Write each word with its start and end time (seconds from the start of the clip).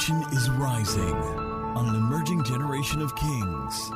A 0.00 0.02
generation 0.02 0.32
is 0.38 0.48
rising 0.52 1.14
on 1.76 1.90
an 1.90 1.94
emerging 1.94 2.42
generation 2.44 3.02
of 3.02 3.14
kings. 3.16 3.92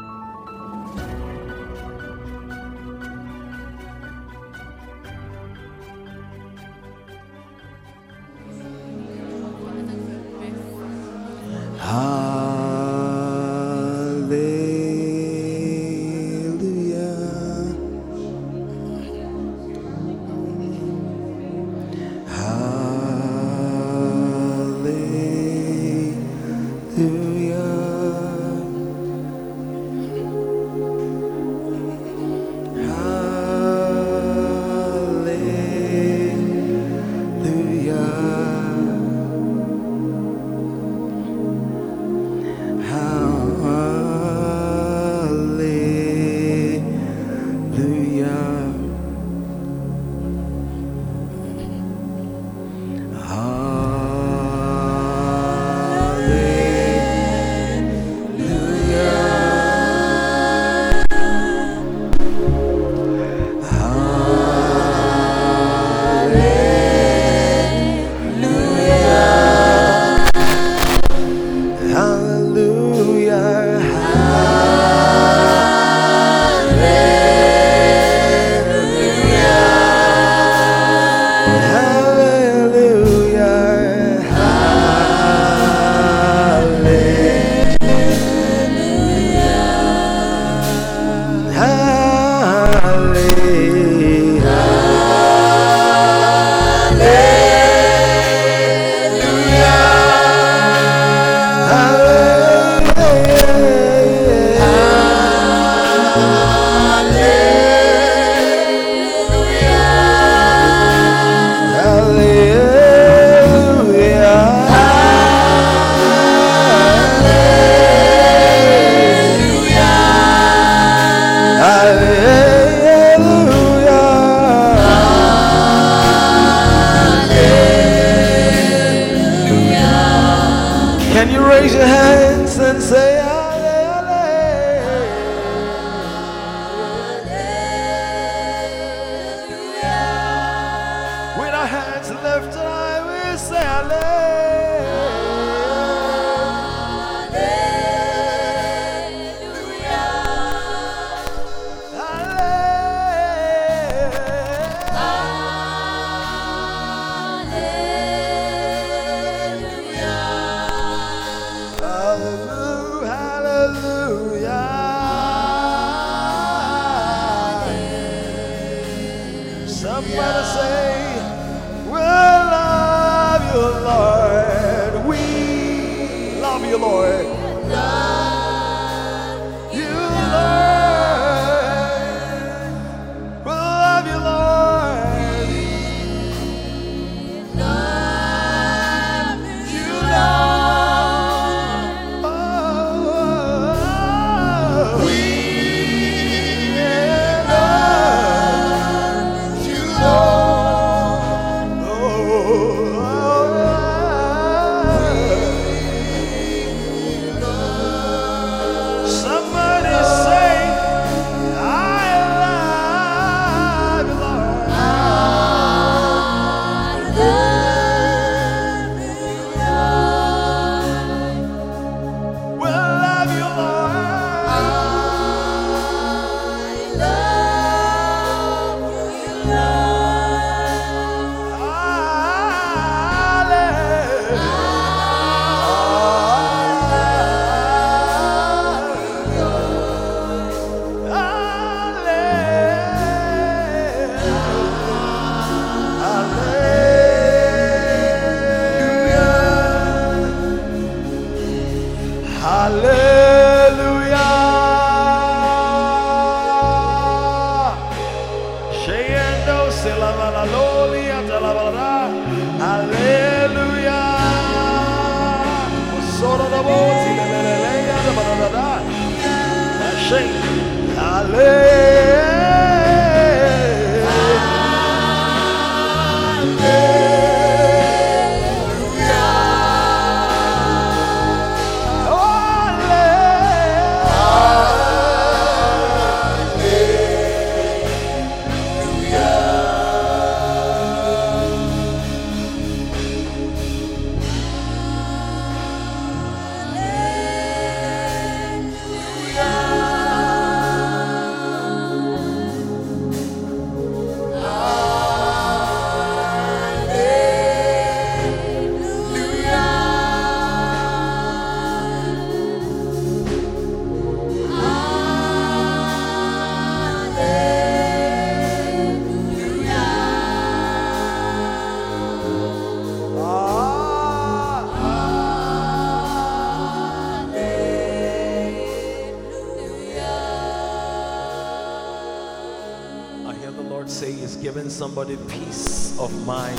Somebody 334.75 335.17
peace 335.29 335.97
of 336.01 336.11
mind. 336.27 336.59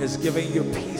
He's 0.00 0.16
giving 0.16 0.50
you 0.54 0.64
peace 0.72 0.91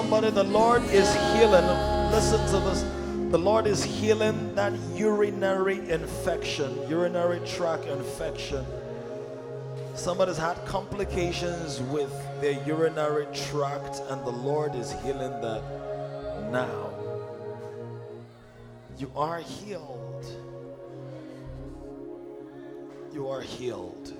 Somebody, 0.00 0.30
the 0.30 0.44
Lord 0.44 0.82
is 0.84 1.14
healing. 1.34 1.66
Listen 2.10 2.40
to 2.46 2.58
this. 2.66 2.86
The 3.30 3.38
Lord 3.38 3.66
is 3.66 3.84
healing 3.84 4.54
that 4.54 4.72
urinary 4.94 5.78
infection, 5.90 6.74
urinary 6.88 7.46
tract 7.46 7.84
infection. 7.84 8.64
Somebody's 9.94 10.38
had 10.38 10.56
complications 10.64 11.82
with 11.82 12.10
their 12.40 12.64
urinary 12.66 13.26
tract, 13.34 14.00
and 14.08 14.24
the 14.24 14.30
Lord 14.30 14.74
is 14.74 14.92
healing 15.02 15.38
that 15.42 15.62
now. 16.50 16.94
You 18.96 19.12
are 19.14 19.40
healed. 19.40 20.24
You 23.12 23.28
are 23.28 23.42
healed. 23.42 24.14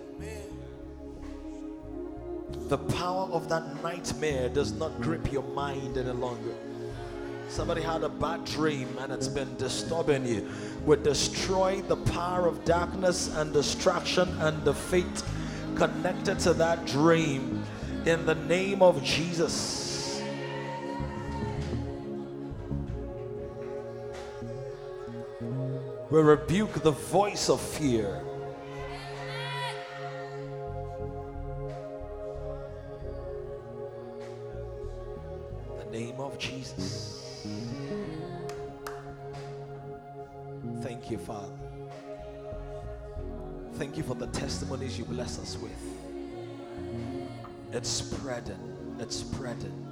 The 2.71 2.79
power 2.79 3.29
of 3.33 3.49
that 3.49 3.83
nightmare 3.83 4.49
does 4.49 4.71
not 4.71 5.01
grip 5.01 5.33
your 5.33 5.43
mind 5.43 5.99
any 5.99 6.13
longer. 6.13 6.55
Somebody 7.49 7.83
had 7.83 8.05
a 8.05 8.09
bad 8.09 8.45
dream 8.45 8.97
and 9.01 9.13
it's 9.13 9.27
been 9.27 9.57
disturbing 9.57 10.25
you. 10.25 10.49
We 10.87 10.95
destroy 10.99 11.83
the 11.89 11.97
power 11.97 12.47
of 12.47 12.65
darkness 12.65 13.35
and 13.35 13.53
distraction 13.53 14.29
and 14.39 14.77
fate 14.77 15.25
connected 15.75 16.39
to 16.41 16.55
that 16.55 16.87
dream 16.87 17.65
in 18.07 18.25
the 18.25 18.37
name 18.37 18.83
of 18.83 19.03
Jesus. 19.03 20.23
We 26.09 26.21
rebuke 26.21 26.85
the 26.85 26.93
voice 26.93 27.49
of 27.49 27.61
fear. 27.61 28.23
It's 47.81 47.89
spreading. 47.89 48.77
It's 48.99 49.17
spreading. 49.17 49.90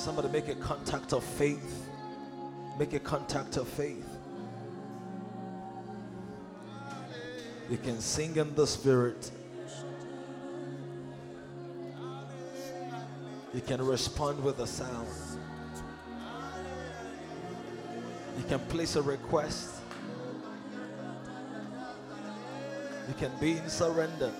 Somebody 0.00 0.28
make 0.28 0.48
a 0.48 0.54
contact 0.54 1.12
of 1.12 1.22
faith. 1.22 1.86
Make 2.78 2.94
a 2.94 2.98
contact 2.98 3.58
of 3.58 3.68
faith. 3.68 4.08
You 7.68 7.76
can 7.76 8.00
sing 8.00 8.34
in 8.36 8.54
the 8.54 8.66
spirit. 8.66 9.30
You 13.52 13.60
can 13.60 13.82
respond 13.84 14.42
with 14.42 14.60
a 14.60 14.66
sound. 14.66 15.06
You 18.38 18.44
can 18.44 18.60
place 18.70 18.96
a 18.96 19.02
request. 19.02 19.82
You 23.06 23.14
can 23.18 23.32
be 23.38 23.58
in 23.58 23.68
surrender. 23.68 24.32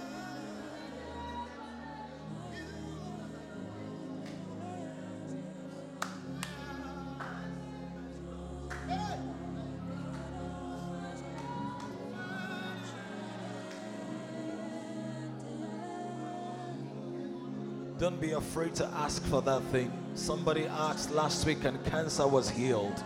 Be 18.20 18.32
afraid 18.32 18.74
to 18.74 18.86
ask 18.88 19.24
for 19.26 19.40
that 19.40 19.62
thing. 19.72 19.90
Somebody 20.14 20.66
asked 20.66 21.10
last 21.10 21.46
week 21.46 21.64
and 21.64 21.82
cancer 21.86 22.26
was 22.26 22.50
healed. 22.50 23.02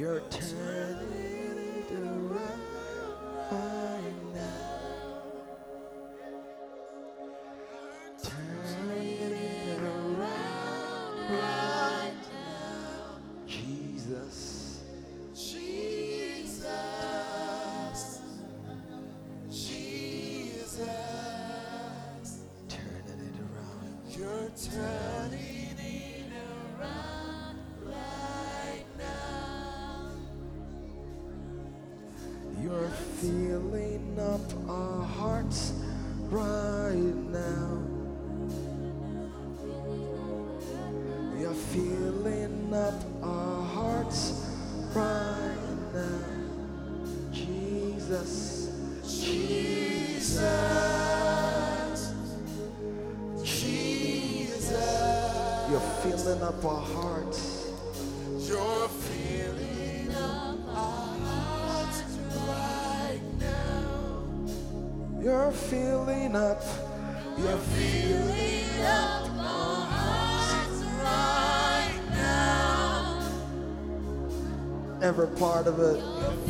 You're 0.00 0.20
turning 0.30 0.89
part 75.40 75.66
of 75.66 75.78
it. 75.80 75.98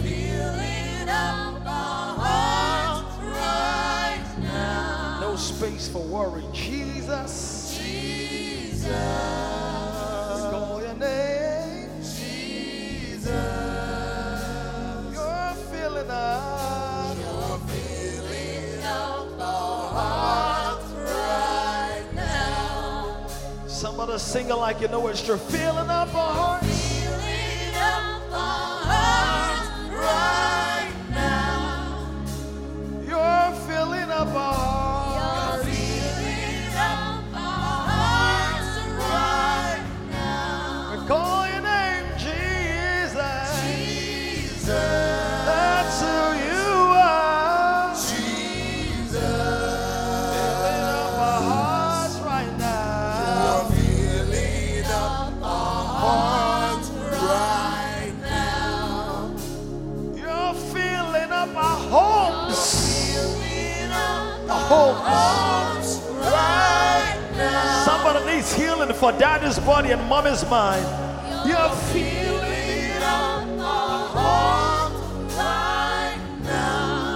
Filling 0.02 1.08
up 1.08 1.64
our 1.64 2.16
hearts 2.18 3.16
right. 3.22 5.18
No 5.20 5.36
space 5.36 5.86
for 5.86 6.02
worry. 6.02 6.42
Jesus, 6.52 7.78
Jesus, 7.80 8.92
call 10.50 10.82
your 10.82 10.94
name. 10.94 11.88
Jesus, 12.00 13.30
You're 15.12 15.54
filling 15.70 16.10
up. 16.10 17.16
you're 17.16 17.58
filling 17.68 18.82
up 18.82 19.40
our 19.40 19.88
hearts 19.94 20.90
right 20.94 22.06
now. 22.12 23.26
Somebody 23.68 24.18
sing 24.18 24.50
it 24.50 24.54
like 24.56 24.80
you 24.80 24.88
know 24.88 25.06
it's 25.06 25.22
true. 25.24 25.36
Filling 25.36 25.88
up 25.88 26.12
our 26.12 26.34
hearts. 26.34 26.69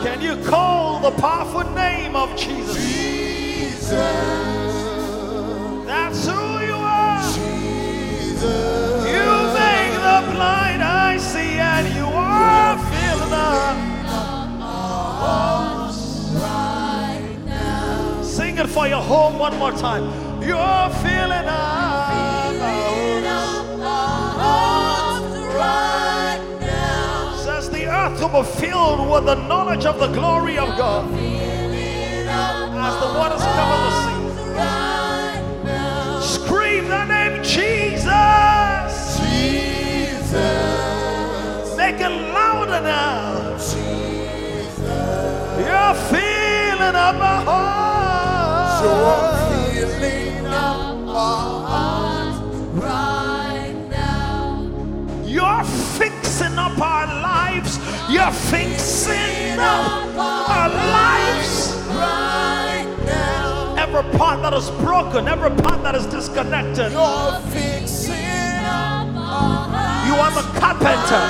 Can 0.05 0.21
you 0.21 0.37
call 0.45 1.01
the 1.01 1.11
powerful 1.13 1.65
name 1.75 2.15
of 2.15 2.37
Jesus? 2.37 2.77
Jesus, 2.77 3.91
That's 5.87 6.27
who 6.27 6.61
you 6.67 6.75
are. 6.75 7.23
Jesus, 7.33 9.07
You 9.09 9.29
make 9.63 9.95
the 10.09 10.19
blind 10.35 10.83
eye 10.83 11.17
see, 11.17 11.59
and 11.59 11.89
you 11.97 12.05
are 12.05 12.77
filling 12.93 13.33
up. 13.33 13.77
right 16.35 17.39
now. 17.47 18.23
Sing 18.23 18.59
it 18.59 18.69
for 18.69 18.87
your 18.87 19.01
home 19.01 19.39
one 19.39 19.59
more 19.59 19.73
time. 19.73 20.05
You're 20.43 20.91
filling 21.03 21.49
up. 21.49 21.84
Earth 28.25 28.33
be 28.33 28.43
filled 28.67 29.11
with 29.11 29.25
the 29.27 29.35
knowledge 29.47 29.85
of 29.85 29.99
the 29.99 30.07
glory 30.09 30.57
of 30.59 30.69
God 30.79 31.05
as 31.13 32.97
the 33.01 33.07
waters 33.19 33.43
cover 33.43 33.77
the 33.85 33.91
sea. 34.03 34.15
Scream 36.39 36.89
the 36.89 37.05
name 37.05 37.43
Jesus. 37.43 39.19
Jesus, 39.19 40.37
Make 41.77 42.01
it 42.01 42.33
louder 42.33 42.81
now. 42.81 43.59
You're 45.59 45.95
filling 46.11 46.97
up 46.97 47.17
my 47.17 47.43
heart. 47.45 49.44
You're 58.11 58.31
fixing 58.33 59.59
up 59.59 60.17
our 60.17 60.69
lives. 60.69 61.75
Right 61.89 62.87
now, 63.07 63.75
Every 63.79 64.03
part 64.19 64.43
that 64.43 64.53
is 64.55 64.71
broken, 64.87 65.27
every 65.29 65.51
part 65.63 65.83
that 65.83 65.95
is 65.95 66.07
disconnected. 66.07 66.93
you're 66.93 67.41
fixing 67.51 68.15
up 68.65 69.09
our. 69.17 70.07
You 70.07 70.15
are 70.15 70.31
the 70.31 70.43
carpenter. 70.61 71.25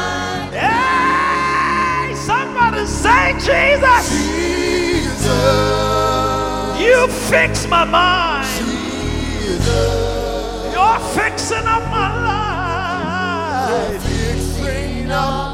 Hey, 0.58 2.14
somebody 2.14 2.84
say 2.86 3.32
Jesus. 3.34 4.10
Jesus, 5.14 5.20
You 6.80 7.06
fix 7.30 7.66
my 7.68 7.84
mind. 7.84 8.46
Jesus, 8.58 9.68
You're 10.72 10.98
fixing 11.14 11.66
up 11.66 11.82
my 11.90 12.08
life. 13.86 14.02
fixing 14.02 15.10
up 15.10 15.53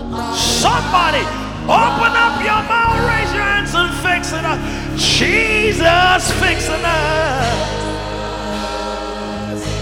Somebody 0.60 1.24
open 1.64 2.12
up 2.20 2.36
your 2.44 2.60
mouth, 2.68 3.00
raise 3.08 3.32
your 3.32 3.42
hands 3.42 3.72
and 3.74 3.88
fix 4.04 4.34
it 4.34 4.44
up. 4.44 4.60
Jesus, 4.94 6.30
fix 6.36 6.68
it 6.68 6.84
up. 6.84 7.80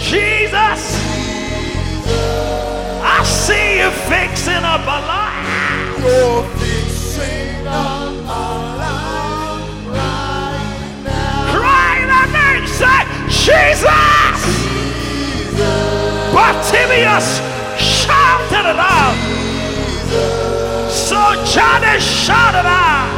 Jesus, 0.01 0.81
I 3.03 3.25
see 3.27 3.81
you 3.81 3.91
fixing 4.07 4.63
up 4.63 4.87
a 4.87 4.99
life. 5.03 5.99
You're 5.99 6.47
fixing 6.63 7.67
up 7.67 8.15
our 8.31 8.77
lives 8.79 9.83
right 9.99 11.03
now. 11.03 11.59
Cry 11.59 12.07
that 12.07 12.31
name, 12.39 12.67
say, 12.71 13.03
Jesus! 13.27 13.83
Bartimaeus, 16.33 17.41
shout 17.83 18.49
shout 18.49 18.65
it 18.65 18.79
out. 18.79 20.48
Johnny, 21.53 21.99
shout 21.99 22.55
it 22.55 22.67
out. 22.67 23.09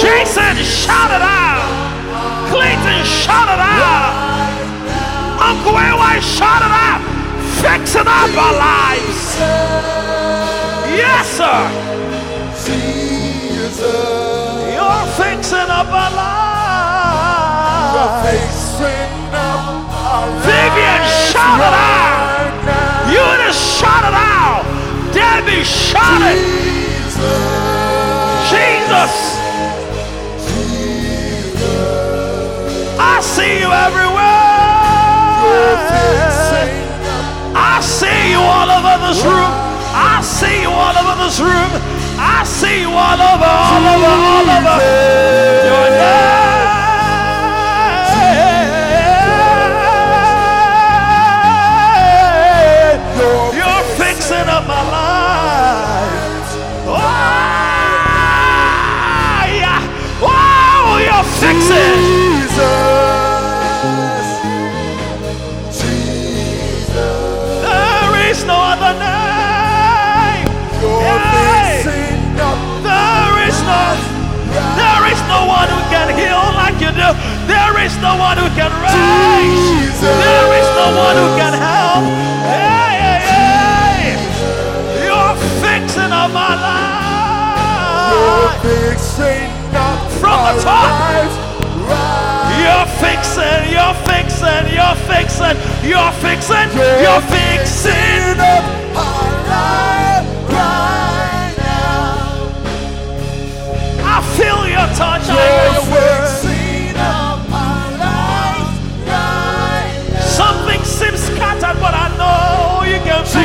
Jason, 0.00 0.56
shout 0.62 1.10
it 1.10 1.22
out. 1.22 1.66
Clayton, 2.50 3.04
shout 3.04 3.48
it 3.48 3.58
out. 3.58 4.14
Uncle 5.40 5.76
AY, 5.76 6.20
shout 6.20 6.62
it 6.62 6.70
out. 6.70 7.00
Fixing 7.62 8.06
up 8.06 8.30
our 8.36 8.54
lives. 8.54 9.38
Yes, 10.94 11.26
sir. 11.38 11.60
You're 14.74 15.06
fixing 15.18 15.70
up 15.80 15.88
our 15.88 16.12
lives. 16.14 16.70
Vivian, 20.44 21.02
shout 21.30 21.60
it 21.60 21.74
out. 21.74 22.50
Eunice, 23.10 23.60
shout 23.78 24.04
it 24.04 24.14
out. 24.14 24.64
Debbie, 25.12 25.64
shout 25.64 26.22
it. 26.22 26.89
Jesus. 28.50 29.12
I 32.98 33.20
see 33.22 33.60
you 33.60 33.70
everywhere. 33.86 34.20
I 37.54 37.80
see 37.82 38.30
you 38.30 38.40
all 38.40 38.70
over 38.70 38.96
this 39.06 39.22
room. 39.24 39.52
I 39.92 40.20
see 40.22 40.62
you 40.62 40.70
all 40.70 40.96
over 40.96 41.16
this 41.24 41.40
room. 41.40 41.70
I 42.18 42.44
see 42.44 42.80
you 42.82 42.90
all 42.90 43.20
over, 43.32 43.44
all 43.44 43.86
over, 43.92 44.12
all 44.34 44.50
over. 44.56 44.76
Your 45.64 45.90
name. 45.96 46.49
No 78.00 78.16
one 78.16 78.36
who 78.38 78.48
can 78.56 78.72
raise. 78.80 80.00
There 80.00 80.50
is 80.60 80.68
no 80.80 80.88
one 80.96 81.16
who 81.16 81.28
can 81.36 81.52
help. 81.52 82.04
Hey, 82.48 82.96
hey, 83.04 83.20
hey. 83.28 84.16
You're 85.04 85.36
fixing 85.60 86.12
up 86.12 86.30
my 86.32 86.54
life. 86.56 86.80
You're 88.64 88.90
fixing 88.96 89.50
From 90.20 90.38
the 90.48 90.54
top. 90.62 90.88
You're 92.60 92.88
fixing, 93.00 93.62
you're 93.72 93.96
fixing, 94.08 94.64
you're 94.72 94.96
fixing, 95.08 95.56
you're 95.84 96.12
fixing, 96.24 96.68
you're 97.04 97.22
fixing. 97.28 97.60
Fixing 97.60 98.40
up 98.40 98.64
our 98.96 99.30
life 99.48 100.26
right 100.48 101.54
now. 101.58 102.48
I 104.04 104.16
feel 104.36 104.60
your 104.68 104.88
touch, 104.96 105.28
I 105.28 105.32
hear 105.32 105.72
your 105.72 105.86
word. 105.92 106.39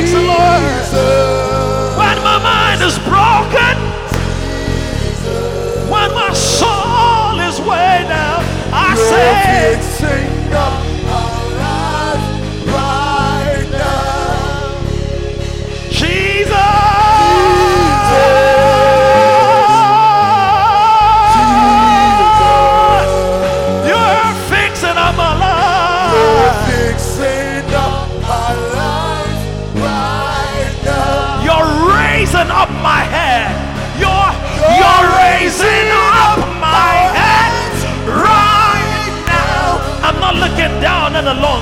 You 0.06 0.18
can 0.18 0.28
Lord. 0.28 1.98
When 1.98 2.18
my 2.24 2.38
mind 2.38 2.82
is 2.82 2.98
broken, 3.00 3.76
when 5.90 6.14
my 6.14 6.34
soul 6.34 7.40
is 7.40 7.60
way 7.60 8.06
down, 8.08 8.44
I 8.72 8.96
say, 8.96 9.85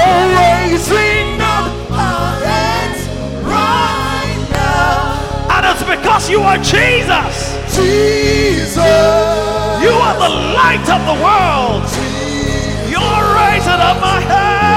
our 1.90 2.40
hands 2.44 3.08
right 3.44 4.48
now. 4.50 5.56
And 5.56 5.66
it's 5.66 5.82
because 5.82 6.30
you 6.30 6.40
are 6.40 6.58
Jesus. 6.58 7.56
Jesus, 7.74 8.76
You 8.76 9.92
are 9.92 10.16
the 10.18 10.32
light 10.56 10.86
of 10.88 11.00
the 11.06 11.16
world. 11.22 11.84
You're 12.90 13.24
raising 13.36 13.80
up 13.80 14.00
my 14.00 14.20
head. 14.20 14.67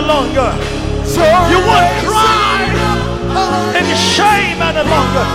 Any 0.00 0.08
longer. 0.08 0.50
You're 1.50 1.66
won't 1.66 1.92
cry 2.06 2.64
in 3.78 3.84
shame 3.96 4.62
any 4.62 4.84
longer. 4.88 5.26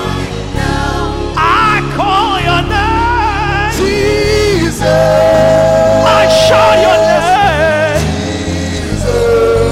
I 1.38 1.82
call 1.96 2.40
your 2.42 2.62
name. 2.66 3.72
Jesus, 3.78 4.82
I 4.82 6.26
shout 6.48 6.78
your 6.82 6.98
name. 7.06 8.02
Jesus, 8.10 9.06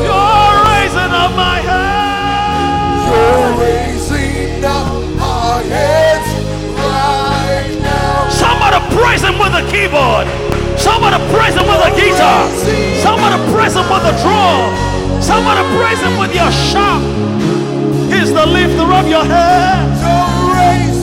You're 0.05 0.55
raising 0.69 1.13
up 1.23 1.31
my 1.35 1.57
head. 1.69 2.93
you're 3.09 3.51
raising 3.65 4.63
up 4.65 4.93
our 5.21 5.61
heads 5.63 6.29
right 6.77 7.73
now. 7.81 8.29
Somebody 8.29 8.77
praise 8.95 9.21
him 9.23 9.39
with 9.39 9.53
a 9.53 9.63
keyboard. 9.71 10.27
Somebody 10.77 11.17
praise 11.33 11.55
him 11.55 11.65
with 11.65 11.81
a 11.81 11.91
guitar. 11.95 12.49
Somebody 13.13 13.37
praise 13.53 13.75
him 13.75 13.85
with 13.93 14.09
a 14.09 14.13
drum. 14.23 15.21
Somebody 15.21 15.61
praise 15.77 16.01
him 16.01 16.17
with 16.17 16.33
your 16.33 16.49
shout. 16.49 16.99
He's 18.11 18.33
the 18.33 18.43
lifter 18.43 18.91
of 18.91 19.07
your 19.07 19.23
head. 19.23 19.85
Raising 20.49 21.02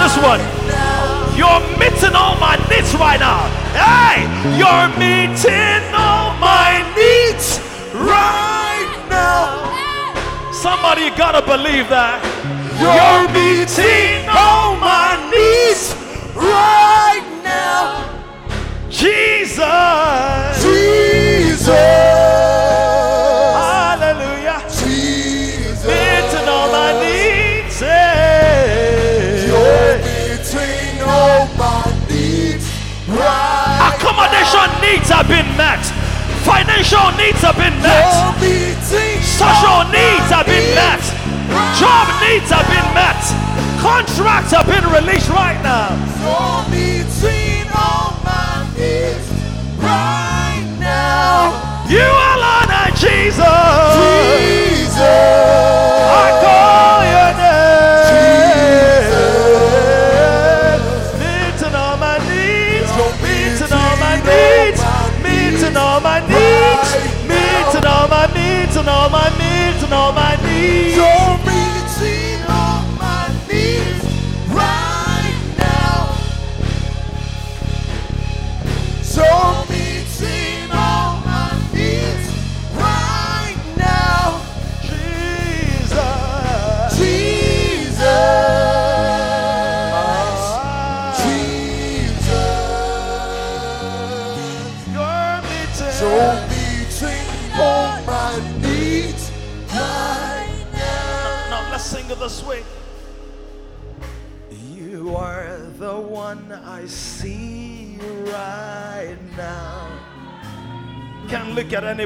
this 0.00 0.16
one. 0.16 0.40
You're 1.36 1.60
meeting 1.78 2.14
all 2.16 2.36
my 2.40 2.56
needs 2.70 2.94
right 2.96 3.20
now. 3.20 3.44
Hey, 3.76 4.24
you're 4.56 4.88
meeting 4.96 5.82
all 5.92 6.32
my 6.40 6.80
needs 6.96 7.60
right 7.92 8.92
now. 9.10 10.52
Somebody 10.52 11.10
gotta 11.10 11.42
believe 11.42 11.88
that. 11.92 12.18
You're 12.80 13.28
meeting 13.36 14.24
all 14.28 14.59
Social 36.90 37.12
needs 37.16 37.40
have 37.42 37.54
been 37.54 37.78
met. 37.82 38.02
Social 39.22 39.84
needs 39.94 40.26
have 40.34 40.44
been 40.44 40.74
met. 40.74 40.98
Job 41.78 42.08
needs 42.18 42.50
have 42.50 42.66
been 42.66 42.94
met. 42.98 43.22
Contracts 43.80 44.50
have 44.50 44.66
been 44.66 44.82
released 44.90 45.28
right 45.30 45.62
now. 45.62 45.94
You're 46.18 46.34
all 46.34 48.18
my 48.24 48.66
needs 48.76 49.30
right 49.78 50.66
now. 50.80 51.86
You 51.88 52.00
are 52.02 52.38
Lord 52.42 52.96
Jesus. 52.98 53.38
Jesus. 54.90 55.99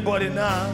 anybody 0.04 0.28
now. 0.28 0.73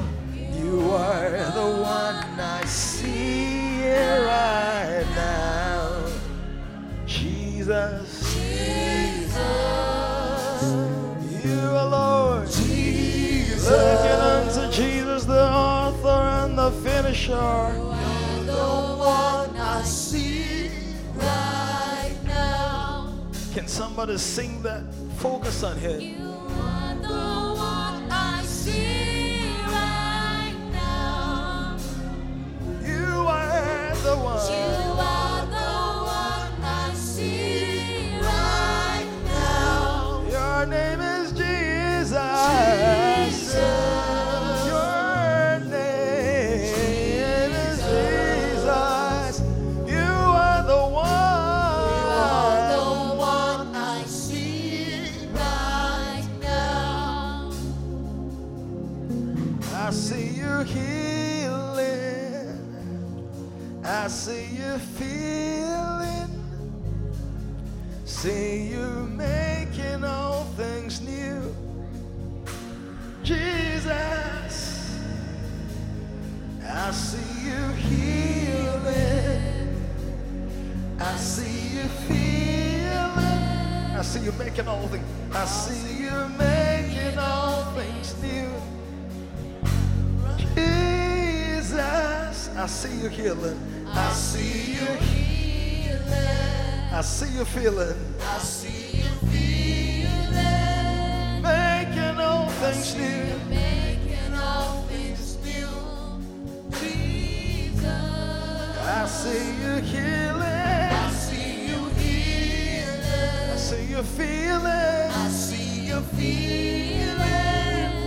you 114.00 114.06
feeling. 114.06 114.64
I 114.64 115.28
see 115.28 115.88
your 115.88 116.00
feeling. 116.00 117.14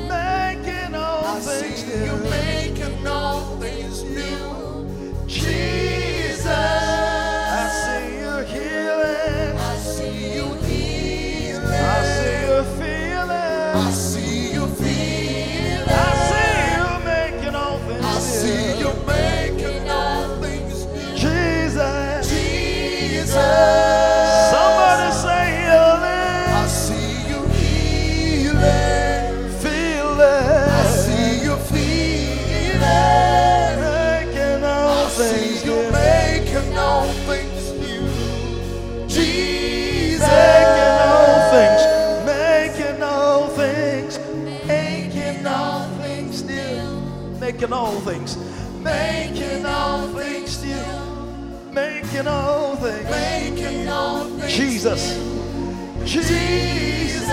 Making 0.07 0.95
all 0.95 1.23
I 1.23 1.39
things 1.39 1.85
new. 1.85 2.42
Jesus. 54.53 55.17
Jesus. 56.05 57.27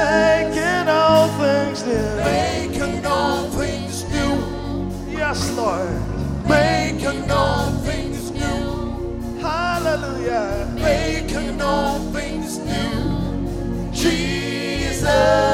Making 0.00 0.88
all 0.88 1.28
things 1.36 1.84
new. 1.84 2.16
Making 2.24 3.04
all 3.04 3.50
things 3.50 4.04
new. 4.04 5.12
Yes, 5.12 5.54
Lord. 5.54 6.00
Making 6.48 7.30
all 7.30 7.70
things 7.84 8.30
new. 8.30 9.38
Hallelujah. 9.38 10.66
Making 10.76 11.60
all 11.60 11.98
things 12.12 12.56
new. 12.60 13.92
Jesus. 13.92 15.51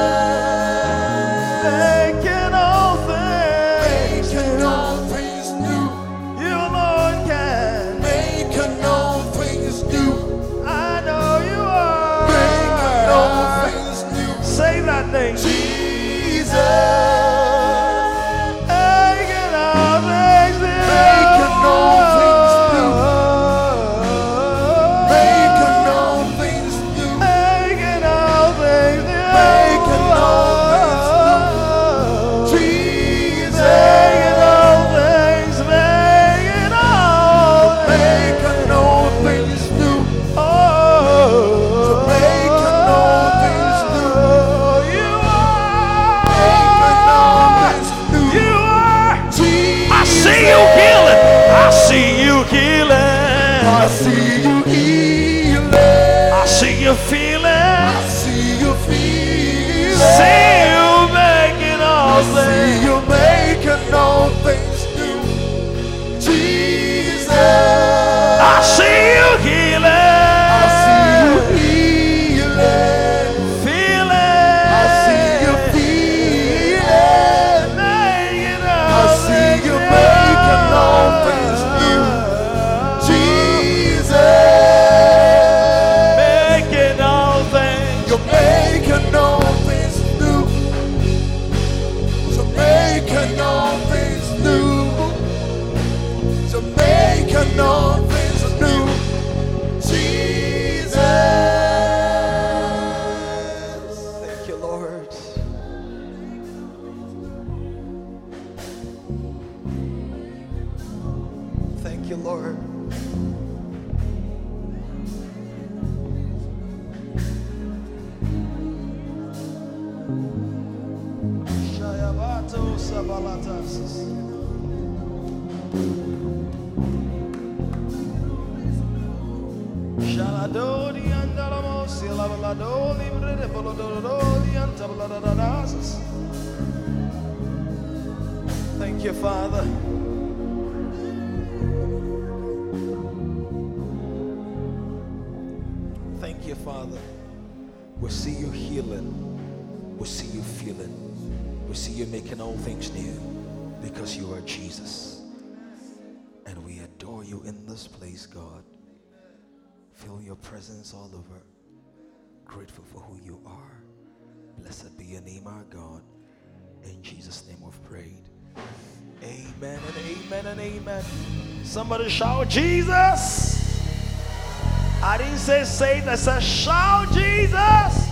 Didn't 175.78 175.94
say 175.94 175.94
Satan, 175.94 176.08
I 176.08 176.14
said 176.16 176.40
shout, 176.42 177.12
Jesus. 177.12 178.08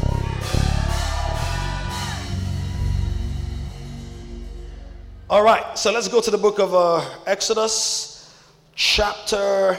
All 5.29 5.43
right, 5.43 5.77
so 5.77 5.93
let's 5.93 6.07
go 6.07 6.21
to 6.21 6.31
the 6.31 6.39
book 6.39 6.61
of 6.61 6.73
uh, 6.75 7.05
Exodus, 7.27 8.33
chapter 8.77 9.77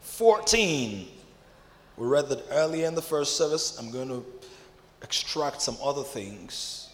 14. 0.00 1.06
We 1.96 2.06
read 2.06 2.28
that 2.28 2.44
earlier 2.50 2.88
in 2.88 2.96
the 2.96 3.02
first 3.02 3.36
service. 3.36 3.78
I'm 3.78 3.92
going 3.92 4.08
to 4.08 4.24
extract 5.02 5.62
some 5.62 5.76
other 5.82 6.02
things 6.02 6.88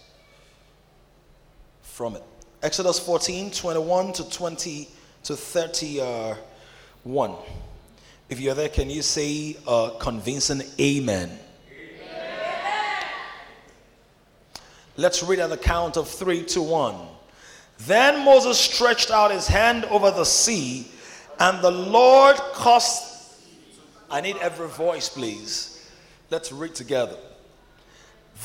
from 1.80 2.16
it. 2.16 2.22
Exodus 2.62 2.98
14, 2.98 3.50
21 3.50 4.12
to 4.12 4.30
20 4.30 4.88
to 5.24 5.36
31. 5.36 6.36
If 8.32 8.40
you're 8.40 8.54
there, 8.54 8.70
can 8.70 8.88
you 8.88 9.02
say 9.02 9.58
uh, 9.68 9.90
a 9.92 9.98
convincing 9.98 10.62
amen? 10.80 11.38
Let's 14.96 15.22
read 15.22 15.38
at 15.38 15.50
the 15.50 15.58
count 15.58 15.98
of 15.98 16.08
three 16.08 16.42
to 16.44 16.62
one. 16.62 16.96
Then 17.80 18.24
Moses 18.24 18.58
stretched 18.58 19.10
out 19.10 19.32
his 19.32 19.46
hand 19.46 19.84
over 19.84 20.10
the 20.10 20.24
sea, 20.24 20.88
and 21.40 21.62
the 21.62 21.70
Lord 21.70 22.36
caused. 22.54 23.02
I 24.10 24.22
need 24.22 24.38
every 24.38 24.68
voice, 24.68 25.10
please. 25.10 25.86
Let's 26.30 26.52
read 26.52 26.74
together. 26.74 27.18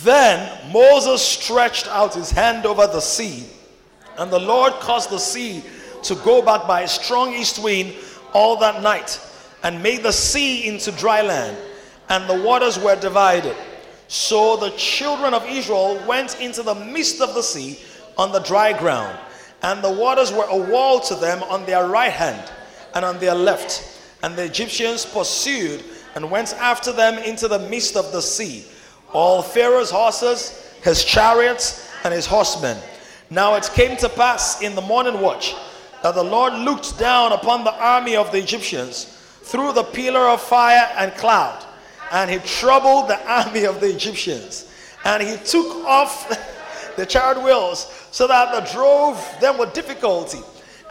Then 0.04 0.70
Moses 0.74 1.22
stretched 1.22 1.88
out 1.88 2.14
his 2.14 2.30
hand 2.30 2.66
over 2.66 2.88
the 2.88 3.00
sea, 3.00 3.46
and 4.18 4.30
the 4.30 4.40
Lord 4.40 4.74
caused 4.82 5.12
the 5.12 5.18
sea 5.18 5.64
to 6.04 6.16
go 6.16 6.42
back 6.42 6.68
by 6.68 6.82
a 6.82 6.90
strong 6.90 7.34
east 7.34 7.64
wind 7.64 7.94
all 8.34 8.58
that 8.58 8.84
night, 8.84 9.22
and 9.64 9.82
made 9.82 10.04
the 10.04 10.12
sea 10.12 10.68
into 10.68 10.92
dry 10.92 11.22
land, 11.22 11.58
and 12.10 12.30
the 12.30 12.42
waters 12.42 12.80
were 12.80 12.96
divided. 12.96 13.56
So 14.08 14.56
the 14.56 14.72
children 14.72 15.34
of 15.34 15.46
Israel 15.48 16.02
went 16.08 16.40
into 16.40 16.64
the 16.64 16.76
midst 16.76 17.22
of 17.22 17.34
the 17.34 17.42
sea 17.42 17.80
on 18.18 18.32
the 18.32 18.40
dry 18.40 18.78
ground, 18.78 19.18
and 19.64 19.84
the 19.84 19.92
waters 19.92 20.32
were 20.32 20.48
a 20.50 20.58
wall 20.58 21.00
to 21.02 21.16
them 21.16 21.44
on 21.44 21.66
their 21.66 21.88
right 21.88 22.12
hand 22.12 22.52
and 22.94 23.04
on 23.04 23.20
their 23.20 23.36
left. 23.36 24.02
And 24.24 24.36
the 24.36 24.46
Egyptians 24.46 25.06
pursued 25.06 25.84
and 26.16 26.32
went 26.32 26.54
after 26.56 26.92
them 26.92 27.18
into 27.24 27.48
the 27.48 27.60
midst 27.60 27.96
of 27.96 28.12
the 28.12 28.22
sea, 28.22 28.66
all 29.14 29.42
Pharaoh's 29.42 29.92
horses, 29.92 30.74
his 30.84 31.04
chariots, 31.04 31.92
and 32.04 32.14
his 32.14 32.26
horsemen. 32.26 32.78
Now 33.30 33.56
it 33.56 33.70
came 33.74 33.98
to 33.98 34.10
pass 34.10 34.62
in 34.62 34.74
the 34.74 34.82
morning 34.82 35.20
watch 35.20 35.54
that 36.02 36.16
the 36.16 36.24
Lord 36.24 36.54
looked 36.54 36.98
down 36.98 37.34
upon 37.34 37.64
the 37.64 37.74
army 37.74 38.16
of 38.16 38.32
the 38.32 38.38
Egyptians 38.38 39.17
through 39.48 39.74
the 39.74 39.84
pillar 39.84 40.28
of 40.28 40.42
fire 40.42 40.90
and 40.98 41.14
cloud 41.16 41.64
and 42.12 42.32
he 42.32 42.38
troubled 42.40 43.10
the 43.10 43.20
army 43.30 43.66
of 43.66 43.82
the 43.82 43.88
Egyptians. 43.88 44.72
And 45.04 45.22
he 45.24 45.38
took 45.38 45.86
off 45.86 46.28
the 46.96 47.06
chariot 47.06 47.44
wheels 47.44 47.92
so 48.12 48.28
that 48.28 48.52
they 48.52 48.72
drove 48.72 49.24
them 49.42 49.58
with 49.58 49.74
difficulty. 49.74 50.40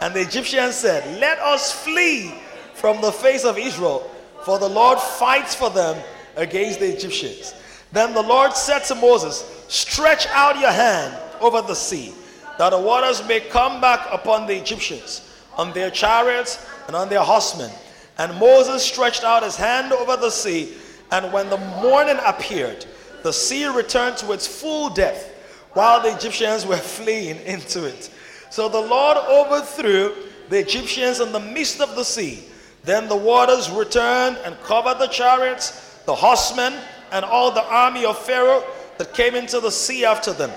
And 0.01 0.13
the 0.13 0.21
Egyptians 0.21 0.75
said, 0.75 1.19
Let 1.19 1.39
us 1.39 1.71
flee 1.71 2.33
from 2.73 3.01
the 3.01 3.11
face 3.11 3.43
of 3.45 3.57
Israel, 3.57 4.09
for 4.43 4.59
the 4.59 4.69
Lord 4.69 4.99
fights 4.99 5.55
for 5.55 5.69
them 5.69 6.01
against 6.35 6.79
the 6.79 6.93
Egyptians. 6.93 7.55
Then 7.91 8.13
the 8.13 8.21
Lord 8.21 8.53
said 8.53 8.79
to 8.85 8.95
Moses, 8.95 9.65
Stretch 9.67 10.27
out 10.27 10.59
your 10.59 10.71
hand 10.71 11.17
over 11.41 11.61
the 11.61 11.73
sea, 11.73 12.13
that 12.59 12.69
the 12.69 12.79
waters 12.79 13.27
may 13.27 13.39
come 13.39 13.81
back 13.81 14.07
upon 14.11 14.45
the 14.45 14.55
Egyptians, 14.55 15.27
on 15.57 15.73
their 15.73 15.89
chariots 15.89 16.65
and 16.85 16.95
on 16.95 17.09
their 17.09 17.23
horsemen. 17.23 17.71
And 18.17 18.37
Moses 18.39 18.83
stretched 18.83 19.23
out 19.23 19.43
his 19.43 19.55
hand 19.55 19.93
over 19.93 20.17
the 20.17 20.29
sea, 20.29 20.73
and 21.11 21.31
when 21.31 21.49
the 21.49 21.57
morning 21.57 22.17
appeared, 22.25 22.85
the 23.23 23.31
sea 23.31 23.67
returned 23.67 24.17
to 24.17 24.31
its 24.31 24.47
full 24.47 24.89
depth, 24.89 25.33
while 25.73 26.01
the 26.01 26.15
Egyptians 26.15 26.65
were 26.65 26.77
fleeing 26.77 27.37
into 27.45 27.85
it. 27.85 28.09
So 28.49 28.69
the 28.69 28.81
Lord 28.81 29.17
overthrew 29.17 30.15
the 30.49 30.59
Egyptians 30.59 31.19
in 31.19 31.31
the 31.31 31.39
midst 31.39 31.81
of 31.81 31.95
the 31.95 32.03
sea. 32.03 32.43
Then 32.83 33.07
the 33.07 33.15
waters 33.15 33.69
returned 33.69 34.37
and 34.45 34.59
covered 34.63 34.97
the 34.97 35.07
chariots, 35.07 35.99
the 36.05 36.15
horsemen, 36.15 36.73
and 37.11 37.25
all 37.25 37.51
the 37.51 37.65
army 37.65 38.05
of 38.05 38.17
Pharaoh 38.17 38.63
that 38.97 39.13
came 39.13 39.35
into 39.35 39.59
the 39.59 39.71
sea 39.71 40.05
after 40.05 40.33
them. 40.33 40.51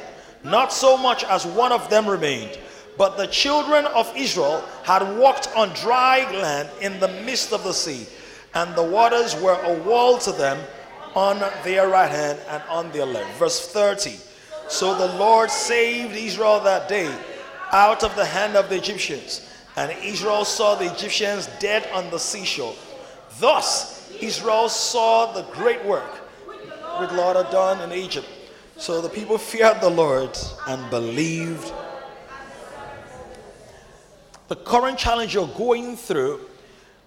Not 0.44 0.72
so 0.72 0.96
much 0.96 1.24
as 1.24 1.44
one 1.44 1.72
of 1.72 1.90
them 1.90 2.06
remained. 2.06 2.58
But 3.00 3.16
the 3.16 3.28
children 3.28 3.86
of 3.86 4.12
Israel 4.14 4.62
had 4.82 5.00
walked 5.16 5.48
on 5.56 5.70
dry 5.70 6.30
land 6.38 6.68
in 6.82 7.00
the 7.00 7.08
midst 7.24 7.50
of 7.50 7.64
the 7.64 7.72
sea 7.72 8.06
and 8.52 8.74
the 8.74 8.82
waters 8.82 9.34
were 9.40 9.58
a 9.62 9.72
wall 9.84 10.18
to 10.18 10.32
them 10.32 10.62
on 11.14 11.38
their 11.64 11.88
right 11.88 12.10
hand 12.10 12.38
and 12.50 12.62
on 12.68 12.92
their 12.92 13.06
left. 13.06 13.38
Verse 13.38 13.72
30. 13.72 14.18
So 14.68 14.94
the 14.94 15.16
Lord 15.16 15.50
saved 15.50 16.14
Israel 16.14 16.60
that 16.60 16.90
day 16.90 17.10
out 17.72 18.04
of 18.04 18.14
the 18.16 18.24
hand 18.26 18.54
of 18.54 18.68
the 18.68 18.76
Egyptians, 18.76 19.48
and 19.76 19.90
Israel 20.02 20.44
saw 20.44 20.74
the 20.74 20.92
Egyptians 20.92 21.48
dead 21.58 21.88
on 21.94 22.10
the 22.10 22.18
seashore. 22.18 22.74
Thus 23.38 24.12
Israel 24.20 24.68
saw 24.68 25.32
the 25.32 25.50
great 25.54 25.82
work 25.86 26.12
which 27.00 27.08
the 27.08 27.16
Lord 27.16 27.38
had 27.38 27.50
done 27.50 27.80
in 27.80 27.98
Egypt. 27.98 28.28
So 28.76 29.00
the 29.00 29.08
people 29.08 29.38
feared 29.38 29.80
the 29.80 29.88
Lord 29.88 30.36
and 30.68 30.90
believed. 30.90 31.72
The 34.50 34.56
current 34.56 34.98
challenge 34.98 35.32
you're 35.32 35.46
going 35.46 35.96
through 35.96 36.40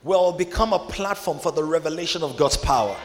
will 0.01 0.31
become 0.31 0.71
a 0.71 0.79
platform 0.79 1.39
for 1.39 1.51
the 1.51 1.61
revelation 1.61 2.23
of 2.23 2.37
God's 2.37 2.55
power. 2.55 2.95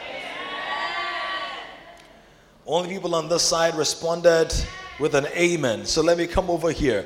Only 2.65 2.87
people 2.87 3.15
on 3.15 3.27
this 3.27 3.43
side 3.43 3.75
responded 3.75 4.53
with 4.97 5.13
an 5.15 5.25
amen. 5.35 5.85
So 5.85 6.01
let 6.01 6.17
me 6.17 6.25
come 6.25 6.49
over 6.49 6.71
here. 6.71 7.05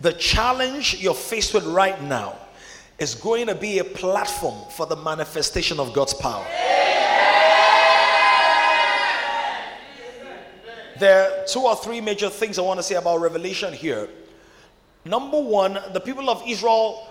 The 0.00 0.12
challenge 0.14 0.96
you're 1.00 1.14
faced 1.14 1.54
with 1.54 1.64
right 1.66 2.02
now 2.02 2.36
is 2.98 3.14
going 3.14 3.46
to 3.46 3.54
be 3.54 3.78
a 3.78 3.84
platform 3.84 4.68
for 4.72 4.84
the 4.84 4.96
manifestation 4.96 5.78
of 5.78 5.92
God's 5.92 6.14
power. 6.14 6.44
There 10.98 11.30
are 11.30 11.46
two 11.46 11.60
or 11.60 11.76
three 11.76 12.00
major 12.00 12.28
things 12.28 12.58
I 12.58 12.62
want 12.62 12.80
to 12.80 12.82
say 12.82 12.96
about 12.96 13.20
Revelation 13.20 13.72
here. 13.72 14.08
Number 15.04 15.40
one, 15.40 15.78
the 15.92 16.00
people 16.00 16.30
of 16.30 16.42
Israel 16.46 17.08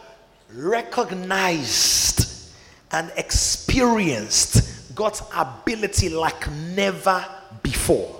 recognized 0.53 2.49
and 2.91 3.11
experienced 3.17 4.95
God's 4.95 5.21
ability 5.35 6.09
like 6.09 6.49
never 6.51 7.25
before. 7.61 8.19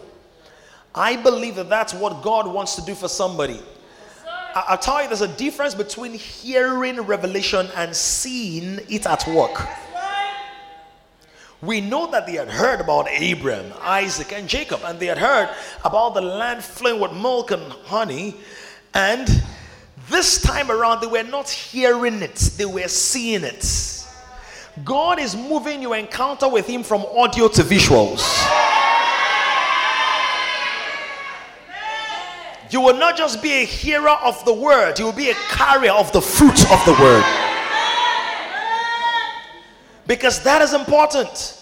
I 0.93 1.15
believe 1.15 1.55
that 1.55 1.69
that's 1.69 1.93
what 1.93 2.21
God 2.21 2.47
wants 2.47 2.75
to 2.75 2.81
do 2.81 2.95
for 2.95 3.07
somebody. 3.07 3.62
I- 4.53 4.71
will 4.71 4.77
tell 4.77 5.01
you, 5.01 5.07
there's 5.07 5.21
a 5.21 5.27
difference 5.29 5.73
between 5.73 6.13
hearing 6.13 6.99
revelation 6.99 7.69
and 7.75 7.95
seeing 7.95 8.81
it 8.89 9.05
at 9.05 9.25
work. 9.29 9.65
We 11.61 11.80
know 11.80 12.07
that 12.07 12.26
they 12.26 12.34
had 12.34 12.49
heard 12.49 12.82
about 12.82 13.07
Abraham, 13.09 13.72
Isaac, 13.82 14.34
and 14.34 14.49
Jacob, 14.49 14.82
and 14.84 14.99
they 14.99 15.05
had 15.05 15.19
heard 15.19 15.49
about 15.86 16.15
the 16.15 16.22
land 16.22 16.63
flowing 16.63 16.99
with 16.99 17.13
milk 17.13 17.51
and 17.51 17.72
honey. 17.86 18.36
And 18.93 19.43
this 20.10 20.41
time 20.41 20.72
around, 20.72 21.02
they 21.02 21.08
were 21.08 21.24
not 21.24 21.49
hearing 21.49 22.22
it, 22.22 22.36
they 22.58 22.66
were 22.66 22.88
seeing 22.88 23.43
it. 23.43 23.97
God 24.84 25.20
is 25.20 25.36
moving 25.36 25.82
your 25.82 25.95
encounter 25.97 26.47
with 26.47 26.68
Him 26.68 26.84
from 26.84 27.06
audio 27.06 27.47
to 27.49 27.62
visuals. 27.62 28.22
You 32.72 32.80
will 32.80 32.97
not 32.97 33.18
just 33.18 33.43
be 33.43 33.52
a 33.52 33.66
hearer 33.66 34.10
of 34.24 34.43
the 34.45 34.54
word, 34.54 34.97
you 34.97 35.06
will 35.06 35.12
be 35.12 35.30
a 35.30 35.36
carrier 35.49 35.91
of 35.91 36.12
the 36.14 36.22
fruit 36.22 36.72
of 36.72 36.86
the 36.86 36.93
word. 36.99 37.24
Because 40.08 40.41
that 40.43 40.62
is 40.62 40.74
important. 40.74 41.58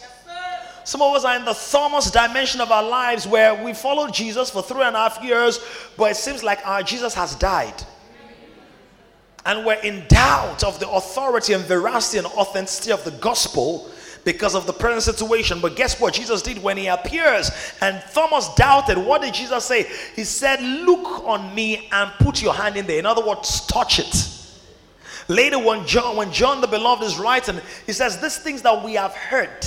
Some 0.83 1.01
of 1.01 1.15
us 1.15 1.25
are 1.25 1.35
in 1.35 1.45
the 1.45 1.53
Thomas 1.53 2.09
dimension 2.09 2.61
of 2.61 2.71
our 2.71 2.83
lives 2.83 3.27
where 3.27 3.63
we 3.63 3.73
followed 3.73 4.13
Jesus 4.13 4.49
for 4.49 4.63
three 4.63 4.81
and 4.81 4.95
a 4.95 4.99
half 5.09 5.23
years, 5.23 5.59
but 5.97 6.11
it 6.11 6.15
seems 6.15 6.43
like 6.43 6.65
our 6.65 6.81
Jesus 6.81 7.13
has 7.13 7.35
died. 7.35 7.75
And 9.49 9.65
we're 9.65 9.81
in 9.81 10.05
doubt 10.07 10.63
of 10.63 10.79
the 10.79 10.87
authority 10.87 11.53
and 11.53 11.65
veracity 11.65 12.19
and 12.19 12.27
authenticity 12.27 12.91
of 12.91 13.03
the 13.03 13.09
gospel 13.09 13.89
because 14.23 14.53
of 14.53 14.67
the 14.67 14.73
present 14.73 15.01
situation. 15.01 15.59
But 15.59 15.75
guess 15.75 15.99
what 15.99 16.13
Jesus 16.13 16.43
did 16.43 16.61
when 16.61 16.77
he 16.77 16.85
appears? 16.85 17.49
And 17.81 17.99
Thomas 18.13 18.53
doubted. 18.53 18.99
What 18.99 19.23
did 19.23 19.33
Jesus 19.33 19.65
say? 19.65 19.87
He 20.15 20.23
said, 20.23 20.61
Look 20.61 21.27
on 21.27 21.55
me 21.55 21.89
and 21.91 22.11
put 22.19 22.43
your 22.43 22.53
hand 22.53 22.77
in 22.77 22.85
there. 22.85 22.99
In 22.99 23.07
other 23.07 23.25
words, 23.25 23.65
touch 23.65 23.97
it. 23.97 24.29
Later, 25.27 25.57
when 25.57 25.83
John, 25.87 26.15
when 26.15 26.31
John 26.31 26.61
the 26.61 26.67
beloved 26.67 27.03
is 27.03 27.17
writing, 27.17 27.59
he 27.87 27.91
says, 27.91 28.21
These 28.21 28.37
things 28.37 28.61
that 28.61 28.85
we 28.85 28.93
have 28.93 29.13
heard, 29.13 29.65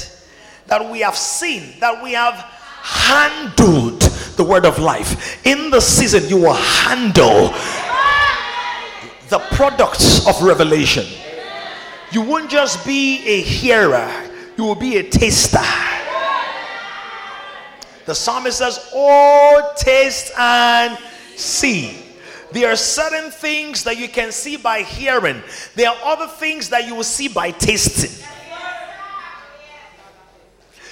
that 0.69 0.89
we 0.89 1.01
have 1.01 1.17
seen, 1.17 1.81
that 1.81 2.01
we 2.05 2.13
have 2.13 2.35
handled 2.35 4.01
the 4.37 4.45
word 4.45 4.65
of 4.65 4.79
life. 4.79 5.45
In 5.45 5.71
the 5.71 5.81
season, 5.81 6.29
you 6.29 6.37
will 6.37 6.55
handle 6.55 7.53
the 9.33 9.39
products 9.57 10.27
of 10.27 10.43
revelation. 10.43 11.07
You 12.13 12.21
won't 12.21 12.51
just 12.51 12.85
be 12.87 13.27
a 13.27 13.41
hearer, 13.41 14.13
you 14.59 14.65
will 14.65 14.75
be 14.75 14.99
a 14.99 15.03
taster. 15.03 15.59
The 18.05 18.15
psalmist 18.15 18.59
says, 18.59 18.91
Oh, 18.93 19.73
taste 19.79 20.33
and 20.37 20.99
see. 21.35 21.97
There 22.53 22.71
are 22.71 22.77
certain 22.77 23.31
things 23.31 23.85
that 23.85 23.97
you 23.97 24.07
can 24.07 24.33
see 24.33 24.59
by 24.59 24.83
hearing, 24.83 25.43
there 25.77 25.89
are 25.89 25.97
other 26.05 26.27
things 26.27 26.69
that 26.69 26.87
you 26.87 26.95
will 26.95 27.03
see 27.03 27.29
by 27.29 27.53
tasting. 27.53 28.11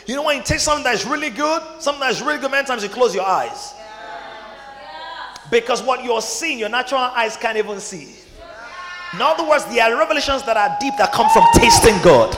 You 0.07 0.16
know 0.16 0.22
when 0.22 0.38
you 0.38 0.43
taste 0.43 0.64
something 0.64 0.84
that 0.84 0.95
is 0.95 1.05
really 1.05 1.28
good, 1.28 1.62
something 1.78 2.01
that 2.01 2.12
is 2.12 2.22
really 2.22 2.38
good, 2.38 2.51
many 2.51 2.66
times 2.66 2.82
you 2.82 2.88
close 2.88 3.14
your 3.14 3.26
eyes. 3.26 3.74
Because 5.51 5.82
what 5.82 6.03
you're 6.03 6.22
seeing, 6.22 6.59
your 6.59 6.70
natural 6.70 7.01
eyes 7.01 7.36
can't 7.36 7.59
even 7.59 7.80
see. 7.80 8.19
In 9.14 9.20
other 9.20 9.48
words, 9.48 9.64
there 9.66 9.84
are 9.84 9.98
revelations 9.98 10.42
that 10.44 10.56
are 10.56 10.76
deep 10.80 10.94
that 10.98 11.12
come 11.12 11.28
from 11.30 11.44
tasting 11.54 12.00
God 12.02 12.36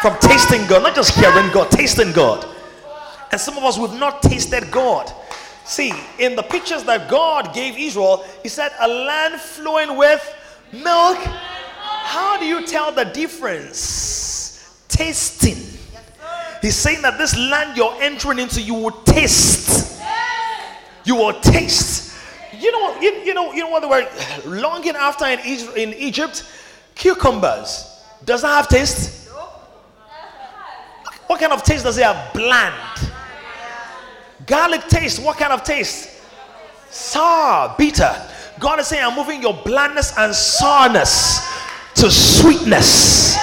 from 0.00 0.16
tasting 0.20 0.64
God, 0.66 0.82
not 0.82 0.94
just 0.94 1.14
hearing 1.18 1.50
God, 1.52 1.70
tasting 1.70 2.12
God. 2.12 2.46
And 3.32 3.40
some 3.40 3.56
of 3.58 3.64
us 3.64 3.78
we've 3.78 3.98
not 3.98 4.22
tasted 4.22 4.70
God. 4.70 5.12
See, 5.64 5.92
in 6.18 6.36
the 6.36 6.42
pictures 6.42 6.84
that 6.84 7.10
God 7.10 7.52
gave 7.52 7.76
Israel, 7.76 8.24
He 8.42 8.48
said, 8.48 8.72
a 8.80 8.88
land 8.88 9.40
flowing 9.40 9.96
with 9.96 10.22
milk. 10.72 11.18
How 11.18 12.38
do 12.38 12.46
you 12.46 12.66
tell 12.66 12.92
the 12.92 13.04
difference? 13.04 14.84
Tasting. 14.88 15.56
He's 16.62 16.76
saying 16.76 17.02
that 17.02 17.18
this 17.18 17.36
land 17.36 17.76
you're 17.76 17.94
entering 18.00 18.38
into, 18.38 18.62
you 18.62 18.74
will 18.74 19.02
taste. 19.02 20.00
You 21.04 21.16
will 21.16 21.38
taste. 21.40 22.07
You 22.58 22.72
know, 22.72 23.00
you, 23.00 23.10
you 23.24 23.34
know, 23.34 23.52
you 23.52 23.62
know 23.62 23.70
what 23.70 23.80
they 23.82 23.88
were 23.88 24.60
longing 24.60 24.96
after 24.96 25.26
in, 25.26 25.38
in 25.76 25.94
Egypt? 25.94 26.44
Cucumbers. 26.94 28.02
Does 28.24 28.42
that 28.42 28.48
have 28.48 28.68
taste? 28.68 29.28
What 31.26 31.40
kind 31.40 31.52
of 31.52 31.62
taste 31.62 31.84
does 31.84 31.98
it 31.98 32.04
have? 32.04 32.32
Bland. 32.32 32.74
Garlic 34.46 34.88
taste. 34.88 35.22
What 35.22 35.36
kind 35.36 35.52
of 35.52 35.62
taste? 35.62 36.20
Sour, 36.90 37.74
bitter. 37.76 38.14
God 38.58 38.80
is 38.80 38.88
saying, 38.88 39.04
I'm 39.04 39.14
moving 39.14 39.42
your 39.42 39.54
blandness 39.64 40.16
and 40.16 40.34
sourness 40.34 41.46
to 41.96 42.10
sweetness. 42.10 43.36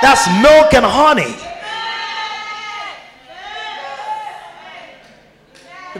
That's 0.00 0.26
milk 0.40 0.72
and 0.74 0.86
honey. 0.86 1.34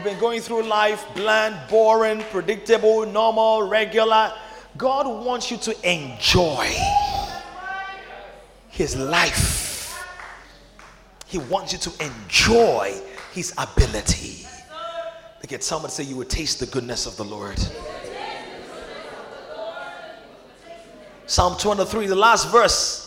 You've 0.03 0.11
been 0.11 0.19
going 0.19 0.41
through 0.41 0.63
life 0.63 1.05
bland, 1.15 1.55
boring, 1.69 2.19
predictable, 2.23 3.05
normal, 3.05 3.63
regular. 3.63 4.33
God 4.75 5.07
wants 5.07 5.49
you 5.49 5.55
to 5.55 5.89
enjoy 5.89 6.67
His 8.67 8.97
life. 8.97 10.03
He 11.25 11.37
wants 11.37 11.71
you 11.71 11.79
to 11.79 12.03
enjoy 12.03 12.99
His 13.31 13.53
ability. 13.57 14.45
Look 15.41 15.53
at 15.53 15.63
someone 15.63 15.89
say, 15.89 16.03
You 16.03 16.17
will 16.17 16.25
taste 16.25 16.59
the 16.59 16.65
goodness 16.65 17.05
of 17.05 17.15
the 17.15 17.23
Lord. 17.23 17.57
Psalm 21.27 21.57
23, 21.57 22.07
the 22.07 22.15
last 22.15 22.51
verse. 22.51 23.02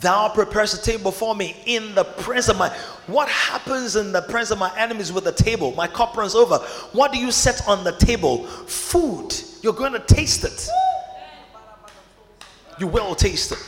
Thou 0.00 0.28
preparest 0.28 0.74
a 0.74 0.82
table 0.82 1.04
before 1.04 1.34
me 1.34 1.56
in 1.64 1.94
the 1.94 2.04
presence 2.04 2.48
of 2.50 2.58
my. 2.58 2.68
What 3.06 3.28
happens 3.28 3.96
in 3.96 4.12
the 4.12 4.20
presence 4.22 4.50
of 4.50 4.58
my 4.58 4.76
enemies 4.78 5.10
with 5.12 5.24
the 5.24 5.32
table? 5.32 5.72
My 5.72 5.86
cup 5.86 6.16
runs 6.16 6.34
over. 6.34 6.58
What 6.92 7.12
do 7.12 7.18
you 7.18 7.32
set 7.32 7.66
on 7.66 7.82
the 7.82 7.92
table? 7.92 8.46
Food. 8.46 9.34
You're 9.62 9.72
going 9.72 9.92
to 9.92 10.00
taste 10.00 10.44
it. 10.44 10.68
You 12.78 12.88
will 12.88 13.14
taste 13.14 13.52
it. 13.52 13.58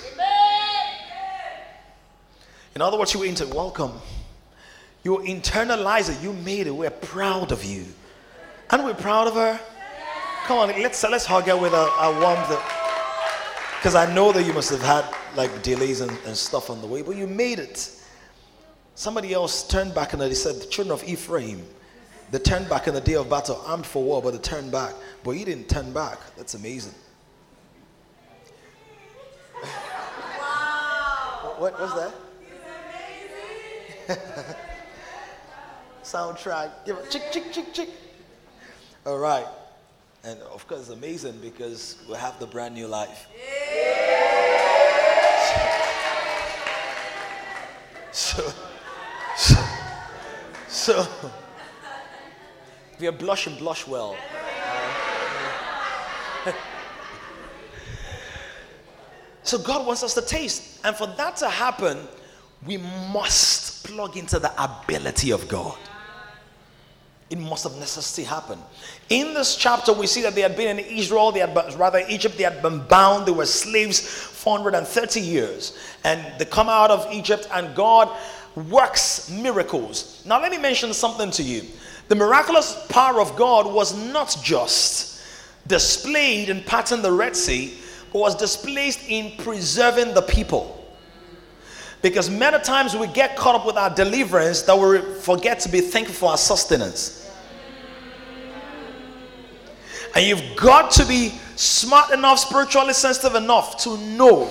In 2.74 2.83
other 2.83 2.99
words, 2.99 3.14
you 3.14 3.22
inter- 3.22 3.47
welcome. 3.47 3.93
You 5.03 5.18
internalize 5.18 6.11
it. 6.11 6.22
You 6.22 6.35
made 6.35 6.66
it. 6.66 6.70
We're 6.70 6.91
proud 6.91 7.53
of 7.53 7.64
you. 7.64 7.87
And 8.70 8.85
we're 8.85 8.95
proud 8.95 9.29
of 9.29 9.35
her. 9.35 9.59
Come 10.45 10.59
on, 10.59 10.68
let's 10.83 11.03
let's 11.05 11.26
hug 11.26 11.45
her 11.45 11.57
with 11.57 11.72
a, 11.72 11.76
a 11.76 12.20
warmth. 12.20 12.78
Because 13.79 13.95
I 13.95 14.12
know 14.12 14.33
that 14.33 14.45
you 14.45 14.53
must 14.53 14.70
have 14.70 14.83
had 14.83 15.05
like 15.37 15.62
delays 15.62 16.01
and, 16.01 16.11
and 16.26 16.37
stuff 16.37 16.68
on 16.68 16.81
the 16.81 16.87
way, 16.87 17.03
but 17.03 17.14
you 17.14 17.29
made 17.29 17.61
it. 17.61 17.95
Somebody 18.97 19.33
else 19.33 19.66
turned 19.68 19.95
back 19.95 20.12
and 20.12 20.20
they 20.20 20.35
said, 20.35 20.57
The 20.57 20.66
children 20.66 20.93
of 20.93 21.09
Ephraim, 21.09 21.64
they 22.33 22.41
turned 22.41 22.68
back 22.68 22.89
in 22.89 22.95
the 22.95 23.01
day 23.01 23.14
of 23.14 23.31
battle, 23.31 23.62
armed 23.64 23.87
for 23.87 24.03
war, 24.03 24.20
but 24.20 24.33
they 24.33 24.39
turned 24.39 24.72
back. 24.72 24.95
But 25.22 25.33
you 25.33 25.45
didn't 25.45 25.68
turn 25.68 25.93
back. 25.93 26.18
That's 26.37 26.55
amazing. 26.55 26.95
Wow. 29.62 31.55
what 31.59 31.81
was 31.81 32.12
that? 34.09 34.16
Soundtrack. 36.03 36.85
Give 36.85 36.97
it 36.97 37.11
chick, 37.12 37.22
chick, 37.31 37.53
chick, 37.53 37.72
chick. 37.72 37.91
All 39.07 39.18
right. 39.18 39.47
And 40.25 40.41
of 40.43 40.66
course, 40.66 40.81
it's 40.81 40.91
amazing 40.91 41.39
because 41.41 41.97
we 42.09 42.16
have 42.16 42.39
the 42.39 42.47
brand 42.47 42.75
new 42.75 42.87
life. 42.87 43.27
So, 48.12 48.53
so, 49.37 49.57
so, 50.66 51.09
if 52.93 53.01
you're 53.01 53.12
blushing, 53.12 53.57
blush 53.59 53.87
well. 53.87 54.16
So 59.49 59.57
God 59.57 59.87
wants 59.87 60.03
us 60.03 60.12
to 60.12 60.21
taste. 60.21 60.79
And 60.85 60.95
for 60.95 61.07
that 61.07 61.37
to 61.37 61.49
happen, 61.49 62.07
we 62.66 62.77
must 62.77 63.83
plug 63.87 64.19
into 64.19 64.39
the 64.39 64.53
ability 64.62 65.31
of 65.31 65.49
God. 65.49 65.79
It 67.31 67.39
must 67.39 67.64
have 67.64 67.76
necessarily 67.76 68.29
happened. 68.29 68.62
In 69.11 69.35
this 69.35 69.55
chapter, 69.57 69.93
we 69.93 70.07
see 70.07 70.22
that 70.22 70.35
they 70.35 70.41
had 70.41 70.57
been 70.57 70.79
in 70.79 70.85
Israel, 70.85 71.31
they 71.31 71.41
had 71.41 71.55
rather 71.79 72.03
Egypt, 72.09 72.39
they 72.39 72.45
had 72.45 72.62
been 72.62 72.81
bound, 72.87 73.26
they 73.26 73.33
were 73.33 73.45
slaves 73.45 74.01
430 74.01 75.20
years. 75.20 75.76
And 76.05 76.24
they 76.39 76.47
come 76.47 76.70
out 76.70 76.91
of 76.91 77.07
Egypt, 77.12 77.47
and 77.53 77.74
God 77.74 78.09
works 78.70 79.31
miracles. 79.31 80.22
Now, 80.26 80.41
let 80.41 80.51
me 80.51 80.59
mention 80.59 80.95
something 80.95 81.31
to 81.33 81.43
you. 81.43 81.64
The 82.09 82.14
miraculous 82.14 82.87
power 82.89 83.20
of 83.20 83.37
God 83.37 83.70
was 83.70 83.95
not 84.11 84.37
just 84.43 85.22
displayed 85.66 86.49
in 86.49 86.62
parting 86.62 87.03
the 87.03 87.12
Red 87.12 87.37
Sea, 87.37 87.76
but 88.11 88.20
was 88.20 88.35
displayed 88.35 88.97
in 89.07 89.37
preserving 89.37 90.14
the 90.14 90.22
people. 90.22 90.78
Because 92.01 92.30
many 92.30 92.59
times 92.62 92.96
we 92.96 93.09
get 93.09 93.36
caught 93.36 93.57
up 93.57 93.66
with 93.66 93.76
our 93.76 93.92
deliverance 93.92 94.62
that 94.62 94.78
we 94.78 95.01
forget 95.20 95.61
to 95.61 95.68
be 95.68 95.80
thankful 95.80 96.14
for 96.14 96.30
our 96.30 96.38
sustenance. 96.38 97.30
And 100.14 100.24
you've 100.24 100.57
got 100.57 100.90
to 100.92 101.07
be 101.07 101.30
smart 101.57 102.11
enough, 102.12 102.38
spiritually 102.38 102.92
sensitive 102.92 103.34
enough 103.34 103.76
to 103.78 103.96
know 103.99 104.51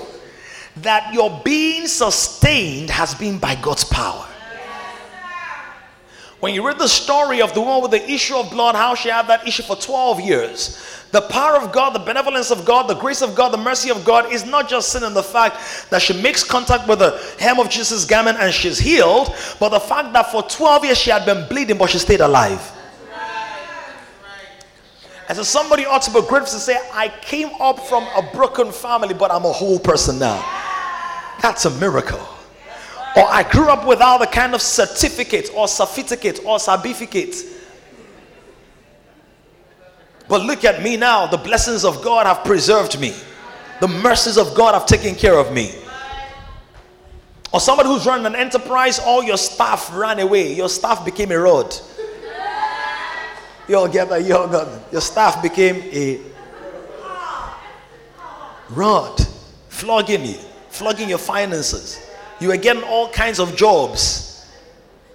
that 0.78 1.14
your 1.14 1.42
being 1.44 1.88
sustained 1.88 2.90
has 2.90 3.16
been 3.16 3.38
by 3.38 3.56
God's 3.56 3.84
power. 3.86 4.28
When 6.40 6.54
you 6.54 6.66
read 6.66 6.78
the 6.78 6.88
story 6.88 7.42
of 7.42 7.54
the 7.54 7.62
woman 7.62 7.82
with 7.82 7.92
the 7.92 8.12
issue 8.12 8.36
of 8.36 8.52
blood, 8.52 8.76
how 8.76 8.94
she 8.94 9.10
had 9.10 9.28
that 9.28 9.48
issue 9.48 9.64
for 9.64 9.76
12 9.76 10.22
years, 10.22 10.78
the 11.12 11.22
power 11.22 11.56
of 11.56 11.72
God, 11.72 11.96
the 11.96 12.00
benevolence 12.00 12.52
of 12.52 12.64
God, 12.64 12.88
the 12.88 12.94
grace 12.94 13.24
of 13.24 13.34
God, 13.34 13.50
the 13.50 13.58
mercy 13.58 13.90
of 13.90 14.06
God 14.06 14.32
is 14.32 14.46
not 14.46 14.70
just 14.70 14.92
seen 14.92 15.04
in 15.04 15.16
the 15.16 15.24
fact 15.24 15.90
that 15.90 16.02
she 16.02 16.14
makes 16.22 16.44
contact 16.44 16.88
with 16.88 17.00
the 17.00 17.20
hem 17.40 17.60
of 17.60 17.70
Jesus' 17.70 18.06
garment 18.06 18.38
and 18.40 18.54
she's 18.54 18.78
healed, 18.78 19.34
but 19.60 19.70
the 19.70 19.80
fact 19.80 20.14
that 20.14 20.32
for 20.32 20.44
12 20.44 20.86
years 20.86 20.98
she 20.98 21.10
had 21.10 21.26
been 21.26 21.48
bleeding, 21.48 21.78
but 21.78 21.90
she 21.90 21.98
stayed 21.98 22.22
alive. 22.22 22.74
And 25.30 25.36
so 25.36 25.44
somebody 25.44 25.86
ought 25.86 26.04
to 26.04 26.12
be 26.12 26.22
grateful 26.22 26.54
to 26.54 26.60
say, 26.60 26.78
I 26.94 27.10
came 27.22 27.50
up 27.60 27.80
from 27.80 28.04
a 28.16 28.22
broken 28.34 28.72
family, 28.72 29.14
but 29.14 29.32
I'm 29.32 29.44
a 29.44 29.52
whole 29.52 29.80
person 29.80 30.20
now. 30.20 30.40
That's 31.42 31.66
a 31.66 31.72
miracle. 31.72 32.37
Or 33.18 33.26
I 33.28 33.42
grew 33.50 33.68
up 33.68 33.88
without 33.88 34.20
the 34.20 34.28
kind 34.28 34.54
of 34.54 34.62
certificate 34.62 35.50
or 35.56 35.68
certificate 35.68 36.46
or 36.46 36.60
certificate. 36.60 37.36
But 40.28 40.44
look 40.44 40.64
at 40.64 40.84
me 40.84 40.98
now. 40.98 41.26
The 41.26 41.38
blessings 41.38 41.84
of 41.84 42.04
God 42.04 42.28
have 42.28 42.46
preserved 42.46 43.00
me. 43.00 43.16
The 43.82 43.88
mercies 43.88 44.38
of 44.38 44.54
God 44.54 44.76
have 44.76 44.86
taken 44.86 45.16
care 45.16 45.40
of 45.40 45.52
me. 45.52 45.74
Or 47.52 47.60
somebody 47.60 47.90
who's 47.90 48.06
running 48.06 48.28
an 48.28 48.36
enterprise, 48.36 49.00
all 49.00 49.24
your 49.24 49.38
staff 49.38 49.92
ran 49.96 50.20
away. 50.20 50.54
Your 50.54 50.70
staff 50.70 51.04
became 51.04 51.32
a 51.32 51.40
rod. 51.40 51.76
You 53.68 53.78
all 53.78 53.88
get 53.88 54.10
that? 54.10 54.24
You 54.24 54.38
all 54.38 54.48
got 54.48 54.66
that? 54.66 54.92
Your 54.92 55.02
staff 55.02 55.42
became 55.42 55.78
a 55.92 56.20
rod, 58.70 59.20
flogging 59.70 60.26
you, 60.26 60.38
flogging 60.70 61.10
your 61.10 61.18
finances. 61.18 62.07
You 62.40 62.50
were 62.50 62.58
getting 62.58 62.84
all 62.84 63.10
kinds 63.10 63.40
of 63.40 63.56
jobs. 63.56 64.46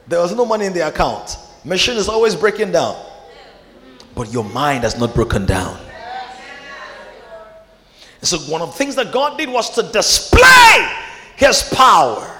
There 0.08 0.20
was 0.20 0.34
no 0.34 0.44
money 0.44 0.66
in 0.66 0.72
the 0.72 0.86
account. 0.86 1.36
Machine 1.64 1.96
is 1.96 2.08
always 2.08 2.34
breaking 2.34 2.72
down. 2.72 3.00
But 4.14 4.32
your 4.32 4.44
mind 4.44 4.82
has 4.84 4.98
not 4.98 5.14
broken 5.14 5.46
down. 5.46 5.78
And 8.20 8.28
so 8.28 8.38
one 8.50 8.60
of 8.62 8.70
the 8.70 8.76
things 8.76 8.94
that 8.96 9.12
God 9.12 9.38
did 9.38 9.48
was 9.48 9.70
to 9.70 9.82
display 9.82 10.88
his 11.36 11.62
power, 11.74 12.36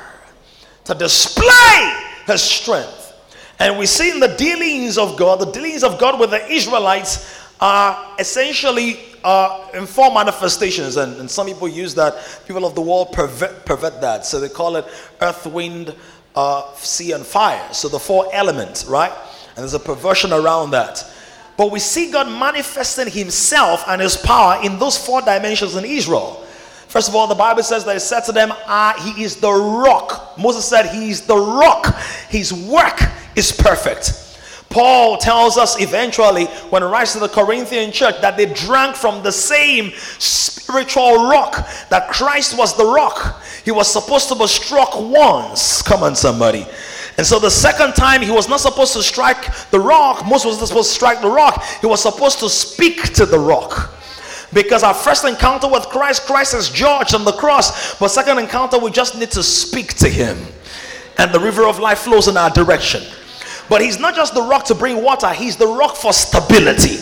to 0.85 0.95
display 0.95 2.03
his 2.27 2.43
strength. 2.43 3.15
And 3.59 3.79
we 3.79 3.87
see 3.87 4.11
in 4.11 4.21
the 4.21 4.35
dealings 4.37 4.99
of 4.99 5.17
God, 5.17 5.41
the 5.41 5.51
dealings 5.51 5.85
of 5.85 5.99
God 5.99 6.19
with 6.19 6.31
the 6.31 6.47
Israelites 6.49 7.41
are 7.61 8.17
essentially 8.19 8.99
uh, 9.25 9.69
in 9.75 9.87
four 9.87 10.13
manifestations. 10.13 10.97
And, 10.97 11.17
and, 11.21 11.31
some 11.31 11.47
people 11.47 11.69
use 11.69 11.95
that, 11.95 12.15
people 12.47 12.65
of 12.65 12.75
the 12.75 12.81
world 12.81 13.13
pervert, 13.13 13.65
pervert 13.65 14.01
that. 14.01 14.27
So 14.27 14.41
they 14.41 14.49
call 14.49 14.77
it 14.77 14.87
earth, 15.21 15.47
wind, 15.47 15.95
uh, 16.35 16.75
sea, 16.75 17.13
and 17.13 17.25
fire. 17.25 17.73
So 17.73 17.89
the 17.89 17.99
four 17.99 18.29
elements, 18.33 18.85
right? 18.87 19.13
And 19.51 19.59
there's 19.59 19.75
a 19.75 19.81
perversion 19.81 20.33
around 20.33 20.71
that. 20.73 21.09
But 21.57 21.71
we 21.71 21.79
see 21.79 22.11
God 22.11 22.29
manifesting 22.29 23.11
Himself 23.11 23.85
and 23.87 24.01
His 24.01 24.17
power 24.17 24.61
in 24.65 24.79
those 24.79 24.97
four 24.97 25.21
dimensions 25.21 25.77
in 25.77 25.85
Israel. 25.85 26.45
First 26.89 27.09
of 27.09 27.15
all, 27.15 27.27
the 27.27 27.35
Bible 27.35 27.63
says 27.63 27.85
that 27.85 27.93
He 27.95 28.01
said 28.01 28.21
to 28.23 28.33
them, 28.33 28.51
ah, 28.53 28.95
He 28.99 29.23
is 29.23 29.37
the 29.37 29.53
rock. 29.53 30.39
Moses 30.39 30.65
said, 30.65 30.87
He 30.87 31.11
is 31.11 31.27
the 31.27 31.37
rock. 31.37 31.95
His 32.29 32.53
work 32.53 33.01
is 33.37 33.53
perfect. 33.53 34.32
Paul 34.73 35.19
tells 35.19 35.59
us 35.59 35.81
eventually 35.81 36.47
when 36.71 36.83
he 36.83 36.89
writes 36.89 37.13
to 37.13 37.19
the 37.19 37.29
Corinthian 37.29 37.93
church 37.93 38.21
that 38.23 38.37
they 38.37 38.47
drank 38.47 38.97
from 38.97 39.23
the 39.23 39.31
same 39.31 39.93
spiritual 40.19 41.29
rock, 41.29 41.69
that 41.91 42.09
Christ 42.09 42.57
was 42.57 42.77
the 42.77 42.87
rock. 42.87 43.43
He 43.65 43.71
was 43.71 43.93
supposed 43.93 44.29
to 44.31 44.35
be 44.35 44.47
struck 44.47 44.99
once. 44.99 45.83
Come 45.83 46.03
on, 46.03 46.17
somebody. 46.17 46.67
And 47.19 47.27
so 47.27 47.39
the 47.39 47.51
second 47.51 47.93
time 47.95 48.23
he 48.23 48.31
was 48.31 48.49
not 48.49 48.61
supposed 48.61 48.95
to 48.95 49.03
strike 49.03 49.71
the 49.71 49.79
rock, 49.79 50.25
Moses 50.27 50.47
was 50.47 50.59
not 50.61 50.69
supposed 50.69 50.89
to 50.89 50.95
strike 50.95 51.21
the 51.21 51.31
rock, 51.31 51.63
he 51.81 51.87
was 51.87 52.03
supposed 52.03 52.39
to 52.41 52.49
speak 52.49 53.13
to 53.15 53.27
the 53.27 53.39
rock. 53.39 53.95
Because 54.55 54.83
our 54.83 54.95
first 54.95 55.25
encounter 55.25 55.69
with 55.69 55.85
Christ, 55.85 56.23
Christ 56.27 56.55
is 56.55 56.69
judged 56.71 57.15
on 57.15 57.25
the 57.25 57.33
cross. 57.33 57.99
But 57.99 58.09
second 58.09 58.39
encounter, 58.39 58.79
we 58.79 58.91
just 58.91 59.17
need 59.17 59.31
to 59.31 59.43
speak 59.43 59.95
to 59.95 60.09
him. 60.09 60.39
And 61.19 61.33
the 61.33 61.41
river 61.41 61.67
of 61.67 61.79
life 61.79 62.01
flows 62.01 62.29
in 62.29 62.37
our 62.37 62.51
direction. 62.51 63.03
But 63.69 63.81
he's 63.81 63.99
not 63.99 64.15
just 64.15 64.35
the 64.35 64.43
rock 64.43 64.65
to 64.67 64.75
bring 64.75 65.03
water, 65.03 65.31
he's 65.31 65.57
the 65.57 65.67
rock 65.67 65.97
for 65.97 66.13
stability. 66.13 66.97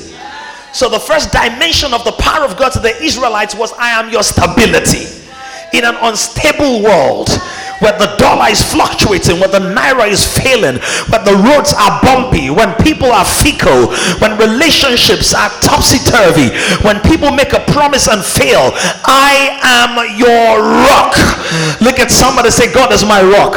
So 0.73 0.89
the 0.89 1.01
first 1.01 1.33
dimension 1.33 1.93
of 1.93 2.05
the 2.05 2.13
power 2.13 2.45
of 2.45 2.57
God 2.57 2.71
to 2.73 2.79
the 2.79 2.97
Israelites 3.03 3.55
was 3.55 3.73
I 3.73 3.91
am 3.91 4.11
your 4.11 4.23
stability. 4.23 5.07
In 5.73 5.85
an 5.85 5.97
unstable 6.03 6.83
world, 6.83 7.31
where 7.81 7.97
the 7.99 8.15
dollar 8.17 8.49
is 8.51 8.61
fluctuating, 8.61 9.41
where 9.41 9.49
the 9.49 9.59
naira 9.59 10.09
is 10.09 10.21
failing, 10.25 10.77
where 11.09 11.25
the 11.25 11.35
roads 11.49 11.73
are 11.73 12.01
bumpy, 12.03 12.51
when 12.51 12.75
people 12.83 13.11
are 13.11 13.25
fickle, 13.25 13.89
when 14.21 14.37
relationships 14.39 15.35
are 15.35 15.49
topsy 15.61 15.99
turvy, 16.11 16.51
when 16.85 17.01
people 17.01 17.33
make 17.33 17.53
a 17.53 17.61
promise 17.73 18.07
and 18.09 18.23
fail, 18.23 18.71
I 19.07 19.59
am 19.63 19.97
your 20.19 20.61
rock. 20.91 21.17
Look 21.81 21.99
at 21.99 22.11
somebody 22.11 22.51
say, 22.51 22.73
God 22.73 22.93
is 22.93 23.05
my 23.05 23.23
rock. 23.23 23.57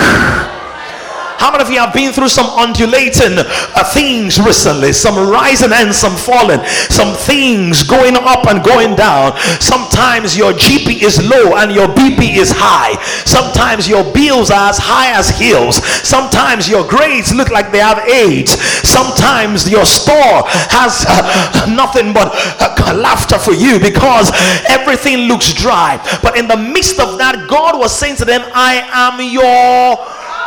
How 1.44 1.52
many 1.52 1.62
of 1.62 1.70
you 1.70 1.80
have 1.80 1.94
been 1.94 2.14
through 2.14 2.30
some 2.30 2.48
undulating 2.56 3.36
uh, 3.36 3.84
things 3.92 4.40
recently? 4.40 4.94
Some 4.94 5.30
rising 5.30 5.74
and 5.74 5.94
some 5.94 6.16
falling. 6.16 6.64
Some 6.88 7.18
things 7.18 7.84
going 7.84 8.16
up 8.16 8.48
and 8.48 8.64
going 8.64 8.96
down. 8.96 9.36
Sometimes 9.60 10.38
your 10.38 10.54
GP 10.54 11.04
is 11.04 11.20
low 11.20 11.58
and 11.58 11.74
your 11.74 11.90
BP 11.90 12.38
is 12.38 12.54
high. 12.56 12.96
Sometimes 13.28 13.90
your 13.90 14.06
bills 14.14 14.52
are 14.52 14.70
as 14.70 14.78
high 14.80 15.12
as 15.20 15.28
hills. 15.36 15.84
Sometimes 16.08 16.70
your 16.70 16.88
grades 16.88 17.36
look 17.36 17.52
like 17.52 17.74
they 17.74 17.84
have 17.84 18.00
AIDS. 18.08 18.54
Sometimes 18.88 19.70
your 19.70 19.84
store 19.84 20.48
has 20.72 21.04
uh, 21.10 21.68
nothing 21.76 22.14
but 22.14 22.32
uh, 22.64 22.96
laughter 22.96 23.38
for 23.38 23.52
you 23.52 23.82
because 23.82 24.32
everything 24.70 25.28
looks 25.28 25.52
dry. 25.52 26.00
But 26.24 26.38
in 26.38 26.48
the 26.48 26.56
midst 26.56 27.02
of 27.02 27.18
that, 27.18 27.50
God 27.50 27.78
was 27.78 27.94
saying 27.94 28.16
to 28.24 28.26
them, 28.26 28.44
I 28.56 28.80
am 28.96 29.20
your 29.20 30.00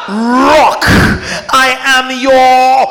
rock. 0.09 0.83
I 1.51 1.75
am 1.99 2.11
your 2.19 2.87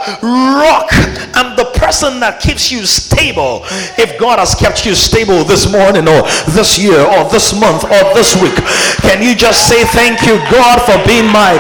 rock. 0.59 0.89
I'm 1.35 1.55
the 1.55 1.71
person 1.75 2.19
that 2.19 2.39
keeps 2.39 2.71
you 2.71 2.85
stable. 2.85 3.61
If 3.97 4.19
God 4.19 4.39
has 4.39 4.55
kept 4.55 4.85
you 4.85 4.95
stable 4.95 5.43
this 5.43 5.71
morning 5.71 6.07
or 6.07 6.23
this 6.51 6.77
year 6.77 6.99
or 6.99 7.29
this 7.29 7.57
month 7.59 7.83
or 7.83 8.01
this 8.13 8.35
week, 8.41 8.55
can 9.03 9.21
you 9.21 9.35
just 9.35 9.67
say 9.67 9.83
thank 9.95 10.21
you, 10.23 10.37
God, 10.51 10.81
for 10.83 10.97
being 11.07 11.27
my 11.31 11.55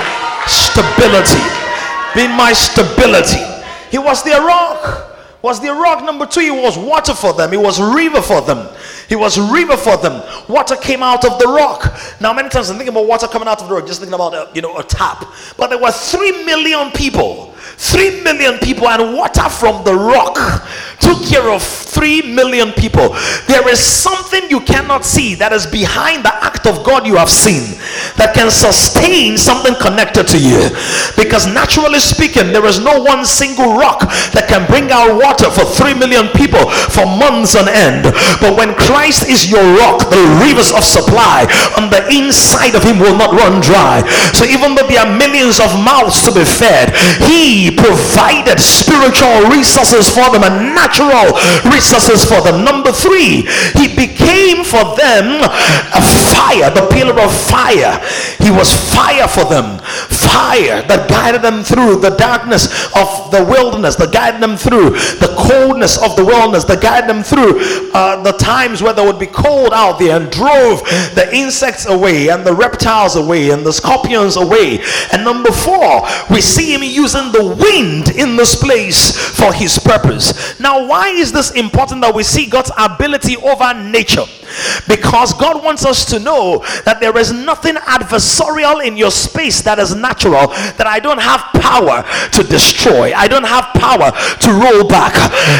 stability? 0.47 1.41
Being 2.15 2.35
my 2.35 2.53
stability. 2.53 3.43
He 3.91 3.97
was 3.97 4.23
their 4.23 4.41
rock. 4.41 5.11
Was 5.41 5.61
their 5.61 5.75
rock. 5.75 6.03
Number 6.03 6.25
two, 6.25 6.41
he 6.41 6.51
was 6.51 6.77
water 6.77 7.13
for 7.13 7.33
them. 7.33 7.51
He 7.51 7.57
was 7.57 7.79
river 7.79 8.21
for 8.21 8.41
them. 8.41 8.67
He 9.09 9.15
was 9.15 9.39
river 9.39 9.77
for 9.77 9.97
them. 9.97 10.21
Water 10.47 10.75
came 10.75 11.03
out 11.03 11.25
of 11.25 11.39
the 11.39 11.47
rock. 11.47 11.97
Now, 12.19 12.33
many 12.33 12.49
times 12.49 12.69
I'm 12.69 12.77
thinking 12.77 12.93
about 12.93 13.07
water 13.07 13.27
coming 13.27 13.47
out 13.47 13.61
of 13.61 13.69
the 13.69 13.75
rock, 13.75 13.87
just 13.87 13.99
thinking 13.99 14.13
about 14.13 14.33
a, 14.33 14.49
you 14.53 14.61
know 14.61 14.77
a 14.77 14.83
tap. 14.83 15.25
But 15.57 15.67
there 15.69 15.79
were 15.79 15.91
three 15.91 16.43
million 16.45 16.91
people, 16.91 17.54
three 17.77 18.21
million 18.23 18.59
people, 18.59 18.87
and 18.87 19.13
water 19.15 19.49
from 19.49 19.83
the 19.83 19.93
rock 19.93 20.37
took 20.99 21.23
care 21.25 21.49
of 21.51 21.61
3 21.61 22.33
million 22.35 22.71
people. 22.73 23.15
There 23.47 23.67
is 23.69 23.79
something 23.79 24.49
you 24.49 24.59
cannot 24.61 25.05
see 25.05 25.35
that 25.35 25.53
is 25.53 25.65
behind 25.65 26.25
the 26.25 26.33
act 26.43 26.67
of 26.67 26.83
God 26.83 27.07
you 27.07 27.15
have 27.15 27.31
seen 27.31 27.79
that 28.19 28.35
can 28.35 28.51
sustain 28.51 29.37
something 29.39 29.75
connected 29.79 30.27
to 30.35 30.37
you. 30.37 30.59
Because 31.15 31.47
naturally 31.47 32.03
speaking, 32.03 32.51
there 32.51 32.65
is 32.67 32.83
no 32.83 32.99
one 32.99 33.23
single 33.23 33.79
rock 33.79 34.03
that 34.35 34.51
can 34.51 34.67
bring 34.67 34.91
out 34.91 35.15
water 35.15 35.47
for 35.47 35.63
3 35.63 35.95
million 35.95 36.27
people 36.35 36.67
for 36.91 37.07
months 37.07 37.55
on 37.55 37.71
end. 37.71 38.11
But 38.43 38.59
when 38.59 38.75
Christ 38.75 39.31
is 39.31 39.47
your 39.47 39.63
rock, 39.79 40.11
the 40.11 40.21
rivers 40.43 40.75
of 40.75 40.83
supply 40.83 41.47
on 41.79 41.87
the 41.87 42.03
inside 42.11 42.75
of 42.75 42.83
him 42.83 42.99
will 42.99 43.15
not 43.15 43.31
run 43.31 43.63
dry. 43.63 44.03
So 44.35 44.43
even 44.43 44.75
though 44.75 44.87
there 44.87 45.05
are 45.05 45.11
millions 45.15 45.63
of 45.63 45.71
mouths 45.79 46.27
to 46.27 46.31
be 46.35 46.43
fed, 46.43 46.91
he 47.23 47.64
provided 47.71 48.59
spiritual 48.59 49.49
resources 49.49 50.09
for 50.09 50.29
them 50.31 50.43
and 50.43 50.75
natural 50.75 51.33
resources 51.71 52.25
for 52.25 52.41
them. 52.41 52.63
Number 52.63 52.91
three, 52.91 53.47
he 53.77 53.95
became 53.95 54.63
for 54.63 54.95
them 54.97 55.41
a 55.41 56.01
fire, 56.33 56.69
the 56.69 56.87
pillar 56.91 57.17
of 57.21 57.31
fire. 57.33 57.99
He 58.39 58.51
was 58.51 58.73
fire 58.93 59.27
for 59.27 59.45
them, 59.45 59.79
fire 60.09 60.81
that 60.87 61.07
guided 61.09 61.41
them 61.41 61.63
through 61.63 61.97
the 61.97 62.11
darkness 62.17 62.65
of 62.95 63.31
the 63.31 63.43
wilderness, 63.43 63.95
that 63.95 64.11
guided 64.11 64.41
them 64.41 64.57
through 64.57 64.91
the 65.21 65.33
coldness 65.37 65.97
of 65.97 66.15
the 66.15 66.25
wilderness, 66.25 66.63
that 66.65 66.81
guided 66.81 67.09
them 67.09 67.23
through 67.23 67.59
uh, 67.93 68.21
the 68.23 68.33
times 68.33 68.81
where 68.81 68.93
they 68.93 69.05
would 69.05 69.19
be 69.19 69.27
cold 69.27 69.73
out 69.73 69.99
there 69.99 70.19
and 70.19 70.31
drove 70.31 70.81
the 71.15 71.29
insects 71.33 71.85
away 71.85 72.29
and 72.29 72.45
the 72.45 72.53
reptiles 72.53 73.15
away 73.15 73.49
and 73.49 73.65
the 73.65 73.73
scorpions 73.73 74.35
away. 74.37 74.79
And 75.11 75.23
number 75.23 75.51
four, 75.51 76.03
we 76.29 76.41
see 76.41 76.73
him 76.73 76.83
using 76.83 77.31
the 77.31 77.54
wind 77.59 78.09
in 78.09 78.35
this 78.35 78.55
place 78.55 79.11
for 79.11 79.53
his 79.53 79.77
purpose. 79.77 80.59
Now, 80.59 80.85
why 80.87 81.09
is 81.09 81.31
this 81.31 81.51
important 81.51 82.01
that 82.01 82.13
we 82.13 82.23
see 82.23 82.47
God's 82.47 82.71
ability 82.77 83.37
over 83.37 83.73
nature? 83.73 84.25
Because 84.87 85.33
God 85.33 85.63
wants 85.63 85.85
us 85.85 86.05
to 86.05 86.19
know 86.19 86.59
that 86.85 86.99
there 86.99 87.17
is 87.17 87.31
nothing 87.31 87.75
adversarial 87.75 88.85
in 88.85 88.97
your 88.97 89.11
space 89.11 89.61
that 89.61 89.79
is 89.79 89.95
natural 89.95 90.47
that 90.77 90.87
I 90.87 90.99
don't 90.99 91.21
have 91.21 91.41
power 91.61 92.03
to 92.31 92.43
destroy. 92.43 93.13
I 93.13 93.27
don't 93.27 93.45
have 93.45 93.73
power 93.75 94.11
to 94.11 94.49
roll 94.51 94.87
back. 94.87 95.13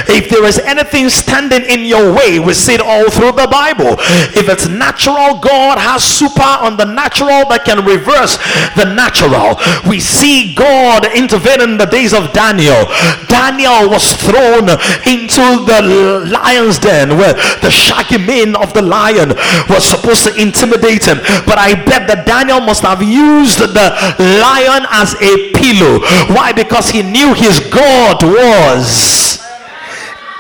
If 0.10 0.30
there 0.30 0.46
is 0.46 0.60
anything 0.60 1.10
standing 1.10 1.64
in 1.64 1.86
your 1.86 2.14
way, 2.14 2.40
we 2.40 2.54
see 2.54 2.76
it 2.76 2.82
all 2.82 3.10
through 3.10 3.34
the 3.34 3.48
Bible. 3.48 3.96
If 4.36 4.50
it's 4.50 4.68
natural, 4.68 5.40
God 5.40 5.78
has 5.78 6.04
super 6.04 6.42
on 6.42 6.78
the 6.78 6.86
natural 6.86 7.48
that 7.50 7.66
can 7.66 7.86
reverse 7.86 8.38
the 8.76 8.86
natural. 8.86 9.58
We 9.90 10.00
see 10.00 10.54
God 10.54 11.06
intervene 11.16 11.62
in 11.62 11.78
the 11.78 11.86
days 11.86 12.14
of 12.14 12.34
Daniel. 12.34 12.86
Daniel 13.28 13.90
was 13.90 14.14
thrown 14.14 14.70
into 15.06 15.44
the 15.66 15.82
lion's 16.32 16.80
den 16.80 17.18
where 17.18 17.34
the 17.62 17.72
shaggy 17.72 18.18
men 18.18 18.56
of 18.56 18.74
the 18.74 18.82
lion 18.86 19.30
was 19.70 19.86
supposed 19.86 20.24
to 20.26 20.32
intimidate 20.42 21.06
him. 21.06 21.18
But 21.46 21.58
I 21.58 21.74
bet 21.74 22.08
that 22.08 22.26
Daniel 22.26 22.62
must 22.62 22.82
have 22.84 23.02
used 23.02 23.60
the 23.60 23.88
lion 24.20 24.86
as 24.92 25.16
a 25.22 25.52
pillow. 25.54 26.00
Why? 26.34 26.54
Because 26.54 26.90
he 26.90 27.02
knew 27.02 27.34
his 27.34 27.60
God 27.60 28.24
was 28.24 29.45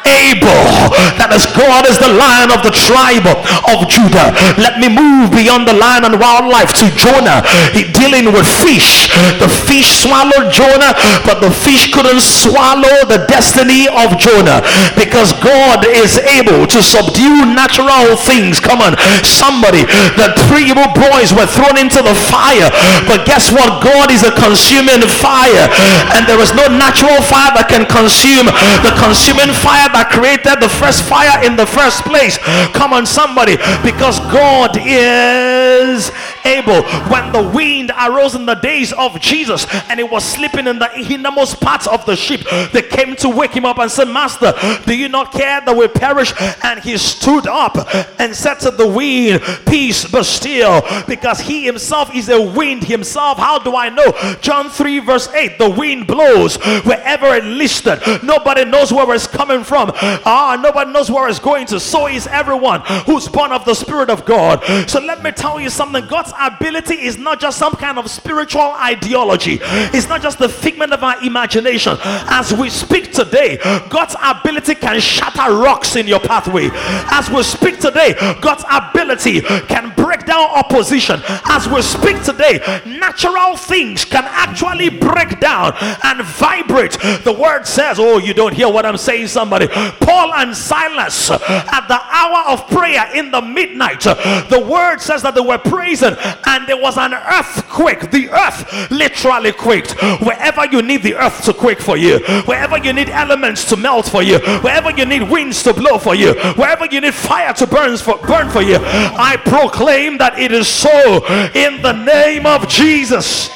able. 0.05 0.93
That 1.17 1.33
is 1.33 1.49
God 1.57 1.89
is 1.89 1.97
the 1.97 2.13
lion 2.13 2.53
of 2.53 2.61
the 2.61 2.69
tribe 2.69 3.25
of 3.25 3.89
Judah. 3.89 4.29
Let 4.61 4.77
me 4.77 4.87
move 4.87 5.33
beyond 5.33 5.65
the 5.65 5.73
lion 5.73 6.05
and 6.05 6.21
wildlife 6.21 6.77
to 6.81 6.85
Jonah. 6.93 7.41
He 7.73 7.89
dealing 7.89 8.29
with 8.29 8.45
fish. 8.45 9.09
The 9.41 9.49
fish 9.49 10.05
swallowed 10.05 10.53
Jonah, 10.53 10.93
but 11.25 11.41
the 11.41 11.49
fish 11.49 11.89
couldn't 11.89 12.21
swallow 12.21 13.09
the 13.09 13.25
destiny 13.25 13.89
of 13.89 14.21
Jonah 14.21 14.61
because 14.93 15.33
God 15.41 15.81
is 15.87 16.21
able 16.21 16.69
to 16.69 16.79
subdue 16.85 17.49
natural 17.49 18.13
things. 18.15 18.61
Come 18.61 18.85
on, 18.85 18.93
somebody. 19.25 19.87
The 20.19 20.37
three 20.47 20.75
Hebrew 20.75 20.91
boys 20.91 21.31
were 21.31 21.47
thrown 21.47 21.79
into 21.79 22.03
the 22.03 22.11
fire, 22.11 22.67
but 23.07 23.23
guess 23.23 23.47
what? 23.47 23.79
God 23.79 24.11
is 24.11 24.27
a 24.27 24.33
consuming 24.35 24.99
fire, 25.07 25.71
and 26.11 26.27
there 26.27 26.41
is 26.43 26.51
no 26.51 26.67
natural 26.67 27.23
fire 27.23 27.55
that 27.55 27.71
can 27.71 27.87
consume 27.87 28.51
the 28.83 28.91
consuming 28.99 29.55
fire 29.55 29.87
that 29.95 30.11
created 30.11 30.59
the 30.59 30.67
first 30.67 31.03
fire 31.03 31.43
in 31.45 31.55
the 31.55 31.65
first 31.65 32.03
place. 32.03 32.37
Come 32.75 32.91
on, 32.91 33.05
somebody, 33.05 33.55
because 33.81 34.19
God 34.27 34.75
is 34.75 36.11
able. 36.43 36.83
When 37.09 37.31
the 37.31 37.51
wind 37.55 37.91
arose 37.97 38.35
in 38.35 38.45
the 38.45 38.55
days 38.55 38.91
of 38.93 39.19
Jesus 39.19 39.65
and 39.89 39.99
it 39.99 40.09
was 40.09 40.23
sleeping 40.23 40.67
in 40.67 40.79
the 40.79 40.89
innermost 40.99 41.61
parts 41.61 41.87
of 41.87 42.05
the 42.05 42.15
ship, 42.15 42.41
they 42.71 42.81
came 42.81 43.15
to 43.17 43.29
wake 43.29 43.51
him 43.51 43.65
up 43.65 43.79
and 43.79 43.89
said, 43.89 44.09
Master, 44.09 44.53
do 44.85 44.95
you 44.95 45.09
not 45.09 45.31
care 45.31 45.61
that 45.61 45.75
we 45.75 45.87
perish? 45.87 46.33
And 46.63 46.79
he 46.81 46.97
stood 46.97 47.47
up 47.47 47.77
and 48.19 48.35
said 48.35 48.55
to 48.61 48.71
the 48.71 48.87
wind, 48.87 49.41
Peace, 49.65 50.05
be 50.11 50.23
still, 50.23 50.81
because 51.07 51.39
he 51.39 51.65
himself 51.65 52.13
is 52.13 52.29
a 52.29 52.41
wind 52.41 52.83
himself. 52.83 53.37
How 53.37 53.59
do 53.59 53.75
I 53.75 53.89
know? 53.89 54.37
John 54.41 54.69
3, 54.69 54.99
verse 54.99 55.27
8 55.29 55.57
the 55.57 55.69
wind 55.69 56.07
blows 56.07 56.57
wherever 56.83 57.27
it 57.33 57.43
listed. 57.43 57.99
Nobody 58.23 58.65
knows 58.65 58.91
where 58.91 59.13
it's 59.13 59.27
coming 59.27 59.63
from. 59.63 59.84
Ah, 59.95 60.59
nobody 60.61 60.91
knows 60.91 61.11
where 61.11 61.27
it's 61.29 61.39
going 61.39 61.65
to. 61.67 61.79
So 61.79 62.07
is 62.07 62.27
everyone 62.27 62.81
who's 63.05 63.27
born 63.27 63.51
of 63.51 63.65
the 63.65 63.73
Spirit 63.73 64.09
of 64.09 64.25
God. 64.25 64.63
So 64.89 64.99
let 64.99 65.23
me 65.23 65.31
tell 65.31 65.59
you 65.59 65.69
something 65.69 66.05
God's 66.07 66.33
ability 66.39 66.95
is 66.95 67.17
not 67.17 67.39
just 67.39 67.57
some 67.57 67.73
kind 67.73 67.97
of 67.97 68.09
spiritual 68.09 68.73
ideology, 68.79 69.59
it's 69.61 70.07
not 70.07 70.21
just 70.21 70.39
the 70.39 70.49
figment 70.49 70.93
of 70.93 71.03
our 71.03 71.21
imagination. 71.23 71.97
As 72.03 72.53
we 72.53 72.69
speak 72.69 73.11
today, 73.11 73.57
God's 73.89 74.15
ability 74.21 74.75
can 74.75 74.99
shatter 74.99 75.53
rocks 75.55 75.95
in 75.95 76.07
your 76.07 76.19
pathway. 76.19 76.69
As 76.73 77.29
we 77.29 77.43
speak 77.43 77.79
today, 77.79 78.13
God's 78.41 78.63
ability 78.69 79.41
can 79.41 79.93
break 79.95 80.25
down 80.25 80.49
opposition. 80.49 81.21
As 81.45 81.67
we 81.67 81.81
speak 81.81 82.21
today, 82.23 82.59
natural 82.85 83.55
things 83.57 84.05
can 84.05 84.23
actually 84.25 84.89
break 84.89 85.39
down 85.39 85.73
and 86.03 86.21
vibrate. 86.23 86.97
The 87.23 87.35
word 87.37 87.65
says, 87.65 87.99
Oh, 87.99 88.17
you 88.17 88.33
don't 88.33 88.53
hear 88.53 88.69
what 88.69 88.85
I'm 88.85 88.97
saying, 88.97 89.27
somebody. 89.27 89.67
Paul 89.99 90.33
and 90.33 90.55
Silas 90.55 91.31
at 91.31 91.87
the 91.87 91.99
hour 91.99 92.51
of 92.53 92.67
prayer 92.67 93.09
in 93.13 93.31
the 93.31 93.41
midnight, 93.41 94.01
the 94.01 94.65
word 94.67 94.99
says 94.99 95.21
that 95.23 95.35
they 95.35 95.41
were 95.41 95.57
praising 95.57 96.15
and 96.45 96.67
there 96.67 96.77
was 96.77 96.97
an 96.97 97.13
earthquake. 97.13 98.11
The 98.11 98.29
earth 98.29 98.91
literally 98.91 99.51
quaked. 99.51 99.95
Wherever 100.21 100.65
you 100.65 100.81
need 100.81 101.03
the 101.03 101.15
earth 101.15 101.43
to 101.45 101.53
quake 101.53 101.79
for 101.79 101.97
you, 101.97 102.19
wherever 102.45 102.77
you 102.77 102.93
need 102.93 103.09
elements 103.09 103.65
to 103.69 103.77
melt 103.77 104.07
for 104.07 104.23
you, 104.23 104.39
wherever 104.61 104.91
you 104.91 105.05
need 105.05 105.29
winds 105.29 105.63
to 105.63 105.73
blow 105.73 105.97
for 105.97 106.15
you, 106.15 106.33
wherever 106.53 106.85
you 106.85 107.01
need 107.01 107.13
fire 107.13 107.53
to 107.53 107.67
burn 107.67 107.97
for 107.97 108.17
burn 108.19 108.49
for 108.49 108.61
you, 108.61 108.77
I 108.81 109.37
proclaim 109.37 110.17
that 110.17 110.39
it 110.39 110.51
is 110.51 110.67
so 110.67 111.25
in 111.53 111.81
the 111.81 111.93
name 111.93 112.45
of 112.45 112.67
Jesus. 112.67 113.49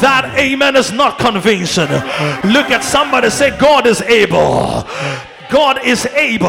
That 0.00 0.32
amen 0.38 0.76
is 0.76 0.92
not 0.92 1.18
convincing. 1.18 1.88
Look 1.88 2.70
at 2.70 2.84
somebody 2.84 3.30
say, 3.30 3.56
God 3.58 3.84
is 3.86 4.00
able. 4.02 4.86
God 5.50 5.84
is 5.84 6.06
able. 6.06 6.48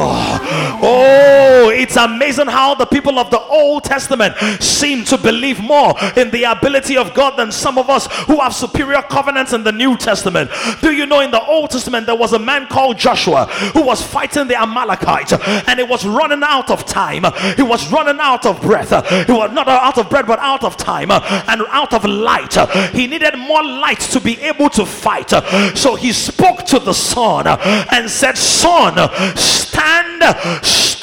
Oh, 0.81 1.71
it's 1.73 1.95
amazing 1.95 2.47
how 2.47 2.75
the 2.75 2.85
people 2.85 3.19
of 3.19 3.29
the 3.31 3.39
Old 3.39 3.83
Testament 3.83 4.35
seem 4.61 5.03
to 5.05 5.17
believe 5.17 5.59
more 5.61 5.93
in 6.15 6.29
the 6.31 6.43
ability 6.43 6.97
of 6.97 7.13
God 7.13 7.37
than 7.37 7.51
some 7.51 7.77
of 7.77 7.89
us 7.89 8.07
who 8.25 8.39
have 8.39 8.53
superior 8.53 9.01
covenants 9.01 9.53
in 9.53 9.63
the 9.63 9.71
New 9.71 9.97
Testament. 9.97 10.51
Do 10.81 10.91
you 10.91 11.05
know 11.05 11.19
in 11.21 11.31
the 11.31 11.43
Old 11.43 11.71
Testament 11.71 12.05
there 12.05 12.15
was 12.15 12.33
a 12.33 12.39
man 12.39 12.67
called 12.67 12.97
Joshua 12.97 13.45
who 13.73 13.83
was 13.85 14.01
fighting 14.01 14.47
the 14.47 14.59
Amalekite 14.59 15.33
and 15.67 15.79
he 15.79 15.83
was 15.83 16.05
running 16.05 16.43
out 16.43 16.69
of 16.71 16.85
time. 16.85 17.25
He 17.55 17.63
was 17.63 17.91
running 17.91 18.19
out 18.19 18.45
of 18.45 18.61
breath. 18.61 18.89
He 19.27 19.31
was 19.31 19.51
not 19.51 19.67
out 19.67 19.97
of 19.97 20.09
breath 20.09 20.27
but 20.27 20.39
out 20.39 20.63
of 20.63 20.77
time 20.77 21.11
and 21.11 21.61
out 21.69 21.93
of 21.93 22.05
light. 22.05 22.53
He 22.93 23.07
needed 23.07 23.37
more 23.37 23.63
light 23.63 23.99
to 23.99 24.19
be 24.19 24.39
able 24.41 24.69
to 24.71 24.85
fight. 24.85 25.29
So 25.77 25.95
he 25.95 26.11
spoke 26.13 26.65
to 26.65 26.79
the 26.79 26.93
sun 26.93 27.47
and 27.47 28.09
said, 28.09 28.37
Son, 28.37 28.88
stand 29.35 30.23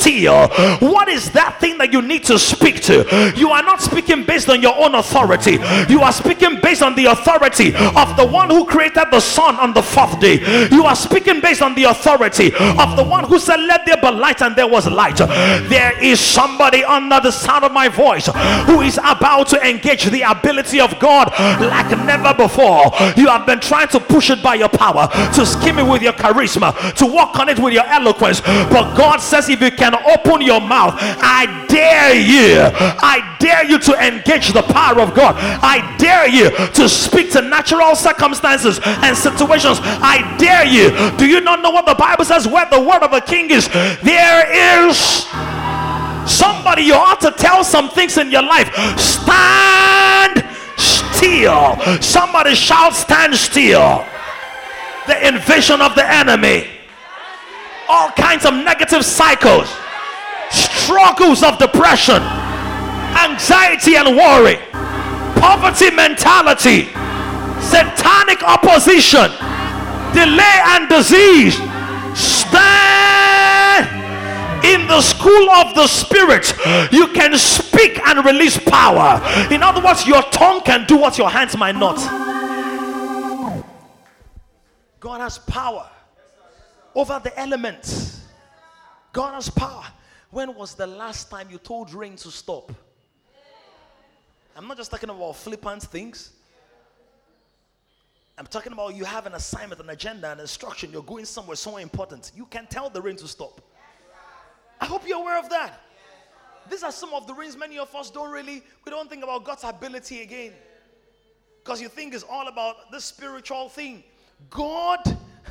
still. 0.06 0.48
What 0.78 1.08
is 1.08 1.30
that 1.32 1.60
thing 1.60 1.78
that 1.78 1.92
you 1.92 2.02
need 2.02 2.24
to 2.24 2.38
speak 2.38 2.80
to? 2.82 3.32
You 3.36 3.50
are 3.50 3.62
not 3.62 3.80
speaking 3.80 4.24
based 4.24 4.48
on 4.48 4.62
your 4.62 4.76
own 4.76 4.94
authority, 4.94 5.58
you 5.88 6.00
are 6.00 6.12
speaking 6.12 6.60
based 6.60 6.82
on 6.82 6.94
the 6.94 7.06
authority 7.06 7.74
of 7.74 8.16
the 8.16 8.26
one 8.26 8.50
who 8.50 8.64
created 8.66 9.06
the 9.10 9.20
sun 9.20 9.56
on 9.56 9.72
the 9.74 9.82
fourth 9.82 10.20
day. 10.20 10.68
You 10.70 10.84
are 10.84 10.96
speaking 10.96 11.40
based 11.40 11.62
on 11.62 11.74
the 11.74 11.84
authority 11.84 12.52
of 12.54 12.96
the 12.96 13.04
one 13.04 13.24
who 13.24 13.38
said, 13.38 13.60
Let 13.60 13.86
there 13.86 13.96
be 13.96 14.10
light, 14.10 14.42
and 14.42 14.54
there 14.54 14.68
was 14.68 14.86
light. 14.88 15.16
There 15.16 16.02
is 16.02 16.20
somebody 16.20 16.84
under 16.84 17.20
the 17.20 17.30
sound 17.30 17.64
of 17.64 17.72
my 17.72 17.88
voice 17.88 18.26
who 18.66 18.80
is 18.82 18.98
about 18.98 19.48
to 19.48 19.68
engage 19.68 20.04
the 20.06 20.22
ability 20.22 20.80
of 20.80 20.98
God 20.98 21.30
like 21.60 21.90
never 22.06 22.34
before. 22.34 22.92
You 23.16 23.28
have 23.28 23.46
been 23.46 23.60
trying 23.60 23.88
to 23.88 24.00
push 24.00 24.30
it 24.30 24.42
by 24.42 24.54
your 24.56 24.68
power, 24.68 25.08
to 25.34 25.46
skim 25.46 25.78
it 25.78 25.86
with 25.86 26.02
your 26.02 26.12
charisma, 26.12 26.94
to 26.94 27.06
walk 27.06 27.38
on 27.38 27.48
it 27.48 27.58
with 27.58 27.72
your 27.72 27.86
eloquence. 27.86 28.40
But 28.40 28.94
God 28.96 29.18
says, 29.18 29.48
if 29.48 29.60
you 29.60 29.70
can 29.70 29.95
open 30.04 30.42
your 30.42 30.60
mouth, 30.60 30.94
I 30.98 31.66
dare 31.68 32.14
you, 32.14 32.70
I 33.00 33.36
dare 33.38 33.64
you 33.64 33.78
to 33.78 33.92
engage 33.94 34.52
the 34.52 34.62
power 34.62 35.00
of 35.00 35.14
God. 35.14 35.34
I 35.38 35.96
dare 35.98 36.28
you 36.28 36.50
to 36.74 36.88
speak 36.88 37.32
to 37.32 37.42
natural 37.42 37.94
circumstances 37.94 38.80
and 38.84 39.16
situations. 39.16 39.78
I 39.82 40.36
dare 40.38 40.66
you. 40.66 40.90
Do 41.16 41.26
you 41.26 41.40
not 41.40 41.62
know 41.62 41.70
what 41.70 41.86
the 41.86 41.94
Bible 41.94 42.24
says? 42.24 42.46
Where 42.46 42.66
the 42.70 42.80
word 42.80 43.02
of 43.02 43.12
a 43.12 43.20
king 43.20 43.50
is, 43.50 43.68
there 43.68 44.88
is 44.88 45.26
somebody 46.26 46.82
you 46.82 46.94
ought 46.94 47.20
to 47.20 47.30
tell 47.32 47.64
some 47.64 47.88
things 47.88 48.18
in 48.18 48.30
your 48.30 48.42
life. 48.42 48.74
Stand 48.98 50.44
still. 50.76 51.76
Somebody 52.00 52.54
shout, 52.54 52.94
Stand 52.94 53.34
still. 53.34 54.04
The 55.06 55.28
invasion 55.28 55.80
of 55.80 55.94
the 55.94 56.04
enemy, 56.04 56.66
all 57.88 58.10
kinds 58.10 58.44
of 58.44 58.54
negative 58.54 59.04
cycles, 59.04 59.72
struggles 60.50 61.42
of 61.42 61.58
depression, 61.58 62.22
anxiety 63.16 63.96
and 63.96 64.16
worry, 64.16 64.56
poverty 65.40 65.90
mentality, 65.90 66.84
satanic 67.60 68.42
opposition, 68.42 69.30
delay 70.12 70.56
and 70.74 70.88
disease. 70.88 71.56
Stand 72.14 73.86
in 74.64 74.86
the 74.86 75.00
school 75.00 75.50
of 75.50 75.74
the 75.74 75.86
spirit. 75.86 76.52
You 76.92 77.08
can 77.08 77.36
speak 77.36 78.00
and 78.06 78.24
release 78.24 78.58
power. 78.58 79.20
In 79.52 79.62
other 79.62 79.82
words 79.82 80.06
your 80.06 80.22
tongue 80.22 80.62
can 80.62 80.86
do 80.86 80.96
what 80.96 81.18
your 81.18 81.30
hands 81.30 81.56
might 81.56 81.76
not. 81.76 81.98
God 85.00 85.20
has 85.20 85.38
power 85.38 85.88
over 86.94 87.20
the 87.22 87.38
elements. 87.38 88.22
God 89.12 89.34
has 89.34 89.50
power 89.50 89.84
when 90.30 90.54
was 90.54 90.74
the 90.74 90.86
last 90.86 91.30
time 91.30 91.48
you 91.50 91.58
told 91.58 91.92
rain 91.92 92.16
to 92.16 92.30
stop 92.30 92.72
i'm 94.56 94.66
not 94.66 94.76
just 94.76 94.90
talking 94.90 95.10
about 95.10 95.36
flippant 95.36 95.82
things 95.82 96.32
I'm 98.38 98.46
talking 98.46 98.72
about 98.72 98.94
you 98.94 99.04
have 99.04 99.24
an 99.26 99.32
assignment, 99.34 99.80
an 99.80 99.88
agenda, 99.88 100.30
an 100.30 100.40
instruction. 100.40 100.92
You're 100.92 101.02
going 101.02 101.24
somewhere 101.24 101.56
so 101.56 101.78
important. 101.78 102.32
You 102.36 102.44
can 102.44 102.66
tell 102.66 102.90
the 102.90 103.00
rain 103.00 103.16
to 103.16 103.28
stop. 103.28 103.62
I 104.78 104.84
hope 104.84 105.08
you're 105.08 105.18
aware 105.18 105.38
of 105.38 105.48
that. 105.48 105.80
These 106.68 106.82
are 106.82 106.92
some 106.92 107.14
of 107.14 107.26
the 107.26 107.32
reasons 107.32 107.58
many 107.58 107.78
of 107.78 107.94
us 107.94 108.10
don't 108.10 108.30
really, 108.30 108.62
we 108.84 108.90
don't 108.90 109.08
think 109.08 109.24
about 109.24 109.44
God's 109.44 109.64
ability 109.64 110.20
again. 110.20 110.52
Because 111.64 111.80
you 111.80 111.88
think 111.88 112.12
it's 112.12 112.24
all 112.24 112.48
about 112.48 112.92
this 112.92 113.04
spiritual 113.06 113.70
thing. 113.70 114.04
God 114.50 115.00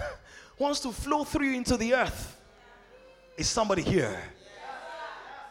wants 0.60 0.80
to 0.82 0.92
flow 0.92 1.24
through 1.24 1.48
you 1.48 1.56
into 1.56 1.78
the 1.78 1.96
earth. 1.96 2.40
Is 3.36 3.50
somebody 3.50 3.82
here? 3.82 4.18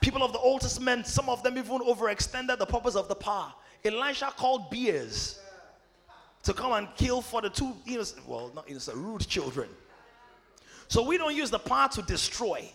People 0.05 0.23
of 0.23 0.35
the 0.35 0.39
Old 0.39 0.61
Testament, 0.61 1.07
some 1.07 1.31
of 1.31 1.43
them 1.43 1.57
even 1.57 1.79
overextended 1.79 2.59
the 2.59 2.67
purpose 2.67 2.95
of 2.95 3.09
the 3.09 3.15
power. 3.15 3.51
Elisha 3.83 4.31
called 4.37 4.71
bears 4.71 5.41
to 6.43 6.53
come 6.53 6.73
and 6.73 6.89
kill 6.95 7.23
for 7.23 7.41
the 7.41 7.49
two 7.49 7.75
innocent, 7.87 8.29
well, 8.29 8.53
not 8.55 8.69
innocent, 8.69 8.99
rude 8.99 9.27
children. 9.27 9.67
So 10.89 11.03
we 11.03 11.17
don't 11.17 11.35
use 11.35 11.51
the 11.51 11.59
power 11.59 11.89
to 11.89 12.03
destroy. 12.03 12.69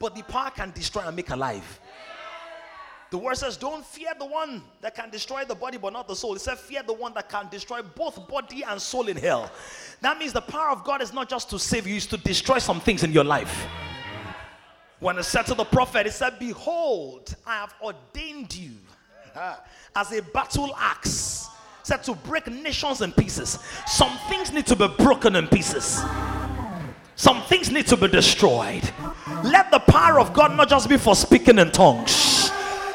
But 0.00 0.16
the 0.16 0.24
power 0.24 0.50
can 0.50 0.72
destroy 0.72 1.02
and 1.02 1.14
make 1.14 1.30
alive. 1.30 1.78
The 3.12 3.18
word 3.18 3.36
says, 3.36 3.56
Don't 3.56 3.86
fear 3.86 4.10
the 4.18 4.26
one 4.26 4.60
that 4.80 4.96
can 4.96 5.08
destroy 5.08 5.44
the 5.44 5.54
body 5.54 5.78
but 5.78 5.92
not 5.92 6.08
the 6.08 6.16
soul. 6.16 6.34
It 6.34 6.40
says, 6.40 6.58
Fear 6.58 6.82
the 6.82 6.94
one 6.94 7.14
that 7.14 7.28
can 7.28 7.48
destroy 7.48 7.82
both 7.82 8.26
body 8.26 8.64
and 8.64 8.82
soul 8.82 9.06
in 9.06 9.16
hell. 9.16 9.52
That 10.00 10.18
means 10.18 10.32
the 10.32 10.40
power 10.40 10.70
of 10.70 10.82
God 10.82 11.00
is 11.00 11.12
not 11.12 11.28
just 11.28 11.48
to 11.50 11.60
save 11.60 11.86
you, 11.86 11.94
it's 11.94 12.06
to 12.06 12.16
destroy 12.16 12.58
some 12.58 12.80
things 12.80 13.04
in 13.04 13.12
your 13.12 13.22
life. 13.22 13.68
When 15.02 15.18
it 15.18 15.24
said 15.24 15.46
to 15.46 15.54
the 15.54 15.64
prophet, 15.64 16.06
he 16.06 16.12
said, 16.12 16.38
Behold, 16.38 17.34
I 17.44 17.56
have 17.56 17.74
ordained 17.82 18.54
you 18.54 18.76
uh-huh. 19.34 19.56
as 19.96 20.12
a 20.12 20.22
battle 20.22 20.72
axe, 20.78 21.48
said 21.82 22.04
to 22.04 22.14
break 22.14 22.46
nations 22.46 23.00
in 23.00 23.10
pieces. 23.10 23.58
Some 23.84 24.16
things 24.28 24.52
need 24.52 24.64
to 24.66 24.76
be 24.76 24.86
broken 24.86 25.34
in 25.34 25.48
pieces. 25.48 26.00
Some 27.16 27.42
things 27.42 27.72
need 27.72 27.88
to 27.88 27.96
be 27.96 28.06
destroyed. 28.06 28.88
Let 29.42 29.72
the 29.72 29.80
power 29.80 30.20
of 30.20 30.32
God 30.32 30.56
not 30.56 30.68
just 30.68 30.88
be 30.88 30.96
for 30.96 31.16
speaking 31.16 31.58
in 31.58 31.72
tongues. 31.72 32.52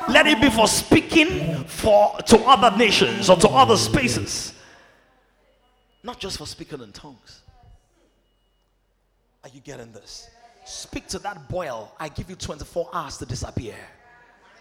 Let 0.08 0.28
it 0.28 0.40
be 0.40 0.50
for 0.50 0.70
speaking 0.70 1.66
for 1.66 2.18
to 2.28 2.40
other 2.46 2.78
nations 2.78 3.30
or 3.30 3.36
to 3.36 3.50
other 3.50 3.76
spaces. 3.76 4.54
Not 6.04 6.22
just 6.22 6.38
for 6.38 6.48
speaking 6.48 6.82
in 6.82 6.94
tongues. 6.94 7.42
Are 9.44 9.50
you 9.50 9.60
getting 9.60 9.92
this? 9.92 10.30
Speak 10.68 11.08
to 11.08 11.20
that 11.20 11.48
boil. 11.48 11.94
I 11.98 12.10
give 12.10 12.30
you 12.30 12.36
24 12.36 12.90
hours 12.92 13.18
to 13.20 13.26
disappear. 13.26 13.76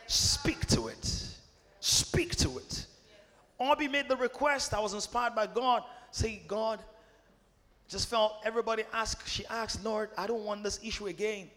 Speak 0.06 0.64
to 0.68 0.86
it. 0.86 1.24
Speak 1.80 2.36
to 2.36 2.58
it. 2.58 2.86
Obi 3.58 3.88
made 3.88 4.08
the 4.08 4.16
request. 4.16 4.72
I 4.72 4.78
was 4.78 4.94
inspired 4.94 5.34
by 5.34 5.48
God. 5.48 5.82
Say, 6.12 6.42
God, 6.46 6.78
just 7.88 8.08
felt 8.08 8.34
everybody 8.44 8.84
asked, 8.92 9.28
she 9.28 9.44
asked, 9.46 9.84
Lord, 9.84 10.10
I 10.16 10.28
don't 10.28 10.44
want 10.44 10.62
this 10.62 10.78
issue 10.80 11.08
again. 11.08 11.50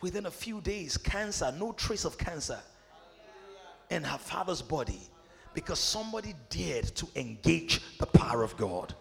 Within 0.00 0.26
a 0.26 0.30
few 0.30 0.60
days, 0.60 0.96
cancer, 0.96 1.52
no 1.58 1.72
trace 1.72 2.04
of 2.04 2.16
cancer 2.16 2.60
in 3.90 4.04
her 4.04 4.18
father's 4.18 4.62
body 4.62 5.00
because 5.54 5.80
somebody 5.80 6.34
dared 6.50 6.84
to 6.94 7.08
engage 7.16 7.80
the 7.98 8.06
power 8.06 8.44
of 8.44 8.56
God. 8.56 8.94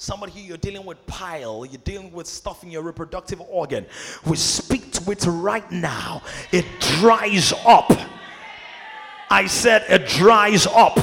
Somebody 0.00 0.30
here, 0.30 0.44
you're 0.44 0.56
dealing 0.56 0.86
with 0.86 1.04
pile, 1.06 1.66
you're 1.66 1.80
dealing 1.82 2.12
with 2.12 2.28
stuff 2.28 2.62
in 2.62 2.70
your 2.70 2.82
reproductive 2.82 3.40
organ. 3.40 3.84
We 4.24 4.36
speak 4.36 4.92
to 4.92 5.10
it 5.10 5.26
right 5.26 5.68
now. 5.72 6.22
It 6.52 6.64
dries 7.00 7.52
up. 7.66 7.90
I 9.28 9.46
said 9.46 9.84
it 9.88 10.06
dries 10.06 10.68
up. 10.68 10.96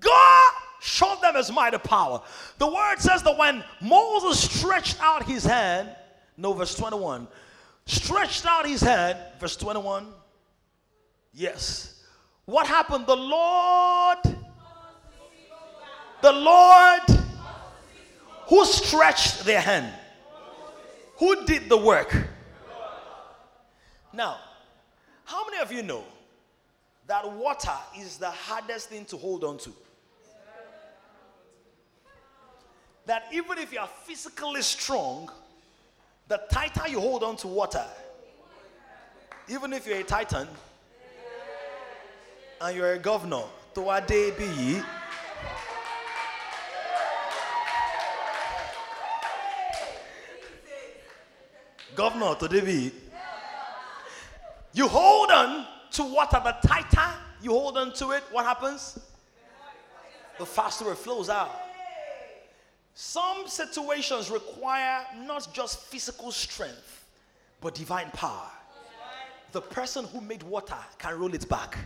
God 0.00 0.52
showed 0.80 1.20
them 1.22 1.36
his 1.36 1.52
mighty 1.52 1.78
power. 1.78 2.22
The 2.58 2.66
word 2.66 2.96
says 2.98 3.22
that 3.22 3.38
when 3.38 3.62
Moses 3.80 4.40
stretched 4.40 5.00
out 5.00 5.22
his 5.22 5.44
hand, 5.44 5.90
no, 6.36 6.52
verse 6.54 6.74
21, 6.74 7.28
stretched 7.86 8.46
out 8.46 8.66
his 8.66 8.80
hand, 8.80 9.16
verse 9.38 9.56
21, 9.56 10.08
yes. 11.32 12.02
What 12.46 12.66
happened? 12.66 13.06
The 13.06 13.16
Lord, 13.16 14.18
the 16.22 16.32
Lord, 16.32 17.02
who 18.46 18.64
stretched 18.64 19.44
their 19.44 19.60
hand? 19.60 19.92
Who 21.16 21.44
did 21.44 21.68
the 21.68 21.76
work? 21.76 22.16
Now, 24.12 24.38
how 25.24 25.44
many 25.46 25.58
of 25.62 25.72
you 25.72 25.82
know 25.82 26.04
that 27.06 27.30
water 27.30 27.76
is 27.98 28.16
the 28.16 28.30
hardest 28.30 28.88
thing 28.88 29.04
to 29.06 29.16
hold 29.16 29.44
on 29.44 29.58
to? 29.58 29.72
that 33.06 33.24
even 33.32 33.58
if 33.58 33.72
you 33.72 33.78
are 33.78 33.90
physically 34.04 34.62
strong, 34.62 35.30
the 36.28 36.40
tighter 36.50 36.88
you 36.88 37.00
hold 37.00 37.22
on 37.22 37.36
to 37.36 37.48
water, 37.48 37.84
even 39.48 39.72
if 39.72 39.86
you're 39.86 39.98
a 39.98 40.04
titan 40.04 40.46
and 42.60 42.76
you're 42.76 42.92
a 42.92 42.98
governor, 42.98 43.42
to 43.74 43.90
a 43.90 44.00
day 44.00 44.30
be 44.30 44.80
governor 51.94 52.34
to 52.34 52.48
be 52.48 52.92
you 54.72 54.88
hold 54.88 55.30
on 55.30 55.66
to 55.90 56.02
water 56.02 56.40
the 56.44 56.68
tighter 56.68 57.14
you 57.42 57.50
hold 57.50 57.76
on 57.76 57.92
to 57.92 58.10
it 58.10 58.22
what 58.30 58.44
happens 58.44 58.98
the 60.38 60.46
faster 60.46 60.90
it 60.90 60.98
flows 60.98 61.28
out 61.28 61.50
some 62.94 63.46
situations 63.46 64.30
require 64.30 65.06
not 65.24 65.48
just 65.52 65.80
physical 65.84 66.30
strength, 66.30 67.06
but 67.60 67.74
divine 67.74 68.10
power. 68.10 68.50
The 69.52 69.62
person 69.62 70.04
who 70.06 70.20
made 70.20 70.42
water 70.42 70.76
can 70.98 71.18
roll 71.18 71.34
it 71.34 71.48
back. 71.48 71.76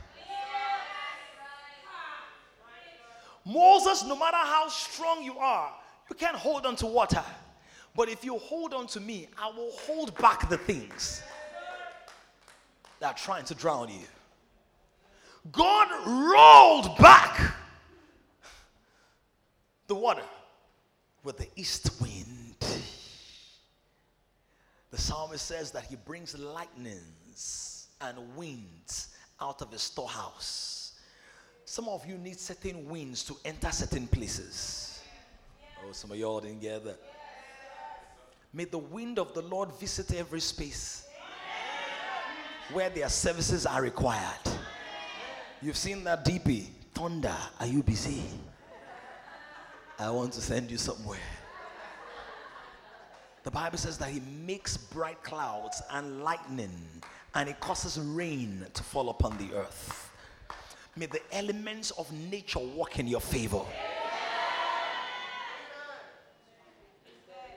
Moses, 3.44 4.04
no 4.04 4.16
matter 4.16 4.36
how 4.36 4.66
strong 4.68 5.22
you 5.22 5.38
are, 5.38 5.72
you 6.10 6.16
can't 6.16 6.36
hold 6.36 6.66
on 6.66 6.74
to 6.76 6.86
water. 6.86 7.22
But 7.96 8.10
if 8.10 8.24
you 8.24 8.38
hold 8.38 8.74
on 8.74 8.86
to 8.88 9.00
me, 9.00 9.26
I 9.38 9.48
will 9.48 9.70
hold 9.72 10.16
back 10.18 10.50
the 10.50 10.58
things 10.58 11.22
that 13.00 13.06
are 13.06 13.18
trying 13.18 13.46
to 13.46 13.54
drown 13.54 13.88
you. 13.88 14.06
God 15.50 15.88
rolled 16.06 16.98
back 16.98 17.54
the 19.86 19.94
water 19.94 20.24
with 21.24 21.38
the 21.38 21.46
east 21.56 21.90
wind. 22.00 22.54
The 24.90 24.98
psalmist 24.98 25.46
says 25.46 25.70
that 25.70 25.84
he 25.84 25.96
brings 25.96 26.38
lightnings 26.38 27.88
and 28.00 28.18
winds 28.36 29.14
out 29.40 29.62
of 29.62 29.72
his 29.72 29.82
storehouse. 29.82 30.92
Some 31.64 31.88
of 31.88 32.06
you 32.06 32.18
need 32.18 32.38
certain 32.38 32.88
winds 32.88 33.24
to 33.24 33.36
enter 33.44 33.70
certain 33.70 34.06
places. 34.06 35.00
Oh, 35.84 35.92
some 35.92 36.10
of 36.10 36.18
y'all 36.18 36.40
didn't 36.40 36.60
get 36.60 36.84
that. 36.84 37.00
May 38.56 38.64
the 38.64 38.78
wind 38.78 39.18
of 39.18 39.34
the 39.34 39.42
Lord 39.42 39.70
visit 39.78 40.14
every 40.14 40.40
space. 40.40 41.02
where 42.72 42.88
their 42.88 43.08
services 43.10 43.66
are 43.66 43.82
required. 43.82 44.40
You've 45.60 45.76
seen 45.76 46.02
that 46.04 46.24
DP. 46.24 46.66
Thunder, 46.94 47.36
are 47.60 47.66
you 47.66 47.82
busy? 47.82 48.22
I 49.98 50.10
want 50.10 50.32
to 50.32 50.40
send 50.40 50.70
you 50.70 50.78
somewhere. 50.78 51.18
The 53.44 53.50
Bible 53.50 53.76
says 53.78 53.98
that 53.98 54.08
He 54.08 54.20
makes 54.20 54.76
bright 54.76 55.22
clouds 55.22 55.82
and 55.92 56.24
lightning, 56.24 56.74
and 57.34 57.48
it 57.50 57.60
causes 57.60 58.00
rain 58.00 58.66
to 58.72 58.82
fall 58.82 59.10
upon 59.10 59.36
the 59.36 59.54
earth. 59.54 60.10
May 60.96 61.06
the 61.06 61.20
elements 61.30 61.90
of 61.92 62.10
nature 62.10 62.60
work 62.60 62.98
in 62.98 63.06
your 63.06 63.20
favor. 63.20 63.60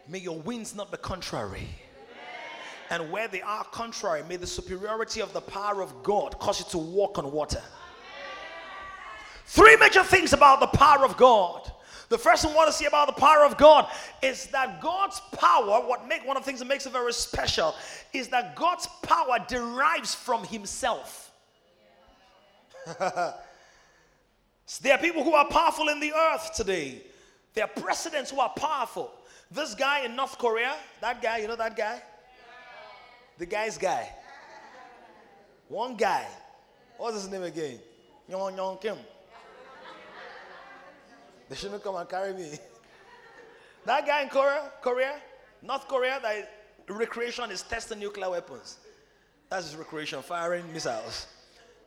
May 0.10 0.20
your 0.20 0.39
winds 0.39 0.74
not 0.74 0.91
be 0.91 0.97
contrary. 0.97 1.68
And 2.89 3.12
where 3.12 3.28
they 3.28 3.43
are 3.43 3.64
contrary, 3.66 4.24
may 4.28 4.38
the 4.38 4.47
superiority 4.47 5.22
of 5.22 5.32
the 5.34 5.41
power 5.41 5.84
of 5.84 6.01
God 6.01 6.39
cause 6.39 6.60
you 6.60 6.66
to 6.72 6.80
walk 6.80 7.20
on 7.20 7.32
water. 7.32 7.62
Three 9.45 9.76
major 9.78 10.03
things 10.03 10.34
about 10.34 10.60
the 10.60 10.68
power 10.68 11.05
of 11.05 11.16
God. 11.16 11.72
The 12.10 12.18
first 12.18 12.41
thing 12.41 12.51
I 12.51 12.55
want 12.55 12.72
to 12.72 12.74
see 12.76 12.86
about 12.86 13.05
the 13.05 13.22
power 13.22 13.45
of 13.45 13.57
God 13.57 13.88
is 14.24 14.47
that 14.47 14.82
God's 14.82 15.22
power, 15.34 15.88
what 15.88 16.07
make 16.07 16.26
one 16.26 16.36
of 16.36 16.43
the 16.43 16.47
things 16.47 16.57
that 16.60 16.66
makes 16.66 16.88
it 16.88 16.91
very 16.91 17.14
special, 17.14 17.76
is 18.12 18.30
that 18.30 18.55
God's 18.55 18.88
power 19.03 19.38
derives 19.47 20.16
from 20.16 20.43
Himself. 20.43 21.32
there 22.99 23.34
are 24.93 24.97
people 24.97 25.24
who 25.24 25.34
are 25.34 25.47
powerful 25.47 25.89
in 25.89 25.99
the 25.99 26.12
earth 26.12 26.55
today. 26.55 27.03
There 27.53 27.66
are 27.66 27.82
presidents 27.82 28.32
who 28.32 28.39
are 28.39 28.49
powerful. 28.49 29.12
This 29.52 29.74
guy 29.74 30.06
in 30.06 30.16
North 30.16 30.38
Korea, 30.38 30.76
that 31.02 31.22
guy, 31.22 31.38
you 31.39 31.47
know 31.47 31.56
that 31.56 31.76
guy? 31.76 32.02
The 33.38 33.45
guy's 33.45 33.78
guy. 33.78 34.10
One 35.68 35.95
guy. 35.95 36.28
What's 36.97 37.16
his 37.16 37.32
name 37.32 37.43
again? 37.43 37.80
Yong 38.28 38.56
Yong 38.56 38.78
Kim. 38.78 38.97
They 41.47 41.56
shouldn't 41.56 41.84
come 41.84 41.95
and 41.95 42.08
carry 42.08 42.34
me. 42.34 42.60
That 43.86 44.06
guy 44.06 44.22
in 44.22 44.30
Korea, 44.30 44.72
Korea, 44.82 45.16
North 45.64 45.88
Korea, 45.88 46.20
that 46.22 46.52
recreation 46.88 47.50
is 47.50 47.64
testing 47.64 48.00
nuclear 48.00 48.30
weapons. 48.30 48.78
That's 49.50 49.66
his 49.66 49.76
recreation, 49.76 50.22
firing 50.22 50.72
missiles. 50.72 51.26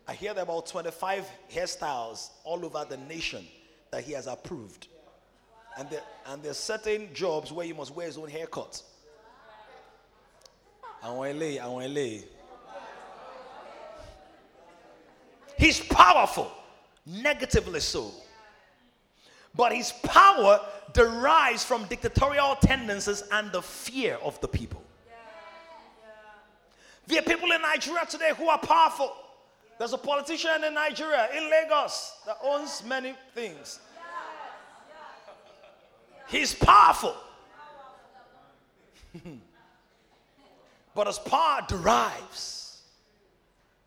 I 0.08 0.14
hear 0.14 0.34
there 0.34 0.42
are 0.42 0.44
about 0.44 0.66
25 0.66 1.30
hairstyles 1.52 2.30
all 2.42 2.64
over 2.64 2.84
the 2.88 2.96
nation 2.96 3.46
that 3.92 4.02
he 4.02 4.12
has 4.12 4.26
approved. 4.26 4.88
And 5.78 5.88
there, 5.88 6.02
and 6.26 6.42
there's 6.42 6.58
certain 6.58 7.08
jobs 7.14 7.50
where 7.50 7.66
you 7.66 7.74
must 7.74 7.94
wear 7.94 8.06
his 8.06 8.18
own 8.18 8.28
haircut. 8.28 8.82
He's 15.56 15.80
powerful, 15.80 16.50
negatively 17.06 17.80
so. 17.80 18.10
But 19.54 19.72
his 19.72 19.92
power 20.02 20.60
derives 20.92 21.64
from 21.64 21.84
dictatorial 21.84 22.56
tendencies 22.56 23.22
and 23.32 23.50
the 23.52 23.62
fear 23.62 24.18
of 24.22 24.40
the 24.40 24.48
people. 24.48 24.82
There 27.06 27.18
are 27.18 27.22
people 27.22 27.50
in 27.50 27.60
Nigeria 27.60 28.06
today 28.06 28.32
who 28.36 28.48
are 28.48 28.58
powerful. 28.58 29.12
There's 29.78 29.92
a 29.92 29.98
politician 29.98 30.64
in 30.64 30.74
Nigeria, 30.74 31.28
in 31.36 31.50
Lagos, 31.50 32.14
that 32.26 32.38
owns 32.42 32.82
many 32.84 33.14
things. 33.34 33.80
He's 36.32 36.54
powerful. 36.54 37.14
but 40.94 41.06
his 41.06 41.18
power 41.18 41.60
derives 41.68 42.80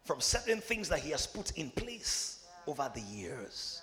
from 0.03 0.21
certain 0.21 0.61
things 0.61 0.87
that 0.89 0.99
he 0.99 1.09
has 1.09 1.25
put 1.25 1.57
in 1.57 1.71
place 1.71 2.45
over 2.67 2.87
the 2.93 3.01
years. 3.01 3.81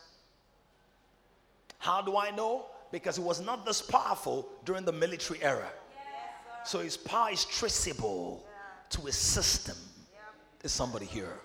How 1.79 2.01
do 2.03 2.17
I 2.17 2.31
know? 2.31 2.67
Because 2.93 3.17
he 3.17 3.23
was 3.23 3.41
not 3.41 3.67
this 3.67 3.83
powerful 3.83 4.49
during 4.65 4.85
the 4.85 4.93
military 4.93 5.43
era. 5.43 5.69
So 6.65 6.79
his 6.79 6.97
power 6.97 7.33
is 7.33 7.45
traceable 7.45 8.45
to 8.91 9.09
a 9.09 9.13
system. 9.13 9.75
Is 10.63 10.71
somebody 10.71 11.07
here? 11.07 11.41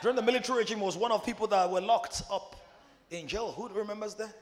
During 0.00 0.16
the 0.16 0.22
military 0.22 0.60
regime, 0.60 0.80
was 0.80 0.96
one 0.96 1.12
of 1.12 1.22
people 1.22 1.46
that 1.48 1.70
were 1.70 1.82
locked 1.82 2.22
up 2.30 2.56
in 3.10 3.28
jail. 3.28 3.52
Who 3.52 3.68
remembers 3.68 4.14
that? 4.14 4.34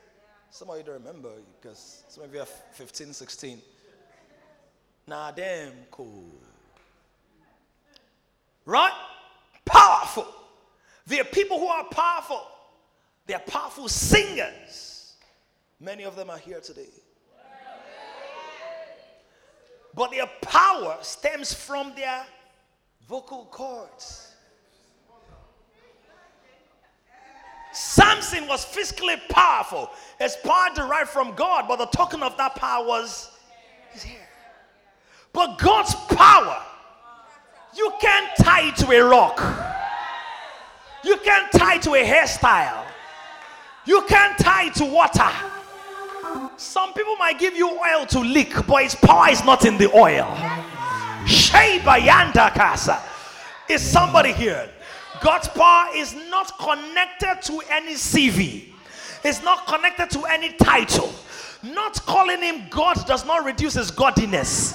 Some 0.50 0.68
of 0.70 0.76
you 0.76 0.82
don't 0.82 0.94
remember 0.94 1.30
because 1.60 2.02
some 2.08 2.24
of 2.24 2.34
you 2.34 2.40
are 2.40 2.48
15, 2.72 3.12
16. 3.12 3.60
Nah, 5.06 5.30
damn 5.30 5.72
cool. 5.90 6.24
Right? 8.64 8.92
Powerful. 9.64 10.26
There 11.06 11.20
are 11.20 11.24
people 11.24 11.58
who 11.58 11.66
are 11.66 11.84
powerful. 11.84 12.42
They 13.26 13.34
are 13.34 13.40
powerful 13.40 13.88
singers. 13.88 15.14
Many 15.80 16.04
of 16.04 16.16
them 16.16 16.30
are 16.30 16.38
here 16.38 16.60
today. 16.60 16.90
But 19.94 20.10
their 20.12 20.26
power 20.42 20.98
stems 21.02 21.52
from 21.52 21.94
their 21.96 22.24
vocal 23.08 23.46
cords. 23.50 24.29
Samson 27.72 28.46
was 28.48 28.64
physically 28.64 29.16
powerful. 29.28 29.90
His 30.18 30.36
power 30.36 30.68
derived 30.74 31.10
from 31.10 31.34
God, 31.34 31.66
but 31.68 31.76
the 31.76 31.86
token 31.86 32.22
of 32.22 32.36
that 32.36 32.56
power 32.56 32.86
was 32.86 33.30
his 33.92 34.02
hair. 34.02 34.28
But 35.32 35.58
God's 35.58 35.94
power, 35.94 36.62
you 37.76 37.92
can't 38.00 38.28
tie 38.38 38.68
it 38.68 38.76
to 38.76 38.90
a 38.90 39.00
rock. 39.00 39.40
You 41.04 41.16
can't 41.18 41.50
tie 41.52 41.76
it 41.76 41.82
to 41.82 41.94
a 41.94 42.04
hairstyle. 42.04 42.84
You 43.86 44.02
can't 44.08 44.36
tie 44.38 44.66
it 44.66 44.74
to 44.74 44.84
water. 44.84 45.30
Some 46.56 46.92
people 46.92 47.16
might 47.16 47.38
give 47.38 47.56
you 47.56 47.70
oil 47.70 48.04
to 48.06 48.20
lick, 48.20 48.52
but 48.66 48.84
its 48.84 48.94
power 48.94 49.30
is 49.30 49.44
not 49.44 49.64
in 49.64 49.78
the 49.78 49.90
oil. 49.96 50.28
Sheba 51.26 52.00
Yanda 52.00 52.52
Casa. 52.52 53.00
Is 53.68 53.82
somebody 53.82 54.32
here? 54.32 54.68
God's 55.20 55.48
power 55.48 55.88
is 55.94 56.14
not 56.30 56.56
connected 56.58 57.42
to 57.42 57.60
any 57.70 57.94
CV, 57.94 58.64
it's 59.24 59.42
not 59.42 59.66
connected 59.66 60.10
to 60.10 60.24
any 60.24 60.52
title. 60.52 61.12
Not 61.62 62.00
calling 62.06 62.40
him 62.40 62.64
God 62.70 63.06
does 63.06 63.26
not 63.26 63.44
reduce 63.44 63.74
his 63.74 63.90
godliness, 63.90 64.72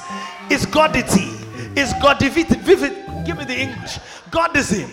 his 0.49 0.67
godity, 0.67 1.35
his 1.75 1.93
godivity. 1.93 3.25
Give 3.25 3.37
me 3.39 3.45
the 3.45 3.57
English. 3.57 3.97
Godism. 4.29 4.87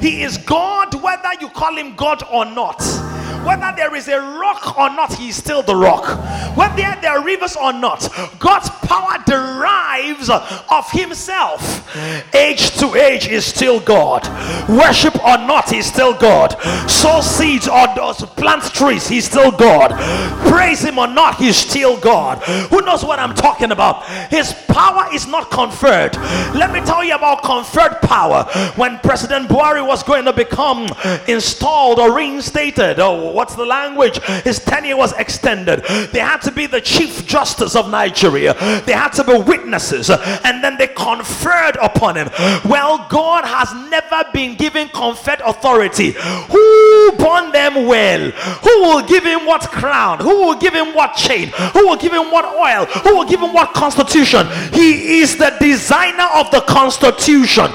He 0.00 0.22
is 0.22 0.38
God 0.38 0.94
whether 1.02 1.30
you 1.40 1.48
call 1.48 1.76
him 1.76 1.96
God 1.96 2.22
or 2.30 2.44
not. 2.44 2.80
Whether 3.44 3.72
there 3.76 3.94
is 3.94 4.08
a 4.08 4.20
rock 4.20 4.78
or 4.78 4.90
not, 4.90 5.14
He 5.14 5.28
is 5.30 5.36
still 5.36 5.62
the 5.62 5.74
rock. 5.76 6.06
Whether 6.56 6.76
there 7.00 7.12
are 7.12 7.24
rivers 7.24 7.56
or 7.56 7.72
not, 7.72 8.08
God's 8.38 8.70
power 8.86 9.18
derives 9.26 10.30
of 10.30 10.90
Himself. 10.90 11.78
Age 12.34 12.70
to 12.78 12.94
age 12.94 13.28
is 13.28 13.44
still 13.44 13.80
God. 13.80 14.26
Worship 14.68 15.16
or 15.24 15.38
not, 15.38 15.70
He's 15.70 15.86
still 15.86 16.14
God. 16.14 16.56
Sow 16.88 17.20
seeds 17.20 17.68
or 17.68 17.86
plant 18.36 18.62
trees, 18.72 19.08
He's 19.08 19.26
still 19.26 19.50
God. 19.50 19.92
Praise 20.48 20.82
Him 20.82 20.98
or 20.98 21.06
not, 21.06 21.36
He's 21.36 21.56
still 21.56 21.98
God. 21.98 22.38
Who 22.70 22.80
knows 22.82 23.04
what 23.04 23.18
I'm 23.18 23.34
talking 23.34 23.72
about? 23.72 24.06
His 24.30 24.52
power 24.68 25.06
is 25.12 25.26
not 25.26 25.50
conferred. 25.50 26.16
Let 26.54 26.72
me 26.72 26.80
tell 26.80 27.04
you 27.04 27.14
about 27.14 27.42
conferred 27.42 28.00
power. 28.02 28.44
When 28.76 28.98
President 29.00 29.48
Buhari 29.48 29.86
was 29.86 30.02
going 30.02 30.24
to 30.24 30.32
become 30.32 30.88
installed 31.28 31.98
or 31.98 32.14
reinstated, 32.16 33.00
oh, 33.00 33.31
what's 33.32 33.54
the 33.54 33.64
language? 33.64 34.18
His 34.44 34.58
tenure 34.60 34.96
was 34.96 35.12
extended. 35.14 35.84
They 36.12 36.20
had 36.20 36.38
to 36.42 36.52
be 36.52 36.66
the 36.66 36.80
chief 36.80 37.26
justice 37.26 37.74
of 37.76 37.90
Nigeria. 37.90 38.54
They 38.86 38.92
had 38.92 39.10
to 39.14 39.24
be 39.24 39.38
witnesses, 39.38 40.10
and 40.10 40.62
then 40.62 40.76
they 40.78 40.88
conferred 40.88 41.76
upon 41.80 42.16
him. 42.16 42.30
Well, 42.64 43.06
God 43.08 43.44
has 43.44 43.72
never 43.90 44.24
been 44.32 44.56
given 44.56 44.88
conferred 44.88 45.40
authority. 45.44 46.12
Who 46.12 47.12
born 47.18 47.52
them 47.52 47.86
well? 47.86 48.30
Who 48.30 48.80
will 48.82 49.02
give 49.06 49.24
him 49.24 49.46
what 49.46 49.62
crown? 49.62 50.18
Who 50.20 50.46
will 50.46 50.56
give 50.58 50.74
him 50.74 50.94
what 50.94 51.14
chain? 51.14 51.48
Who 51.72 51.88
will 51.88 51.96
give 51.96 52.12
him 52.12 52.30
what 52.30 52.44
oil? 52.44 52.86
Who 53.02 53.16
will 53.16 53.24
give 53.24 53.40
him 53.40 53.52
what 53.52 53.72
constitution? 53.74 54.46
He 54.72 55.20
is 55.20 55.36
the 55.36 55.56
designer 55.60 56.28
of 56.34 56.50
the 56.50 56.60
constitution. 56.62 57.70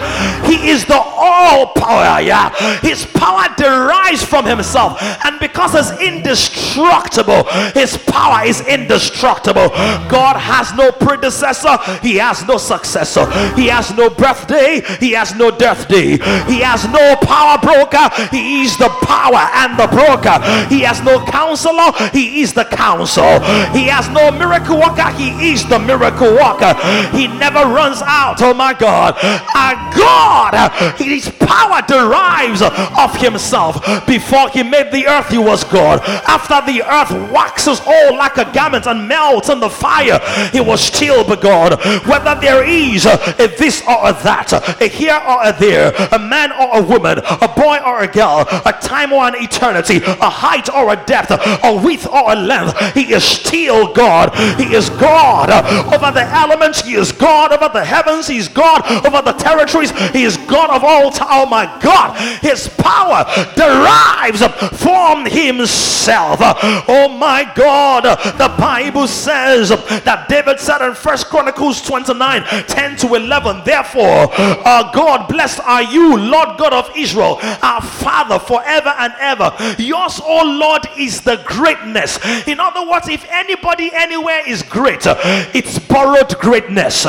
He 0.46 0.70
is 0.70 0.86
the 0.86 0.98
all 1.00 1.68
power. 1.68 2.22
Yeah, 2.22 2.50
his 2.80 3.06
power 3.06 3.46
derives 3.58 4.24
from 4.24 4.46
himself, 4.46 5.02
and 5.26 5.40
because 5.48 5.76
it's 5.76 6.02
indestructible, 6.02 7.44
his 7.74 7.98
power 7.98 8.46
is 8.46 8.62
indestructible. 8.68 9.70
God 10.10 10.38
has 10.38 10.74
no 10.74 10.92
predecessor, 10.92 11.78
he 12.02 12.18
has 12.18 12.46
no 12.46 12.58
successor, 12.58 13.26
he 13.56 13.68
has 13.68 13.96
no 13.96 14.10
birthday, 14.10 14.82
he 15.00 15.12
has 15.12 15.36
no 15.36 15.52
death 15.52 15.88
day, 15.88 16.18
he 16.48 16.60
has 16.62 16.86
no 16.88 17.16
power 17.22 17.58
broker, 17.58 18.10
he 18.32 18.64
is 18.64 18.78
the 18.78 18.90
power 19.04 19.50
and 19.54 19.78
the 19.80 19.88
broker. 19.88 20.40
He 20.70 20.82
has 20.82 21.02
no 21.02 21.24
counselor, 21.26 21.92
he 22.12 22.42
is 22.42 22.54
the 22.54 22.66
counsel. 22.66 23.40
He 23.72 23.88
has 23.88 24.10
no 24.10 24.32
miracle 24.32 24.78
worker, 24.78 25.10
he 25.12 25.52
is 25.52 25.68
the 25.68 25.80
miracle 25.80 26.34
worker. 26.34 26.74
He 27.16 27.28
never 27.28 27.66
runs 27.66 28.02
out. 28.04 28.42
Oh 28.42 28.54
my 28.54 28.74
God. 28.74 29.16
Our 29.56 29.76
God, 29.96 30.72
his 30.98 31.30
power 31.40 31.82
derives 31.88 32.62
of 32.62 33.16
himself. 33.16 34.06
Before 34.06 34.50
he 34.50 34.64
made 34.64 34.92
the 34.92 35.08
earth, 35.08 35.32
he 35.38 35.44
was 35.44 35.64
God. 35.64 36.02
After 36.26 36.60
the 36.66 36.82
earth 36.82 37.12
waxes 37.32 37.80
old 37.86 38.18
like 38.18 38.38
a 38.38 38.52
garment 38.52 38.88
and 38.88 39.08
melts 39.08 39.50
in 39.50 39.60
the 39.60 39.70
fire, 39.70 40.20
he 40.52 40.60
was 40.60 40.82
still 40.82 41.24
the 41.24 41.36
God. 41.36 41.80
Whether 42.08 42.40
there 42.42 42.68
is 42.68 43.06
a 43.06 43.18
this 43.58 43.82
or 43.84 44.10
a 44.10 44.14
that, 44.24 44.52
a 44.82 44.88
here 44.88 45.14
or 45.16 45.44
a 45.44 45.56
there, 45.60 45.94
a 46.12 46.20
man 46.20 46.52
or 46.52 46.80
a 46.80 46.84
woman, 46.84 47.20
a 47.20 47.48
boy 47.48 47.78
or 47.86 48.02
a 48.02 48.08
girl, 48.08 48.48
a 48.66 48.74
time 48.82 49.14
or 49.14 49.28
an 49.28 49.36
eternity, 49.36 49.98
a 49.98 50.30
height 50.30 50.74
or 50.74 50.92
a 50.92 51.06
depth, 51.06 51.32
a 51.32 51.82
width 51.84 52.08
or 52.08 52.34
a 52.34 52.36
length, 52.36 52.96
he 52.96 53.14
is 53.14 53.24
still 53.24 53.94
God. 53.94 54.34
He 54.60 54.74
is 54.74 54.90
God 54.90 55.52
over 55.94 56.12
the 56.12 56.24
elements, 56.24 56.82
he 56.82 56.96
is 56.96 57.12
God 57.12 57.54
over 57.54 57.70
the 57.72 57.86
heavens, 57.86 58.28
he 58.28 58.38
is 58.38 58.48
God 58.48 58.82
over 59.06 59.22
the 59.22 59.34
territories, 59.34 59.92
he 60.12 60.24
is 60.24 60.38
God 60.38 60.72
of 60.72 60.84
all 60.84 61.12
time. 61.12 61.28
Oh 61.30 61.46
my 61.46 61.66
God, 61.82 62.18
his 62.42 62.68
power 62.68 63.24
derives 63.56 64.42
from 64.82 65.27
himself. 65.30 66.40
Oh 66.88 67.16
my 67.18 67.52
God, 67.56 68.04
the 68.38 68.54
Bible 68.58 69.08
says 69.08 69.70
that 69.70 70.28
David 70.30 70.60
said 70.60 70.82
in 70.88 70.96
First 70.96 71.28
Chronicles 71.28 71.82
29 71.82 72.44
10 72.68 72.96
to 72.98 73.16
11, 73.16 73.64
therefore, 73.66 74.30
uh, 74.38 74.92
God, 74.92 75.28
blessed 75.28 75.60
are 75.62 75.84
you, 75.84 76.18
Lord 76.18 76.58
God 76.58 76.74
of 76.74 76.90
Israel, 76.96 77.40
our 77.62 77.82
Father 77.82 78.40
forever 78.40 78.94
and 78.98 79.14
ever. 79.20 79.52
Yours, 79.78 80.20
oh 80.24 80.44
Lord, 80.60 80.88
is 80.98 81.22
the 81.22 81.42
greatness. 81.46 82.20
In 82.48 82.60
other 82.60 82.90
words, 82.90 83.08
if 83.08 83.26
anybody 83.30 83.92
anywhere 83.94 84.42
is 84.48 84.64
great, 84.64 85.02
it's 85.06 85.80
borrowed 85.80 86.38
greatness. 86.40 87.06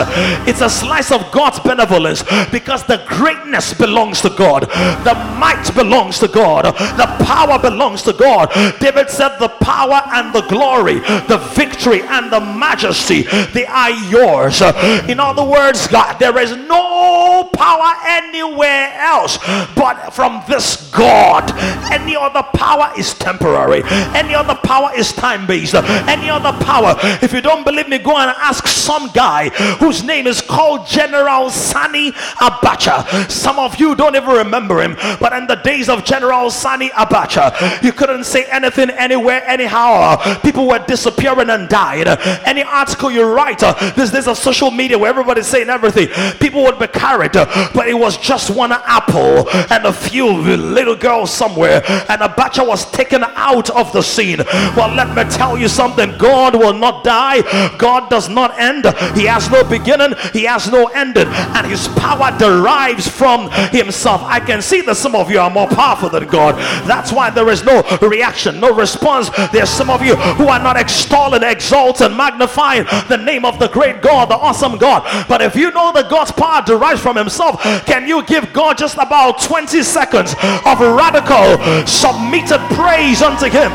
It's 0.46 0.60
a 0.60 0.70
slice 0.70 1.10
of 1.12 1.30
God's 1.32 1.60
benevolence 1.60 2.22
because 2.50 2.84
the 2.84 3.04
greatness 3.06 3.74
belongs 3.74 4.20
to 4.22 4.30
God, 4.30 4.62
the 5.04 5.14
might 5.38 5.70
belongs 5.74 6.18
to 6.18 6.28
God, 6.28 6.64
the 6.64 7.24
power 7.24 7.58
belongs 7.58 8.02
to 8.02 8.07
God. 8.12 8.50
David 8.80 9.10
said, 9.10 9.38
The 9.38 9.48
power 9.48 10.00
and 10.12 10.34
the 10.34 10.42
glory, 10.42 11.00
the 11.00 11.38
victory 11.54 12.02
and 12.02 12.32
the 12.32 12.40
majesty, 12.40 13.22
they 13.52 13.66
are 13.66 13.90
yours. 13.90 14.60
In 15.08 15.20
other 15.20 15.44
words, 15.44 15.86
God, 15.88 16.18
there 16.18 16.38
is 16.38 16.52
no 16.56 17.50
power 17.52 17.92
anywhere 18.06 18.92
else 18.98 19.38
but 19.74 20.10
from 20.10 20.42
this 20.48 20.90
God. 20.90 21.50
Any 21.92 22.16
other 22.16 22.42
power 22.54 22.92
is 22.98 23.14
temporary, 23.14 23.82
any 24.14 24.34
other 24.34 24.54
power 24.54 24.90
is 24.96 25.12
time 25.12 25.46
based. 25.46 25.74
Any 25.74 26.30
other 26.30 26.52
power, 26.64 26.96
if 27.22 27.32
you 27.32 27.40
don't 27.40 27.64
believe 27.64 27.88
me, 27.88 27.98
go 27.98 28.16
and 28.16 28.30
ask 28.38 28.66
some 28.66 29.10
guy 29.12 29.48
whose 29.78 30.02
name 30.02 30.26
is 30.26 30.40
called 30.40 30.86
General 30.86 31.50
Sani 31.50 32.12
Abacha. 32.12 33.30
Some 33.30 33.58
of 33.58 33.78
you 33.80 33.94
don't 33.94 34.16
even 34.16 34.30
remember 34.30 34.80
him, 34.82 34.96
but 35.20 35.32
in 35.32 35.46
the 35.46 35.56
days 35.56 35.88
of 35.88 36.04
General 36.04 36.50
Sani 36.50 36.90
Abacha, 36.90 37.82
you 37.82 37.92
couldn't 37.98 38.24
say 38.24 38.44
anything 38.44 38.90
anywhere, 38.90 39.42
anyhow. 39.46 40.16
People 40.40 40.66
were 40.66 40.78
disappearing 40.78 41.50
and 41.50 41.68
died. 41.68 42.08
Any 42.46 42.62
article 42.62 43.10
you 43.10 43.24
write, 43.24 43.62
uh, 43.62 43.74
these 43.96 44.10
days 44.10 44.28
of 44.28 44.38
social 44.38 44.70
media 44.70 44.96
where 44.96 45.10
everybody's 45.10 45.46
saying 45.46 45.68
everything, 45.68 46.08
people 46.38 46.62
would 46.62 46.78
be 46.78 46.86
carried, 46.86 47.36
uh, 47.36 47.44
but 47.74 47.88
it 47.88 47.94
was 47.94 48.16
just 48.16 48.48
one 48.50 48.72
apple 48.72 49.48
and 49.50 49.84
a 49.84 49.92
few 49.92 50.26
little 50.30 50.96
girls 50.96 51.30
somewhere, 51.30 51.82
and 52.08 52.22
a 52.22 52.28
Abacha 52.38 52.66
was 52.66 52.88
taken 52.92 53.24
out 53.24 53.68
of 53.70 53.92
the 53.92 54.02
scene. 54.02 54.38
Well, 54.76 54.94
let 54.94 55.14
me 55.16 55.24
tell 55.34 55.58
you 55.58 55.68
something 55.68 56.16
God 56.18 56.54
will 56.54 56.74
not 56.74 57.02
die, 57.02 57.42
God 57.78 58.08
does 58.10 58.28
not 58.28 58.58
end, 58.58 58.84
He 59.16 59.24
has 59.24 59.50
no 59.50 59.64
beginning, 59.64 60.14
He 60.32 60.44
has 60.44 60.70
no 60.70 60.86
ending, 60.86 61.26
and 61.26 61.66
His 61.66 61.88
power 61.88 62.36
derives 62.38 63.08
from 63.08 63.50
Himself. 63.72 64.22
I 64.22 64.38
can 64.38 64.62
see 64.62 64.82
that 64.82 64.96
some 64.96 65.16
of 65.16 65.30
you 65.30 65.40
are 65.40 65.50
more 65.50 65.66
powerful 65.66 66.10
than 66.10 66.28
God. 66.28 66.54
That's 66.86 67.12
why 67.12 67.30
there 67.30 67.48
is 67.48 67.64
no 67.64 67.77
reaction, 68.00 68.60
no 68.60 68.74
response. 68.74 69.30
There's 69.52 69.70
some 69.70 69.90
of 69.90 70.02
you 70.04 70.16
who 70.16 70.48
are 70.48 70.62
not 70.62 70.76
extolling, 70.76 71.42
exalting, 71.42 72.16
magnifying 72.16 72.84
the 73.08 73.16
name 73.16 73.44
of 73.44 73.58
the 73.58 73.68
great 73.68 74.02
God, 74.02 74.30
the 74.30 74.36
awesome 74.36 74.78
God. 74.78 75.02
But 75.28 75.42
if 75.42 75.56
you 75.56 75.70
know 75.70 75.92
that 75.92 76.10
God's 76.10 76.32
power 76.32 76.62
derives 76.64 77.00
from 77.00 77.16
Himself, 77.16 77.62
can 77.86 78.06
you 78.06 78.24
give 78.24 78.52
God 78.52 78.78
just 78.78 78.96
about 78.96 79.40
20 79.40 79.82
seconds 79.82 80.34
of 80.64 80.80
radical, 80.80 81.86
submitted 81.86 82.60
praise 82.74 83.22
unto 83.22 83.48
Him? 83.48 83.72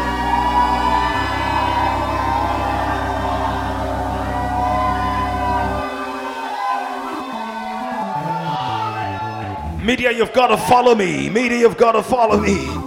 Media, 9.83 10.11
you've 10.11 10.31
got 10.31 10.47
to 10.47 10.57
follow 10.57 10.95
me. 10.95 11.29
Media, 11.29 11.59
you've 11.59 11.77
got 11.77 11.91
to 11.91 12.01
follow 12.01 12.39
me. 12.39 12.82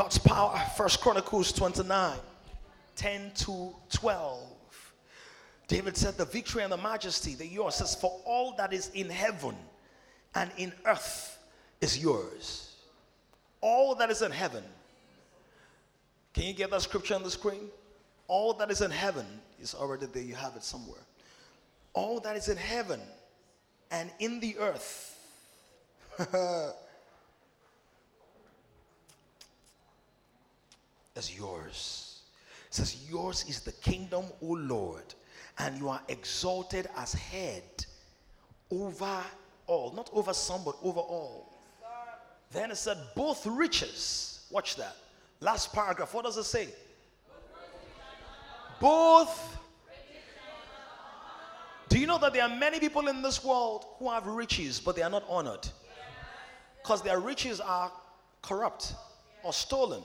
God's 0.00 0.16
power, 0.16 0.58
First 0.78 1.02
Chronicles 1.02 1.52
29 1.52 2.16
10 2.96 3.32
to 3.34 3.74
12. 3.92 4.92
David 5.68 5.94
said, 5.94 6.16
The 6.16 6.24
victory 6.24 6.62
and 6.62 6.72
the 6.72 6.78
majesty 6.78 7.34
that 7.34 7.48
yours 7.48 7.74
says, 7.74 7.96
For 7.96 8.18
all 8.24 8.54
that 8.56 8.72
is 8.72 8.88
in 8.94 9.10
heaven 9.10 9.54
and 10.34 10.50
in 10.56 10.72
earth 10.86 11.38
is 11.82 11.98
yours. 11.98 12.76
All 13.60 13.94
that 13.96 14.10
is 14.10 14.22
in 14.22 14.32
heaven. 14.32 14.64
Can 16.32 16.44
you 16.44 16.54
get 16.54 16.70
that 16.70 16.80
scripture 16.80 17.14
on 17.14 17.22
the 17.22 17.30
screen? 17.30 17.68
All 18.26 18.54
that 18.54 18.70
is 18.70 18.80
in 18.80 18.90
heaven 18.90 19.26
is 19.60 19.74
already 19.74 20.06
there. 20.06 20.22
You 20.22 20.34
have 20.34 20.56
it 20.56 20.64
somewhere. 20.64 21.02
All 21.92 22.20
that 22.20 22.36
is 22.36 22.48
in 22.48 22.56
heaven 22.56 23.00
and 23.90 24.10
in 24.18 24.40
the 24.40 24.56
earth. 24.60 25.18
yours. 31.28 32.22
It 32.68 32.74
says, 32.74 32.96
Yours 33.10 33.44
is 33.48 33.60
the 33.60 33.72
kingdom, 33.72 34.24
O 34.40 34.46
Lord, 34.46 35.14
and 35.58 35.76
you 35.76 35.88
are 35.88 36.00
exalted 36.08 36.88
as 36.96 37.12
head 37.12 37.84
over 38.70 39.20
all. 39.66 39.92
Not 39.92 40.08
over 40.12 40.32
some, 40.32 40.62
but 40.64 40.76
over 40.82 41.00
all. 41.00 41.58
Then 42.52 42.70
it 42.70 42.76
said, 42.76 42.96
Both 43.16 43.44
riches. 43.44 44.46
Watch 44.50 44.76
that. 44.76 44.96
Last 45.40 45.72
paragraph. 45.72 46.14
What 46.14 46.24
does 46.24 46.36
it 46.36 46.44
say? 46.44 46.68
Both. 48.78 49.58
Do 51.88 51.98
you 51.98 52.06
know 52.06 52.18
that 52.18 52.32
there 52.32 52.44
are 52.44 52.56
many 52.56 52.78
people 52.78 53.08
in 53.08 53.20
this 53.20 53.42
world 53.42 53.84
who 53.98 54.08
have 54.08 54.28
riches, 54.28 54.78
but 54.78 54.94
they 54.94 55.02
are 55.02 55.10
not 55.10 55.24
honored? 55.28 55.68
Because 56.80 57.02
their 57.02 57.18
riches 57.18 57.60
are 57.60 57.90
corrupt 58.42 58.94
or 59.42 59.52
stolen 59.52 60.02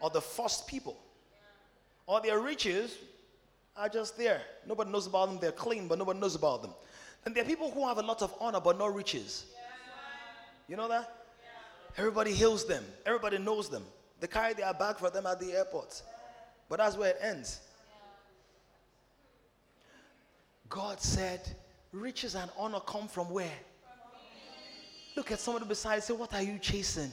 or 0.00 0.10
the 0.10 0.20
first 0.20 0.66
people. 0.66 0.96
Or 2.06 2.20
their 2.20 2.40
riches 2.40 2.96
are 3.76 3.88
just 3.88 4.16
there. 4.16 4.40
Nobody 4.66 4.90
knows 4.90 5.06
about 5.06 5.26
them. 5.28 5.38
They're 5.40 5.52
clean, 5.52 5.88
but 5.88 5.98
nobody 5.98 6.18
knows 6.18 6.34
about 6.34 6.62
them. 6.62 6.72
And 7.24 7.34
there 7.34 7.44
are 7.44 7.46
people 7.46 7.70
who 7.70 7.86
have 7.86 7.98
a 7.98 8.02
lot 8.02 8.22
of 8.22 8.34
honor 8.40 8.60
but 8.60 8.78
no 8.78 8.86
riches. 8.86 9.46
You 10.68 10.76
know 10.76 10.88
that? 10.88 11.14
Everybody 11.96 12.32
hails 12.32 12.66
them. 12.66 12.84
Everybody 13.04 13.38
knows 13.38 13.68
them. 13.68 13.84
They 14.20 14.26
carry 14.26 14.54
their 14.54 14.72
bag 14.74 14.96
for 14.96 15.10
them 15.10 15.26
at 15.26 15.40
the 15.40 15.52
airport. 15.52 16.02
But 16.68 16.78
that's 16.78 16.96
where 16.96 17.10
it 17.10 17.18
ends. 17.20 17.60
God 20.68 21.00
said, 21.00 21.40
riches 21.92 22.34
and 22.34 22.50
honor 22.58 22.80
come 22.80 23.08
from 23.08 23.30
where? 23.30 23.50
Look 25.16 25.32
at 25.32 25.40
somebody 25.40 25.66
beside 25.66 25.96
you 25.96 26.00
say, 26.02 26.14
What 26.14 26.32
are 26.34 26.42
you 26.42 26.58
chasing? 26.58 27.10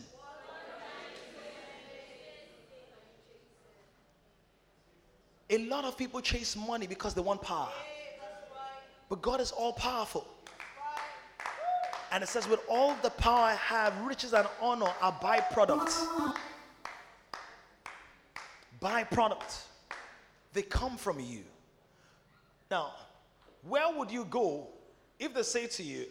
A 5.49 5.57
lot 5.59 5.85
of 5.85 5.97
people 5.97 6.21
chase 6.21 6.55
money 6.55 6.87
because 6.87 7.13
they 7.13 7.21
want 7.21 7.41
power. 7.41 7.69
But 9.09 9.21
God 9.21 9.39
is 9.39 9.51
all 9.51 9.73
powerful. 9.73 10.25
And 12.11 12.23
it 12.23 12.29
says, 12.29 12.47
with 12.47 12.61
all 12.69 12.95
the 13.03 13.09
power 13.11 13.39
I 13.39 13.55
have, 13.55 13.99
riches 14.05 14.33
and 14.33 14.47
honor 14.61 14.91
are 15.01 15.11
byproducts. 15.11 16.07
Byproducts. 18.81 19.63
They 20.53 20.61
come 20.61 20.97
from 20.97 21.19
you. 21.19 21.43
Now, 22.71 22.93
where 23.67 23.91
would 23.95 24.11
you 24.11 24.25
go 24.25 24.67
if 25.19 25.33
they 25.33 25.43
say 25.43 25.67
to 25.67 25.83
you, 25.83 26.05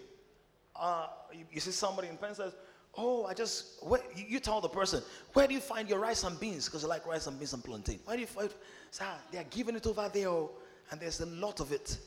uh, 0.77 1.07
you, 1.33 1.45
you 1.53 1.61
see 1.61 1.71
somebody 1.71 2.09
in 2.09 2.17
pen 2.17 2.35
says, 2.35 2.55
Oh, 2.97 3.27
I 3.27 3.35
just, 3.35 3.83
where, 3.85 4.01
you, 4.15 4.39
tell 4.39 4.61
the 4.61 4.69
person, 4.69 5.03
where 5.33 5.49
do 5.49 5.55
you 5.55 5.61
find 5.61 5.89
your 5.89 5.99
rice 5.99 6.23
and 6.23 6.39
beans? 6.39 6.67
Because 6.67 6.83
you 6.83 6.89
like 6.89 7.07
rice 7.07 7.27
and 7.27 7.39
beans 7.39 7.53
and 7.53 7.65
plantain. 7.65 7.99
Where 8.05 8.17
do 8.17 8.21
you 8.21 8.27
find 8.27 8.51
Sir, 8.91 9.05
they 9.33 9.39
are 9.39 9.47
giving 9.51 9.75
it 9.75 9.87
over 9.87 10.09
there, 10.13 10.29
oh, 10.29 10.53
and 10.91 11.01
there's 11.01 11.21
a 11.21 11.27
lot 11.27 11.59
of 11.59 11.73
it. 11.73 11.99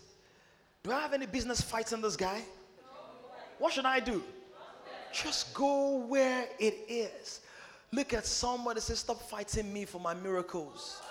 Do 0.83 0.91
I 0.91 1.01
have 1.01 1.13
any 1.13 1.25
business 1.25 1.59
fighting 1.59 1.99
this 1.99 2.15
guy? 2.15 2.41
What 3.59 3.73
should 3.73 3.85
I 3.85 3.99
do? 3.99 4.23
Just 5.11 5.53
go 5.53 5.97
where 6.07 6.47
it 6.59 6.85
is. 6.87 7.41
Look 7.91 8.13
at 8.13 8.25
somebody 8.25 8.79
say, 8.81 8.93
Stop 8.93 9.21
fighting 9.21 9.71
me 9.73 9.85
for 9.85 9.99
my 9.99 10.13
miracles. 10.13 11.01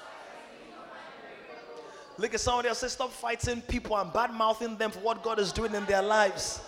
Look 2.18 2.32
at 2.32 2.40
somebody 2.40 2.68
else 2.68 2.78
say, 2.78 2.88
Stop 2.88 3.10
fighting 3.12 3.60
people 3.62 3.96
and 3.96 4.12
bad 4.12 4.32
mouthing 4.32 4.76
them 4.76 4.90
for 4.90 5.00
what 5.00 5.22
God 5.22 5.38
is 5.38 5.52
doing 5.52 5.74
in 5.74 5.84
their 5.86 6.02
lives. 6.02 6.60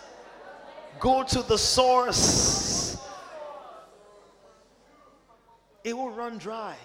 Go 1.01 1.23
to 1.23 1.43
the 1.43 1.57
source. 1.57 2.58
It 5.85 5.97
will 5.97 6.11
run 6.11 6.39
dry. 6.39 6.77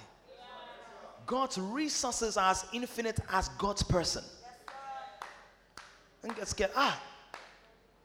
God's 1.25 1.57
resources 1.57 2.37
are 2.37 2.51
as 2.51 2.65
infinite 2.73 3.19
as 3.31 3.49
God's 3.57 3.83
person. 3.83 4.23
And 6.21 6.35
get 6.35 6.47
scared. 6.47 6.71
Ah, 6.75 7.01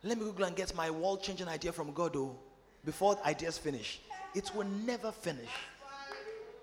let 0.02 0.18
me 0.18 0.24
Google 0.24 0.44
and 0.44 0.56
get 0.56 0.74
my 0.74 0.90
world 0.90 1.22
changing 1.22 1.48
idea 1.48 1.72
from 1.72 1.92
God, 1.92 2.14
though, 2.14 2.36
before 2.84 3.18
ideas 3.24 3.58
finish. 3.58 4.00
It 4.34 4.50
will 4.54 4.66
never 4.66 5.10
finish. 5.12 5.50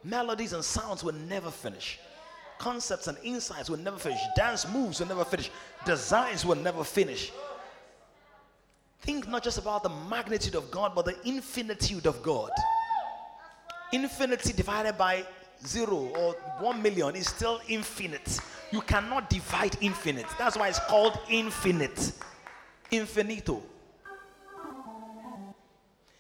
Melodies 0.04 0.54
and 0.54 0.64
sounds 0.64 1.04
will 1.04 1.14
never 1.14 1.52
finish. 1.52 2.00
Concepts 2.58 3.08
and 3.08 3.18
insights 3.24 3.70
will 3.70 3.78
never 3.78 3.98
finish. 3.98 4.20
Dance 4.36 4.72
moves 4.72 5.00
will 5.00 5.08
never 5.08 5.26
finish. 5.26 5.52
Designs 5.86 6.46
will 6.46 6.56
never 6.56 6.84
finish. 6.84 7.32
Think 9.02 9.28
not 9.28 9.44
just 9.44 9.58
about 9.58 9.84
the 9.84 9.90
magnitude 9.90 10.56
of 10.56 10.72
God, 10.72 10.94
but 10.96 11.06
the 11.06 11.16
infinitude 11.28 12.06
of 12.06 12.24
God. 12.24 12.50
Infinity 13.96 14.52
divided 14.52 14.98
by 14.98 15.26
zero 15.66 16.12
or 16.20 16.34
one 16.60 16.82
million 16.82 17.16
is 17.16 17.28
still 17.28 17.62
infinite. 17.70 18.40
You 18.72 18.82
cannot 18.82 19.30
divide 19.30 19.78
infinite. 19.80 20.26
That's 20.38 20.58
why 20.58 20.68
it's 20.68 20.80
called 20.80 21.18
infinite. 21.30 22.12
Infinito. 22.92 23.62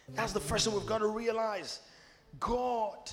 That's 0.09 0.31
the 0.31 0.39
first 0.39 0.65
thing 0.65 0.73
we've 0.73 0.85
got 0.85 0.99
to 0.99 1.07
realize. 1.07 1.81
God 2.39 3.11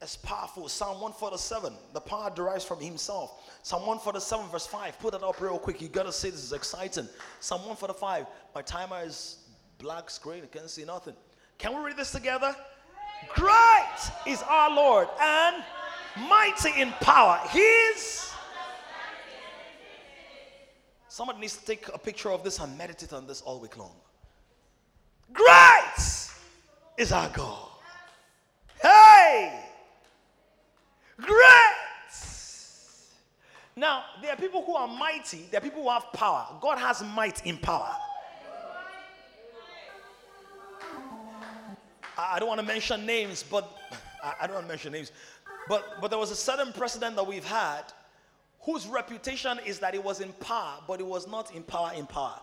is 0.00 0.16
powerful. 0.18 0.68
Psalm 0.68 1.00
147. 1.00 1.72
The 1.94 2.00
power 2.00 2.30
derives 2.32 2.64
from 2.64 2.78
Himself. 2.78 3.50
Psalm 3.64 3.80
147, 3.80 4.48
verse 4.50 4.68
5. 4.68 5.00
Put 5.00 5.12
that 5.12 5.24
up 5.24 5.40
real 5.40 5.58
quick. 5.58 5.82
You 5.82 5.88
got 5.88 6.06
to 6.06 6.12
see 6.12 6.30
this 6.30 6.44
is 6.44 6.52
exciting. 6.52 7.08
Psalm 7.40 7.62
145. 7.62 8.26
My 8.54 8.62
timer 8.62 9.02
is 9.02 9.38
black 9.78 10.10
screen. 10.10 10.44
I 10.44 10.46
can't 10.46 10.70
see 10.70 10.84
nothing. 10.84 11.14
Can 11.58 11.76
we 11.76 11.84
read 11.84 11.96
this 11.96 12.12
together? 12.12 12.54
Great 13.34 14.10
is 14.26 14.42
our 14.42 14.74
Lord 14.74 15.08
and 15.20 15.64
mighty 16.28 16.80
in 16.80 16.90
power. 17.00 17.40
His. 17.50 18.32
Somebody 21.08 21.40
needs 21.40 21.56
to 21.56 21.64
take 21.64 21.88
a 21.92 21.98
picture 21.98 22.30
of 22.30 22.44
this 22.44 22.60
and 22.60 22.76
meditate 22.78 23.12
on 23.12 23.26
this 23.26 23.40
all 23.40 23.60
week 23.60 23.76
long. 23.76 23.94
Great 25.32 26.30
is 26.96 27.12
our 27.12 27.28
God. 27.30 27.68
Hey! 28.80 29.64
Great! 31.20 31.78
Now, 33.74 34.04
there 34.20 34.32
are 34.32 34.36
people 34.36 34.64
who 34.64 34.74
are 34.74 34.88
mighty, 34.88 35.46
there 35.50 35.58
are 35.58 35.62
people 35.62 35.82
who 35.82 35.90
have 35.90 36.12
power. 36.12 36.46
God 36.60 36.78
has 36.78 37.02
might 37.14 37.44
in 37.46 37.58
power. 37.58 37.90
I 42.18 42.38
don't 42.38 42.48
want 42.48 42.60
to 42.60 42.66
mention 42.66 43.06
names, 43.06 43.44
but 43.48 43.70
I 44.40 44.46
don't 44.46 44.54
want 44.54 44.66
to 44.66 44.68
mention 44.68 44.92
names. 44.92 45.12
But, 45.68 46.00
but 46.00 46.08
there 46.08 46.18
was 46.18 46.30
a 46.30 46.36
certain 46.36 46.72
president 46.72 47.14
that 47.16 47.26
we've 47.26 47.44
had 47.44 47.84
whose 48.60 48.86
reputation 48.86 49.58
is 49.64 49.78
that 49.78 49.94
he 49.94 50.00
was 50.00 50.20
in 50.20 50.32
power, 50.34 50.78
but 50.86 50.98
he 50.98 51.04
was 51.04 51.28
not 51.28 51.54
in 51.54 51.62
power 51.62 51.92
in 51.94 52.06
power. 52.06 52.40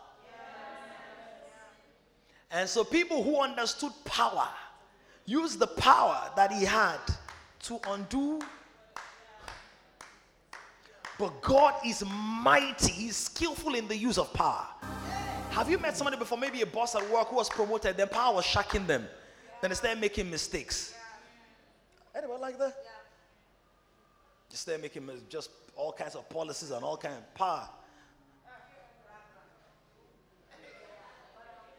And 2.52 2.70
so 2.70 2.84
people 2.84 3.22
who 3.22 3.42
understood 3.42 3.92
power 4.06 4.48
used 5.26 5.60
the 5.60 5.68
power 5.68 6.30
that 6.36 6.54
he 6.54 6.64
had 6.64 7.00
to 7.64 7.80
undo. 7.90 8.40
But 11.20 11.42
God 11.42 11.74
is 11.86 12.04
mighty, 12.06 12.92
He's 12.92 13.16
skillful 13.16 13.76
in 13.76 13.88
the 13.88 13.98
use 13.98 14.18
of 14.18 14.32
power. 14.34 14.66
Have 15.52 15.70
you 15.70 15.78
met 15.80 15.98
somebody 15.98 16.18
before, 16.18 16.38
maybe 16.38 16.62
a 16.62 16.66
boss 16.66 16.96
at 16.96 17.10
work 17.10 17.30
who 17.30 17.38
was 17.38 17.50
promoted, 17.50 17.98
then 17.98 18.10
power 18.10 18.36
was 18.36 18.46
shocking 18.46 18.86
them? 18.86 19.08
Then 19.66 19.72
they 19.72 19.76
start 19.78 19.98
making 19.98 20.30
mistakes. 20.30 20.94
Anybody 22.16 22.40
like 22.40 22.60
that? 22.60 22.76
Yeah. 22.84 22.92
Just 24.48 24.62
start 24.62 24.80
making 24.80 25.10
just 25.28 25.50
all 25.76 25.92
kinds 25.92 26.14
of 26.14 26.30
policies 26.30 26.70
and 26.70 26.86
all 26.86 26.98
kinds 26.98 27.18
of 27.18 27.34
power. 27.34 27.68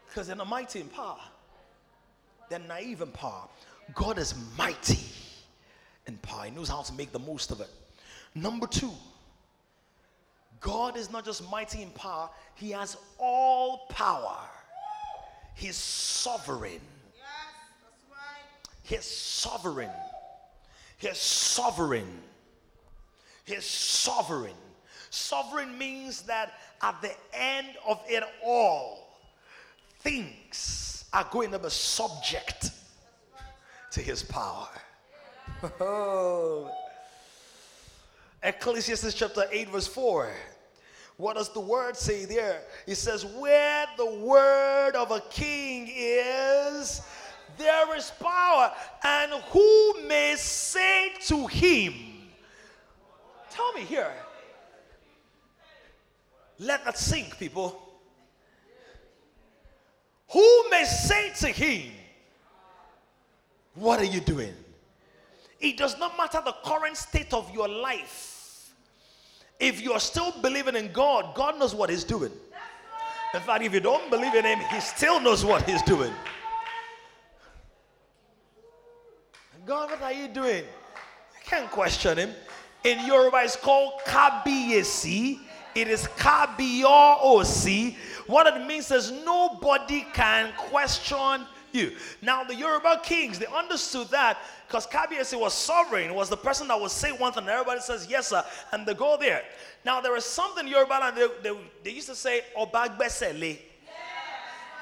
Because 0.05 0.27
they're 0.27 0.35
not 0.35 0.49
mighty 0.49 0.81
in 0.81 0.89
power. 0.89 1.21
They're 2.49 2.59
naive 2.59 2.99
in 2.99 3.11
power. 3.11 3.47
God 3.95 4.17
is 4.17 4.35
mighty 4.57 4.99
in 6.07 6.17
power. 6.17 6.43
He 6.43 6.51
knows 6.51 6.67
how 6.67 6.81
to 6.81 6.93
make 6.93 7.13
the 7.13 7.19
most 7.19 7.51
of 7.51 7.61
it. 7.61 7.69
Number 8.35 8.67
two, 8.67 8.91
God 10.59 10.97
is 10.97 11.09
not 11.09 11.23
just 11.23 11.49
mighty 11.49 11.83
in 11.83 11.91
power, 11.91 12.29
He 12.55 12.71
has 12.71 12.97
all 13.17 13.87
power. 13.87 14.39
He's 15.55 15.77
sovereign. 15.77 16.81
He's 18.87 19.03
sovereign. 19.03 19.91
He's 20.97 21.17
sovereign. 21.17 22.21
He's 23.43 23.65
sovereign. 23.65 24.55
Sovereign 25.09 25.77
means 25.77 26.21
that 26.23 26.53
at 26.81 27.01
the 27.01 27.11
end 27.33 27.67
of 27.85 28.01
it 28.07 28.23
all, 28.41 29.19
things 29.99 31.03
are 31.11 31.27
going 31.31 31.51
to 31.51 31.59
be 31.59 31.69
subject 31.69 32.71
to 33.91 34.01
his 34.01 34.23
power. 34.23 34.69
Ecclesiastes 38.43 39.13
chapter 39.13 39.43
8, 39.51 39.69
verse 39.69 39.87
4. 39.87 40.31
What 41.17 41.35
does 41.35 41.49
the 41.49 41.59
word 41.59 41.97
say 41.97 42.23
there? 42.23 42.61
It 42.85 42.95
says, 42.95 43.25
Where 43.25 43.85
the 43.97 44.05
word 44.05 44.95
of 44.95 45.11
a 45.11 45.19
king 45.29 45.89
is, 45.91 47.01
there 47.57 47.95
is 47.95 48.11
power. 48.19 48.71
And 49.03 49.31
who 49.51 50.07
may 50.07 50.35
say 50.37 51.13
to 51.27 51.47
him, 51.47 51.93
Tell 53.49 53.73
me 53.73 53.81
here. 53.81 54.13
Let 56.59 56.85
that 56.85 56.97
sink, 56.97 57.37
people. 57.37 57.81
Who 60.29 60.69
may 60.69 60.83
say 60.85 61.31
to 61.39 61.47
him, 61.47 61.91
What 63.75 63.99
are 63.99 64.05
you 64.05 64.19
doing? 64.19 64.53
It 65.59 65.77
does 65.77 65.97
not 65.97 66.17
matter 66.17 66.41
the 66.43 66.55
current 66.63 66.97
state 66.97 67.33
of 67.33 67.51
your 67.53 67.67
life. 67.67 68.71
If 69.59 69.81
you're 69.81 69.99
still 69.99 70.31
believing 70.41 70.75
in 70.75 70.91
God, 70.91 71.33
God 71.35 71.57
knows 71.57 71.73
what 71.73 71.89
He's 71.89 72.03
doing. 72.03 72.31
In 73.33 73.41
fact, 73.41 73.63
if 73.63 73.73
you 73.73 73.79
don't 73.79 74.09
believe 74.09 74.35
in 74.35 74.45
Him, 74.45 74.59
He 74.71 74.79
still 74.79 75.19
knows 75.19 75.43
what 75.43 75.67
He's 75.67 75.81
doing. 75.81 76.13
God, 79.67 79.89
what 79.89 80.01
are 80.01 80.13
you 80.13 80.29
doing? 80.29 80.63
You 80.63 81.41
can't 81.43 81.69
question 81.69 82.17
him. 82.17 82.29
In 82.85 83.05
Yoruba, 83.05 83.41
it's 83.43 83.57
called 83.57 83.99
kabiyesi. 84.05 85.39
It 85.75 85.89
is 85.89 86.07
kabiyo 86.17 87.95
What 88.27 88.47
it 88.47 88.65
means 88.65 88.89
is 88.91 89.11
nobody 89.11 90.05
can 90.13 90.53
question 90.55 91.45
you. 91.73 91.91
Now, 92.21 92.45
the 92.45 92.55
Yoruba 92.55 93.01
kings, 93.03 93.39
they 93.39 93.45
understood 93.47 94.07
that 94.11 94.37
because 94.69 94.87
kabiyesi 94.87 95.37
was 95.37 95.53
sovereign, 95.53 96.15
was 96.15 96.29
the 96.29 96.37
person 96.37 96.69
that 96.69 96.79
would 96.79 96.89
say 96.89 97.11
one 97.11 97.33
thing, 97.33 97.41
and 97.43 97.49
everybody 97.49 97.81
says, 97.81 98.07
yes, 98.09 98.29
sir, 98.29 98.45
and 98.71 98.87
they 98.87 98.93
go 98.93 99.17
there. 99.19 99.43
Now, 99.83 99.99
there 99.99 100.15
is 100.15 100.23
something 100.23 100.65
Yoruba, 100.65 100.97
and 101.03 101.17
they, 101.17 101.27
they, 101.43 101.57
they 101.83 101.91
used 101.91 102.07
to 102.07 102.15
say, 102.15 102.43
obagbesele. 102.57 103.59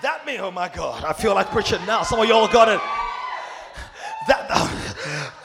That 0.03 0.27
means, 0.27 0.41
oh 0.41 0.51
my 0.51 0.69
God, 0.69 1.03
I 1.03 1.13
feel 1.13 1.33
like 1.33 1.49
preaching 1.49 1.83
now. 1.87 2.03
Some 2.03 2.19
of 2.19 2.27
y'all 2.27 2.47
got 2.47 2.69
it. 2.69 2.79
That, 4.27 4.71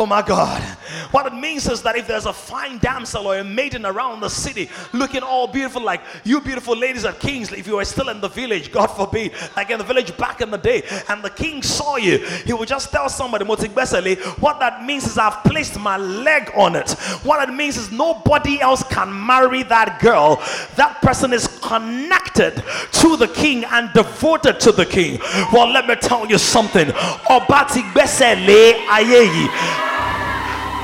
oh 0.00 0.06
my 0.06 0.22
God. 0.22 0.62
What 1.10 1.26
it 1.26 1.34
means 1.34 1.68
is 1.68 1.82
that 1.82 1.94
if 1.96 2.06
there's 2.06 2.26
a 2.26 2.32
fine 2.32 2.78
damsel 2.78 3.26
or 3.26 3.38
a 3.38 3.44
maiden 3.44 3.84
around 3.84 4.20
the 4.20 4.30
city 4.30 4.70
looking 4.92 5.22
all 5.22 5.46
beautiful, 5.46 5.82
like 5.82 6.00
you 6.24 6.40
beautiful 6.40 6.74
ladies 6.76 7.04
at 7.04 7.20
Kings, 7.20 7.52
if 7.52 7.66
you 7.66 7.76
were 7.76 7.84
still 7.84 8.08
in 8.08 8.20
the 8.20 8.28
village, 8.28 8.72
God 8.72 8.86
forbid, 8.86 9.32
like 9.56 9.70
in 9.70 9.78
the 9.78 9.84
village 9.84 10.16
back 10.16 10.40
in 10.40 10.50
the 10.50 10.58
day, 10.58 10.82
and 11.08 11.22
the 11.22 11.30
king 11.30 11.62
saw 11.62 11.96
you, 11.96 12.18
he 12.18 12.52
would 12.52 12.68
just 12.68 12.90
tell 12.90 13.08
somebody, 13.08 13.44
what 13.44 13.60
that 13.60 14.84
means 14.84 15.06
is 15.06 15.18
I've 15.18 15.44
placed 15.44 15.78
my 15.78 15.96
leg 15.96 16.50
on 16.56 16.76
it. 16.76 16.92
What 17.22 17.46
it 17.46 17.52
means 17.52 17.76
is 17.76 17.92
nobody 17.92 18.60
else 18.60 18.82
can 18.84 19.26
marry 19.26 19.62
that 19.64 20.00
girl. 20.00 20.36
That 20.76 21.00
person 21.02 21.32
is 21.32 21.46
connected 21.62 22.62
to 22.92 23.16
the 23.16 23.28
king 23.28 23.64
and 23.64 23.92
devoted 23.92 24.60
to 24.60 24.72
the 24.72 24.86
king. 24.86 25.20
Well, 25.52 25.68
let 25.70 25.86
me 25.86 25.96
tell 25.96 26.26
you 26.26 26.38
something. 26.38 26.90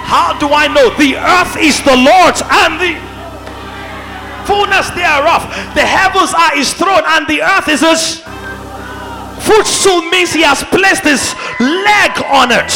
How 0.06 0.38
do 0.38 0.48
I 0.54 0.68
know? 0.70 0.94
The 0.94 1.18
earth 1.18 1.58
is 1.58 1.82
the 1.82 1.98
Lord's 1.98 2.42
and 2.46 2.78
the 2.78 2.94
fullness 4.46 4.88
thereof. 4.94 5.42
The 5.74 5.82
heavens 5.82 6.32
are 6.32 6.54
his 6.54 6.72
throne 6.72 7.02
and 7.04 7.26
the 7.26 7.42
earth 7.42 7.68
is 7.68 7.82
his 7.82 8.22
Footstool 9.46 10.02
means 10.10 10.32
he 10.32 10.42
has 10.42 10.64
placed 10.74 11.04
his 11.04 11.36
leg 11.60 12.12
on 12.26 12.50
it. 12.50 12.72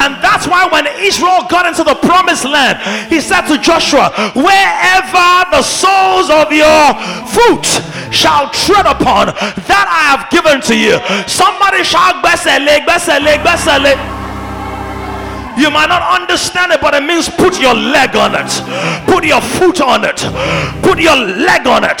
And 0.00 0.16
that's 0.24 0.46
why 0.46 0.64
when 0.70 0.86
Israel 0.96 1.44
got 1.50 1.66
into 1.66 1.84
the 1.84 1.94
promised 2.00 2.44
land, 2.44 2.80
he 3.12 3.20
said 3.20 3.44
to 3.52 3.58
Joshua, 3.58 4.08
Wherever 4.32 5.28
the 5.52 5.60
soles 5.60 6.30
of 6.32 6.48
your 6.48 6.96
foot 7.28 7.66
shall 8.08 8.48
tread 8.50 8.86
upon, 8.86 9.36
that 9.68 9.84
I 9.84 10.16
have 10.16 10.30
given 10.32 10.64
to 10.70 10.74
you. 10.74 10.96
Somebody 11.28 11.84
shout, 11.84 12.24
Besele, 12.24 12.86
Besele, 12.88 13.36
Besele. 13.44 14.23
You 15.56 15.70
might 15.70 15.88
not 15.88 16.02
understand 16.20 16.72
it, 16.72 16.80
but 16.80 16.94
it 16.94 17.02
means 17.02 17.28
put 17.28 17.60
your 17.60 17.74
leg 17.74 18.16
on 18.16 18.34
it, 18.34 18.50
put 19.06 19.24
your 19.24 19.40
foot 19.40 19.80
on 19.80 20.04
it, 20.04 20.18
put 20.82 20.98
your 20.98 21.16
leg 21.16 21.66
on 21.66 21.84
it, 21.84 21.98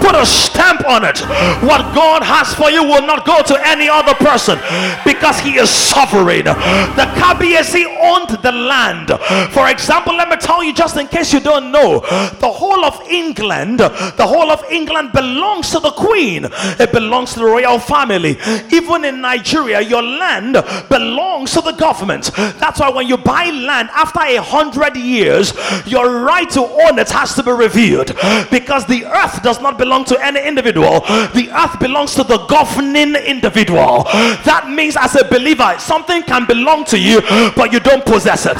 put 0.00 0.14
a 0.14 0.24
stamp 0.26 0.86
on 0.88 1.04
it. 1.04 1.18
What 1.62 1.94
God 1.94 2.22
has 2.22 2.54
for 2.54 2.70
you 2.70 2.82
will 2.82 3.06
not 3.06 3.24
go 3.26 3.42
to 3.42 3.66
any 3.66 3.88
other 3.88 4.14
person 4.14 4.58
because 5.04 5.38
He 5.40 5.56
is 5.58 5.70
sovereign. 5.70 6.44
The 6.44 7.06
Kabiyesi 7.18 7.84
owned 8.00 8.42
the 8.42 8.52
land. 8.52 9.10
For 9.52 9.68
example, 9.68 10.14
let 10.16 10.28
me 10.28 10.36
tell 10.36 10.62
you, 10.62 10.72
just 10.72 10.96
in 10.96 11.08
case 11.08 11.32
you 11.32 11.40
don't 11.40 11.72
know, 11.72 12.00
the 12.40 12.50
whole 12.50 12.84
of 12.84 13.00
England, 13.10 13.80
the 13.80 14.26
whole 14.26 14.50
of 14.50 14.62
England 14.70 15.12
belongs 15.12 15.70
to 15.70 15.80
the 15.80 15.90
Queen, 15.90 16.46
it 16.78 16.92
belongs 16.92 17.32
to 17.34 17.40
the 17.40 17.44
royal 17.46 17.78
family. 17.78 18.38
Even 18.70 19.04
in 19.04 19.20
Nigeria, 19.20 19.80
your 19.80 20.02
land 20.02 20.54
belongs 20.88 21.52
to 21.52 21.60
the 21.60 21.72
government. 21.72 22.30
That's 22.34 22.80
why 22.80 22.91
when 22.94 23.06
you 23.06 23.16
buy 23.16 23.50
land 23.50 23.90
after 23.94 24.20
a 24.20 24.36
hundred 24.36 24.96
years, 24.96 25.52
your 25.86 26.22
right 26.24 26.48
to 26.50 26.60
own 26.60 26.98
it 26.98 27.10
has 27.10 27.34
to 27.34 27.42
be 27.42 27.50
reviewed 27.50 28.08
because 28.50 28.86
the 28.86 29.04
earth 29.06 29.42
does 29.42 29.60
not 29.60 29.78
belong 29.78 30.04
to 30.06 30.18
any 30.24 30.40
individual, 30.46 31.00
the 31.34 31.50
earth 31.52 31.78
belongs 31.80 32.14
to 32.14 32.24
the 32.24 32.38
governing 32.46 33.14
individual. 33.16 34.04
That 34.44 34.68
means, 34.68 34.96
as 34.96 35.16
a 35.16 35.24
believer, 35.24 35.74
something 35.78 36.22
can 36.22 36.46
belong 36.46 36.84
to 36.86 36.98
you, 36.98 37.20
but 37.56 37.72
you 37.72 37.80
don't 37.80 38.04
possess 38.04 38.46
it 38.46 38.58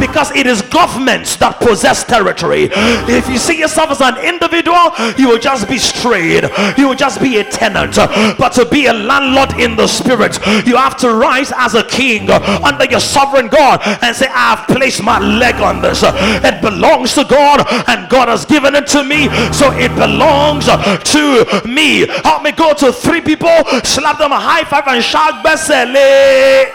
because 0.00 0.30
it 0.32 0.46
is 0.46 0.62
governments 0.62 1.36
that 1.36 1.60
possess 1.60 2.04
territory. 2.04 2.68
If 2.72 3.28
you 3.28 3.38
see 3.38 3.58
yourself 3.58 3.90
as 3.90 4.00
an 4.00 4.18
individual, 4.18 4.90
you 5.18 5.28
will 5.28 5.38
just 5.38 5.68
be 5.68 5.78
strayed, 5.78 6.44
you 6.76 6.88
will 6.88 6.94
just 6.94 7.20
be 7.20 7.38
a 7.38 7.44
tenant. 7.44 7.96
But 7.96 8.50
to 8.54 8.64
be 8.64 8.86
a 8.86 8.92
landlord 8.92 9.60
in 9.60 9.76
the 9.76 9.86
spirit, 9.86 10.38
you 10.66 10.76
have 10.76 10.96
to 10.98 11.12
rise 11.14 11.52
as 11.56 11.74
a 11.74 11.84
king 11.84 12.30
under 12.30 12.84
your 12.86 13.00
sovereign 13.00 13.48
God 13.48 13.73
God 13.76 13.98
and 14.02 14.14
say, 14.14 14.26
I've 14.30 14.66
placed 14.66 15.02
my 15.02 15.18
leg 15.18 15.56
on 15.56 15.80
this. 15.80 16.02
It 16.04 16.60
belongs 16.60 17.14
to 17.14 17.24
God 17.24 17.66
and 17.88 18.08
God 18.08 18.28
has 18.28 18.44
given 18.44 18.74
it 18.74 18.86
to 18.88 19.04
me. 19.04 19.28
So 19.52 19.70
it 19.72 19.94
belongs 19.94 20.66
to 20.66 21.62
me. 21.66 22.06
Help 22.22 22.42
me 22.42 22.52
go 22.52 22.74
to 22.74 22.92
three 22.92 23.20
people, 23.20 23.64
slap 23.84 24.18
them 24.18 24.32
a 24.32 24.40
high 24.40 24.64
five 24.64 24.86
and 24.88 25.02
shout, 25.02 25.44
Besele. 25.44 26.72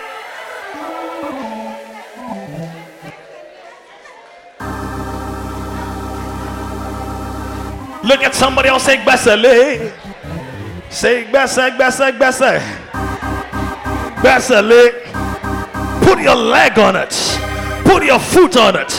Look 8.01 8.23
at 8.23 8.33
somebody 8.33 8.69
else 8.69 8.83
say 8.83 8.97
Besele. 8.97 9.93
Say 10.89 11.25
Bese, 11.25 11.77
Bese, 11.77 12.17
Bese. 12.17 12.59
Besele. 14.23 15.28
Put 16.09 16.23
your 16.23 16.35
leg 16.35 16.79
on 16.79 16.95
it. 16.95 17.13
Put 17.85 18.03
your 18.03 18.17
foot 18.17 18.57
on 18.57 18.75
it. 18.75 18.89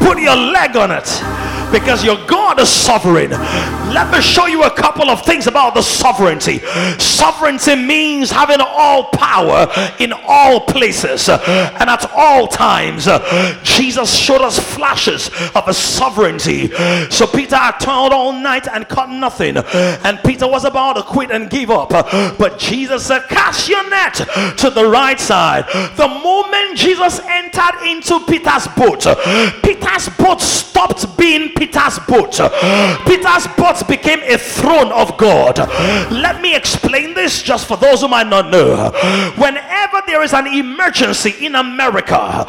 Put 0.00 0.18
your 0.18 0.34
leg 0.34 0.76
on 0.76 0.90
it 0.90 1.59
because 1.72 2.04
your 2.04 2.24
God 2.26 2.60
is 2.60 2.68
sovereign. 2.68 3.30
Let 3.30 4.12
me 4.12 4.20
show 4.20 4.46
you 4.46 4.62
a 4.64 4.70
couple 4.70 5.10
of 5.10 5.22
things 5.22 5.46
about 5.46 5.74
the 5.74 5.82
sovereignty. 5.82 6.58
Sovereignty 6.98 7.74
means 7.76 8.30
having 8.30 8.60
all 8.60 9.04
power 9.10 9.66
in 9.98 10.12
all 10.12 10.60
places 10.60 11.28
and 11.28 11.90
at 11.90 12.10
all 12.14 12.46
times. 12.46 13.08
Jesus 13.62 14.14
showed 14.16 14.42
us 14.42 14.58
flashes 14.58 15.28
of 15.54 15.66
a 15.66 15.74
sovereignty. 15.74 16.68
So 17.10 17.26
Peter 17.26 17.56
had 17.56 17.78
toiled 17.78 18.12
all 18.12 18.32
night 18.32 18.68
and 18.68 18.88
caught 18.88 19.10
nothing, 19.10 19.56
and 19.56 20.18
Peter 20.24 20.46
was 20.46 20.64
about 20.64 20.94
to 20.94 21.02
quit 21.02 21.30
and 21.30 21.50
give 21.50 21.70
up. 21.70 21.90
But 21.90 22.58
Jesus 22.58 23.06
said, 23.06 23.22
Cast 23.28 23.68
your 23.68 23.88
net 23.90 24.14
to 24.58 24.70
the 24.70 24.84
right 24.88 25.18
side. 25.18 25.66
The 25.96 26.08
moment 26.08 26.78
Jesus 26.78 27.20
entered 27.20 27.86
into 27.86 28.20
Peter's 28.26 28.66
boat, 28.68 29.04
Peter's 29.62 30.08
boat 30.10 30.40
stopped 30.40 31.16
being 31.18 31.52
Peter's 31.60 31.98
boat. 31.98 32.40
Peter's 33.06 33.46
boat 33.58 33.86
became 33.86 34.20
a 34.22 34.38
throne 34.38 34.90
of 34.92 35.18
God. 35.18 35.58
Let 36.10 36.40
me 36.40 36.56
explain 36.56 37.12
this 37.12 37.42
just 37.42 37.68
for 37.68 37.76
those 37.76 38.00
who 38.00 38.08
might 38.08 38.28
not 38.28 38.50
know. 38.50 38.90
Whenever 39.36 40.02
there 40.06 40.22
is 40.22 40.32
an 40.32 40.46
emergency 40.46 41.34
in 41.44 41.54
America, 41.54 42.46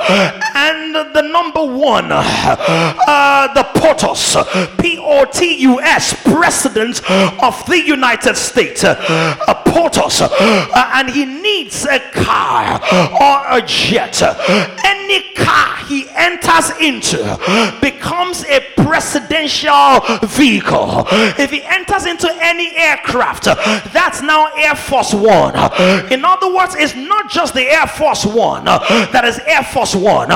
and 0.56 0.96
the 0.96 1.24
number 1.30 1.62
one, 1.66 2.08
uh, 2.10 3.54
the 3.54 3.64
POTUS, 3.82 4.78
P 4.78 4.98
O 4.98 5.26
T 5.26 5.62
U 5.64 5.82
S, 5.82 6.14
president 6.24 7.02
of 7.44 7.66
the 7.66 7.82
United 7.86 8.38
States, 8.38 8.86
uh, 8.86 8.96
POTUS, 9.66 10.22
uh, 10.22 10.92
and 10.94 11.10
he 11.10 11.26
needs 11.26 11.86
a 11.86 12.00
car 12.12 12.80
or 13.20 13.58
a 13.58 13.62
jet, 13.66 14.22
any 14.86 15.34
car 15.34 15.76
he 15.88 16.08
enters 16.16 16.72
into 16.80 17.18
becomes 17.82 18.46
a 18.46 18.62
presidential 19.02 20.00
vehicle. 20.28 21.06
If 21.40 21.50
he 21.52 21.64
enters 21.64 22.06
into 22.06 22.30
any 22.42 22.76
aircraft, 22.76 23.46
that's 23.92 24.22
now 24.22 24.52
Air 24.56 24.76
Force 24.76 25.14
One. 25.14 25.56
In 26.12 26.24
other 26.24 26.54
words, 26.54 26.76
it's 26.78 26.96
not 26.96 27.30
just 27.30 27.54
the 27.54 27.64
Air 27.64 27.88
Force 27.88 28.26
One 28.26 28.66
that 28.66 29.24
is 29.26 29.40
Air 29.48 29.64
Force 29.64 29.96
One, 29.96 30.30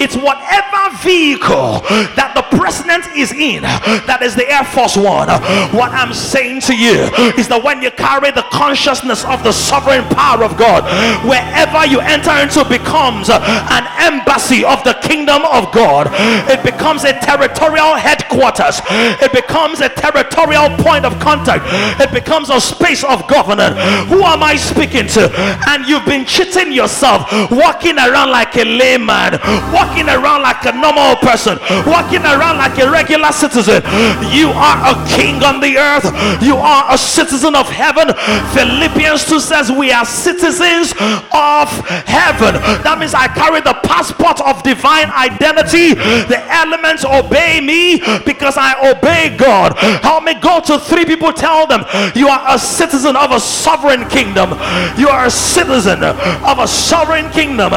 it's 0.00 0.14
whatever 0.16 0.96
vehicle 1.02 1.82
that 2.14 2.32
the 2.34 2.42
president 2.56 3.06
is 3.16 3.32
in 3.32 3.62
that 3.62 4.22
is 4.22 4.34
the 4.36 4.48
Air 4.48 4.64
Force 4.64 4.96
One. 4.96 5.28
What 5.74 5.90
I'm 5.90 6.14
saying 6.14 6.60
to 6.62 6.76
you 6.76 7.10
is 7.34 7.48
that 7.48 7.60
when 7.62 7.82
you 7.82 7.90
carry 7.90 8.30
the 8.30 8.46
consciousness 8.52 9.24
of 9.24 9.42
the 9.42 9.52
sovereign 9.52 10.04
power 10.14 10.44
of 10.44 10.56
God, 10.56 10.86
wherever 11.26 11.84
you 11.86 11.98
enter 12.00 12.32
into 12.38 12.62
becomes 12.68 13.30
an 13.30 13.84
embassy 13.98 14.64
of 14.64 14.84
the 14.84 14.94
kingdom 15.02 15.42
of 15.42 15.72
God, 15.74 16.06
it 16.48 16.62
becomes 16.62 17.02
a 17.04 17.18
territorial 17.18 17.96
headquarters, 18.12 18.80
it 19.24 19.32
becomes 19.32 19.80
a 19.80 19.88
territorial 19.88 20.68
point 20.84 21.04
of 21.04 21.18
contact, 21.18 21.64
it 22.00 22.12
becomes 22.12 22.50
a 22.50 22.60
space 22.60 23.04
of 23.04 23.26
governance. 23.26 23.76
Who 24.12 24.20
am 24.22 24.42
I 24.42 24.56
speaking 24.56 25.08
to? 25.16 25.32
And 25.68 25.88
you've 25.88 26.04
been 26.04 26.26
cheating 26.26 26.72
yourself, 26.72 27.32
walking 27.50 27.96
around 27.96 28.30
like 28.30 28.54
a 28.56 28.64
layman, 28.64 29.40
walking 29.72 30.08
around 30.12 30.42
like 30.42 30.60
a 30.68 30.72
normal 30.76 31.16
person, 31.24 31.56
walking 31.88 32.20
around 32.20 32.58
like 32.58 32.76
a 32.78 32.90
regular 32.90 33.32
citizen. 33.32 33.80
You 34.28 34.52
are 34.52 34.92
a 34.92 34.94
king 35.08 35.42
on 35.42 35.60
the 35.60 35.78
earth, 35.80 36.04
you 36.42 36.56
are 36.56 36.92
a 36.92 36.98
citizen 36.98 37.56
of 37.56 37.68
heaven. 37.68 38.12
Philippians 38.52 39.24
2 39.24 39.40
says, 39.40 39.72
We 39.72 39.90
are 39.92 40.04
citizens 40.04 40.92
of 41.32 41.68
heaven. 42.04 42.60
That 42.84 42.96
means 43.00 43.14
I 43.14 43.28
carry 43.28 43.60
the 43.60 43.74
passport 43.84 44.40
of 44.42 44.62
divine 44.62 45.08
identity. 45.10 45.94
The 45.94 46.40
elements 46.52 47.04
obey 47.04 47.60
me 47.60 48.01
because 48.24 48.56
I 48.56 48.74
obey 48.90 49.36
God. 49.36 49.76
Help 50.02 50.24
me 50.24 50.34
go 50.40 50.60
to 50.60 50.78
three 50.78 51.04
people, 51.04 51.32
tell 51.32 51.66
them 51.66 51.84
you 52.14 52.28
are 52.28 52.42
a 52.54 52.58
citizen 52.58 53.16
of 53.16 53.30
a 53.32 53.40
sovereign 53.40 54.08
kingdom. 54.08 54.50
You 54.98 55.08
are 55.08 55.26
a 55.26 55.30
citizen 55.30 56.02
of 56.02 56.58
a 56.58 56.66
sovereign 56.68 57.30
kingdom. 57.30 57.70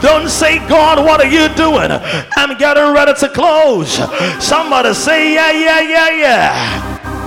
Don't 0.00 0.28
say, 0.28 0.58
God, 0.68 1.04
what 1.04 1.20
are 1.20 1.30
you 1.30 1.48
doing? 1.54 1.90
I'm 2.36 2.56
getting 2.58 2.92
ready 2.92 3.14
to 3.14 3.28
close. 3.28 3.92
Somebody 4.42 4.94
say, 4.94 5.34
Yeah, 5.34 5.52
yeah, 5.52 5.80
yeah, 5.80 6.10
yeah. 6.10 7.17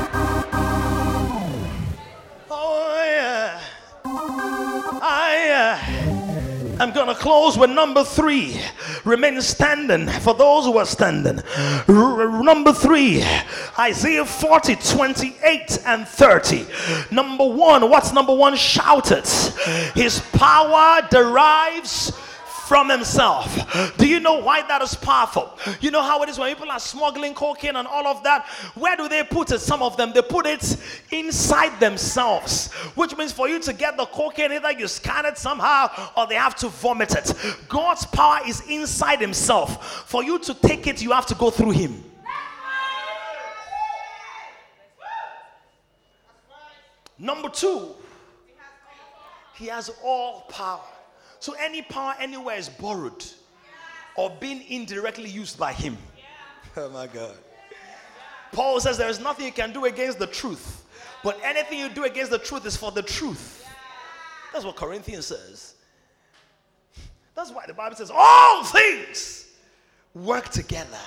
I'm 6.82 6.92
going 6.92 7.10
to 7.10 7.14
close 7.14 7.60
with 7.60 7.70
number 7.70 8.04
three. 8.04 8.60
Remain 9.06 9.40
standing 9.44 10.08
for 10.08 10.34
those 10.34 10.66
who 10.66 10.80
are 10.80 10.86
standing. 10.88 11.40
R- 11.88 12.42
number 12.42 12.74
three, 12.74 13.24
Isaiah 13.78 14.26
40, 14.26 14.78
28 14.78 15.78
and 15.86 16.08
30. 16.08 16.66
Number 17.12 17.46
one, 17.46 17.88
what's 17.88 18.12
number 18.14 18.34
one? 18.34 18.56
Shout 18.56 19.12
it. 19.12 19.28
His 19.94 20.22
power 20.34 21.08
derives 21.12 22.14
from 22.72 22.90
himself. 22.90 23.98
Do 23.98 24.08
you 24.08 24.22
know 24.22 24.40
why 24.42 24.62
that 24.66 24.82
is 24.82 24.96
powerful? 24.96 25.60
You 25.82 25.92
know 25.92 26.02
how 26.02 26.24
it 26.24 26.30
is 26.30 26.40
when 26.40 26.56
people 26.56 26.72
are 26.72 26.80
smuggling 26.80 27.34
cocaine 27.34 27.76
and 27.76 27.86
all 27.86 28.08
of 28.08 28.24
that? 28.24 28.48
Where 28.76 28.96
do 28.96 29.10
they 29.10 29.26
put 29.26 29.52
it? 29.52 29.60
Some 29.60 29.84
of 29.84 29.98
them, 29.98 30.14
they 30.14 30.22
put 30.22 30.46
it 30.46 30.78
inside 31.12 31.82
themselves, 31.82 32.72
which 32.96 33.18
means 33.18 33.34
for 33.34 33.50
you 33.50 33.60
to 33.60 33.74
get 33.74 33.98
the 33.98 34.06
cocaine, 34.06 34.54
either 34.54 34.72
you 34.72 34.88
scan 34.88 35.26
it 35.26 35.38
somehow 35.38 35.90
or 36.16 36.28
they 36.28 36.36
have 36.36 36.56
to 36.56 36.70
vomit 36.70 37.14
it. 37.14 37.34
God's 37.68 38.06
power 38.06 38.40
is 38.48 38.62
inside 38.70 39.20
himself. 39.20 40.08
For 40.08 40.24
you 40.24 40.40
to 40.40 40.54
take 40.54 40.88
it, 40.88 41.02
you 41.02 41.12
have 41.12 41.26
to 41.26 41.36
go 41.36 41.50
through 41.50 41.72
him. 41.72 42.02
Number 47.20 47.50
two, 47.50 47.96
He 49.56 49.68
has 49.68 49.92
all 50.02 50.46
power. 50.48 51.01
So 51.42 51.56
any 51.60 51.82
power 51.82 52.14
anywhere 52.20 52.56
is 52.56 52.70
borrowed 52.70 53.26
or 54.16 54.30
being 54.40 54.64
indirectly 54.70 55.30
used 55.30 55.60
by 55.60 55.74
him. 55.74 55.98
Oh 56.78 56.88
my 56.88 57.06
God. 57.06 57.36
Paul 58.54 58.80
says 58.80 58.98
there 58.98 59.10
is 59.10 59.20
nothing 59.20 59.46
you 59.46 59.52
can 59.52 59.74
do 59.74 59.84
against 59.84 60.20
the 60.20 60.28
truth, 60.28 60.86
but 61.22 61.38
anything 61.44 61.80
you 61.80 61.90
do 61.90 62.06
against 62.06 62.32
the 62.32 62.38
truth 62.38 62.66
is 62.66 62.78
for 62.78 62.92
the 62.92 63.02
truth. 63.02 63.68
That's 64.54 64.64
what 64.64 64.78
Corinthians 64.78 65.26
says. 65.26 65.76
That's 67.36 67.52
why 67.52 67.66
the 67.68 67.74
Bible 67.74 67.98
says 67.98 68.10
all 68.14 68.64
things 68.64 69.48
work 70.14 70.48
together 70.48 71.06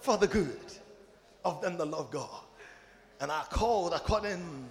for 0.00 0.18
the 0.18 0.26
good 0.26 0.58
of 1.44 1.60
them 1.62 1.76
that 1.78 1.84
love 1.84 2.10
God 2.10 2.42
and 3.20 3.30
are 3.30 3.44
called 3.44 3.92
according 3.92 4.68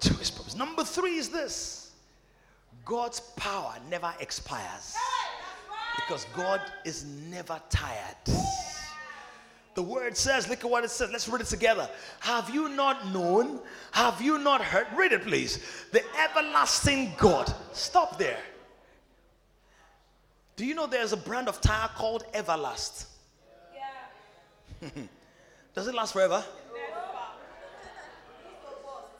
to 0.00 0.12
his 0.12 0.30
purpose. 0.30 0.54
Number 0.54 0.84
three 0.84 1.16
is 1.16 1.30
this 1.30 1.79
God's 2.90 3.20
power 3.36 3.74
never 3.88 4.12
expires 4.18 4.96
because 5.94 6.26
God 6.34 6.60
is 6.84 7.04
never 7.04 7.60
tired. 7.70 8.16
The 9.76 9.82
word 9.82 10.16
says, 10.16 10.48
look 10.48 10.64
at 10.64 10.68
what 10.68 10.82
it 10.82 10.90
says. 10.90 11.08
Let's 11.12 11.28
read 11.28 11.40
it 11.40 11.46
together. 11.46 11.88
Have 12.18 12.50
you 12.50 12.68
not 12.68 13.12
known? 13.12 13.60
Have 13.92 14.20
you 14.20 14.38
not 14.38 14.60
heard? 14.60 14.88
Read 14.96 15.12
it, 15.12 15.22
please. 15.22 15.60
The 15.92 16.02
everlasting 16.18 17.12
God. 17.16 17.54
Stop 17.72 18.18
there. 18.18 18.40
Do 20.56 20.66
you 20.66 20.74
know 20.74 20.88
there's 20.88 21.12
a 21.12 21.16
brand 21.16 21.48
of 21.48 21.60
tire 21.60 21.90
called 21.94 22.24
Everlast? 22.34 23.04
Yeah. 24.82 24.88
Does 25.76 25.86
it 25.86 25.94
last 25.94 26.12
forever? 26.12 26.42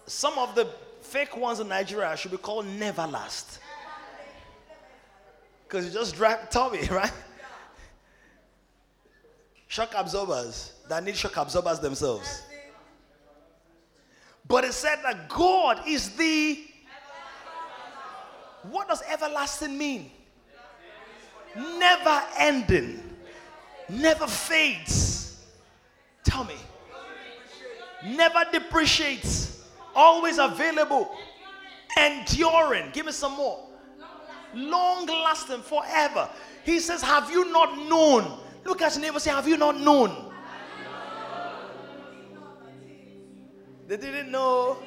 Some 0.09 0.37
of 0.41 0.57
the 0.57 0.69
fake 1.11 1.37
ones 1.37 1.59
in 1.59 1.69
Nigeria 1.69 2.17
should 2.17 2.31
be 2.31 2.37
called 2.37 2.67
never 2.67 3.07
last. 3.07 3.59
Because 5.67 5.85
you 5.87 5.93
just 5.93 6.15
drag 6.15 6.51
Tommy, 6.51 6.87
right? 6.91 7.13
Shock 9.67 9.93
absorbers 9.97 10.73
that 10.89 11.05
need 11.05 11.17
shock 11.17 11.37
absorbers 11.37 11.81
themselves. 11.81 12.43
But 14.47 14.65
it 14.65 14.73
said 14.73 14.97
that 15.05 15.29
God 15.29 15.83
is 15.87 16.11
the. 16.17 16.65
What 18.63 18.89
does 18.89 19.03
everlasting 19.09 19.79
mean? 19.79 20.11
Never 21.57 22.23
ending, 22.37 23.03
never 23.89 24.27
fades. 24.27 25.41
Tell 26.25 26.45
me. 26.45 26.57
Never 28.05 28.45
depreciates, 28.51 29.50
always 29.95 30.39
available, 30.39 31.11
enduring. 31.97 32.91
Give 32.93 33.07
me 33.07 33.13
some 33.13 33.33
more. 33.33 33.67
Long 34.55 35.07
lasting 35.07 35.63
forever. 35.63 36.29
He 36.65 36.81
says, 36.81 37.03
Have 37.03 37.31
you 37.31 37.51
not 37.53 37.79
known? 37.89 38.41
Look 38.65 38.83
at 38.83 38.93
your 38.95 39.03
neighbor 39.03 39.21
say, 39.21 39.31
Have 39.31 39.49
you 39.49 39.57
not 39.57 39.81
known? 39.81 40.31
They 43.87 43.97
didn't 43.97 44.31
know. 44.31 44.79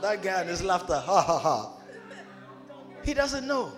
That 0.00 0.22
guy 0.22 0.40
and 0.40 0.48
his 0.48 0.62
laughter. 0.62 0.96
Ha 0.96 1.22
ha 1.22 1.38
ha. 1.38 1.72
He 3.04 3.14
doesn't 3.14 3.46
know. 3.46 3.72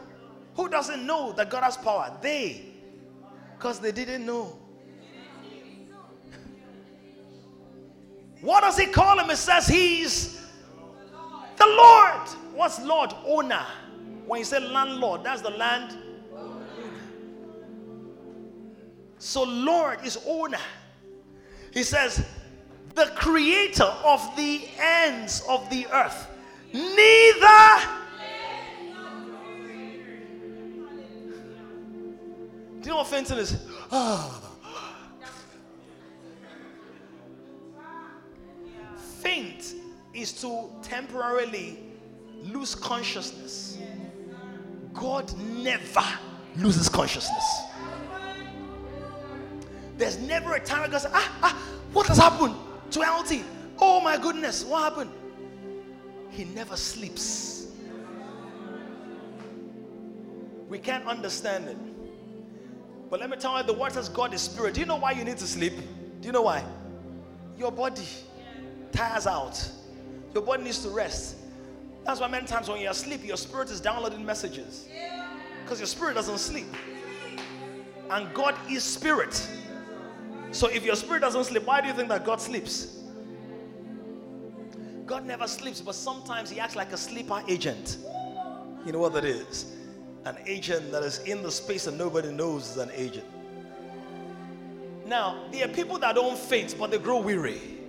Who 0.56 0.68
doesn't 0.68 1.06
know 1.06 1.32
that 1.32 1.50
God 1.50 1.62
has 1.64 1.76
power? 1.76 2.16
They. 2.20 2.66
Because 3.56 3.78
they 3.78 3.92
didn't 3.92 4.26
know. 4.26 4.59
What 8.40 8.62
does 8.62 8.78
he 8.78 8.86
call 8.86 9.18
him? 9.18 9.30
It 9.30 9.36
says 9.36 9.66
he's 9.66 10.40
the 11.56 11.66
Lord. 11.66 12.28
What's 12.54 12.80
Lord? 12.80 13.12
Owner. 13.26 13.66
When 14.26 14.38
you 14.38 14.44
say 14.44 14.60
landlord, 14.60 15.24
that's 15.24 15.42
the 15.42 15.50
land. 15.50 15.96
So, 19.18 19.42
Lord 19.42 19.98
is 20.04 20.18
owner. 20.26 20.58
He 21.72 21.82
says, 21.82 22.24
the 22.94 23.06
creator 23.16 23.84
of 23.84 24.34
the 24.36 24.66
ends 24.78 25.42
of 25.46 25.68
the 25.68 25.86
earth. 25.92 26.26
Neither. 26.72 27.88
Do 32.80 32.86
you 32.86 32.90
know 32.90 32.96
what 32.96 33.08
fainting 33.08 33.36
is? 33.36 33.66
Ah. 33.92 34.49
Faint 39.20 39.74
is 40.14 40.32
to 40.40 40.70
temporarily 40.82 41.78
lose 42.42 42.74
consciousness. 42.74 43.78
God 44.94 45.32
never 45.38 46.04
loses 46.56 46.88
consciousness. 46.88 47.44
There's 49.96 50.18
never 50.18 50.54
a 50.54 50.60
time 50.60 50.90
God 50.90 51.02
says, 51.02 51.12
ah, 51.14 51.38
ah, 51.42 51.62
what 51.92 52.06
has 52.06 52.16
happened 52.16 52.54
to 52.92 53.00
LT? 53.00 53.44
Oh 53.78 54.00
my 54.00 54.16
goodness, 54.16 54.64
what 54.64 54.82
happened? 54.84 55.10
He 56.30 56.44
never 56.44 56.76
sleeps. 56.76 57.66
We 60.68 60.78
can't 60.78 61.04
understand 61.06 61.68
it. 61.68 61.76
But 63.10 63.20
let 63.20 63.28
me 63.28 63.36
tell 63.36 63.58
you, 63.58 63.64
the 63.64 63.74
word 63.74 63.92
says 63.92 64.08
God 64.08 64.32
is 64.32 64.40
spirit. 64.40 64.74
Do 64.74 64.80
you 64.80 64.86
know 64.86 64.96
why 64.96 65.10
you 65.12 65.24
need 65.24 65.36
to 65.38 65.46
sleep? 65.46 65.74
Do 66.20 66.26
you 66.26 66.32
know 66.32 66.42
why? 66.42 66.64
Your 67.58 67.72
body 67.72 68.06
tires 68.92 69.26
out. 69.26 69.68
Your 70.34 70.42
body 70.42 70.64
needs 70.64 70.78
to 70.82 70.90
rest. 70.90 71.36
That's 72.04 72.20
why 72.20 72.28
many 72.28 72.46
times 72.46 72.68
when 72.68 72.80
you're 72.80 72.90
asleep, 72.90 73.24
your 73.24 73.36
spirit 73.36 73.70
is 73.70 73.80
downloading 73.80 74.24
messages. 74.24 74.88
Because 75.62 75.78
your 75.78 75.86
spirit 75.86 76.14
doesn't 76.14 76.38
sleep. 76.38 76.66
And 78.10 78.32
God 78.34 78.56
is 78.68 78.82
spirit. 78.82 79.48
So 80.52 80.68
if 80.68 80.84
your 80.84 80.96
spirit 80.96 81.20
doesn't 81.20 81.44
sleep, 81.44 81.64
why 81.64 81.80
do 81.80 81.88
you 81.88 81.94
think 81.94 82.08
that 82.08 82.24
God 82.24 82.40
sleeps? 82.40 82.98
God 85.06 85.26
never 85.26 85.46
sleeps, 85.46 85.80
but 85.80 85.94
sometimes 85.94 86.50
he 86.50 86.60
acts 86.60 86.76
like 86.76 86.92
a 86.92 86.96
sleeper 86.96 87.42
agent. 87.48 87.98
You 88.86 88.92
know 88.92 88.98
what 88.98 89.12
that 89.14 89.24
is? 89.24 89.76
An 90.24 90.36
agent 90.46 90.92
that 90.92 91.02
is 91.02 91.18
in 91.20 91.42
the 91.42 91.50
space 91.50 91.86
and 91.86 91.98
nobody 91.98 92.30
knows 92.32 92.70
is 92.70 92.76
an 92.76 92.90
agent. 92.94 93.26
Now, 95.06 95.44
there 95.50 95.64
are 95.64 95.72
people 95.72 95.98
that 95.98 96.14
don't 96.14 96.38
faint, 96.38 96.76
but 96.78 96.90
they 96.92 96.98
grow 96.98 97.20
weary, 97.20 97.79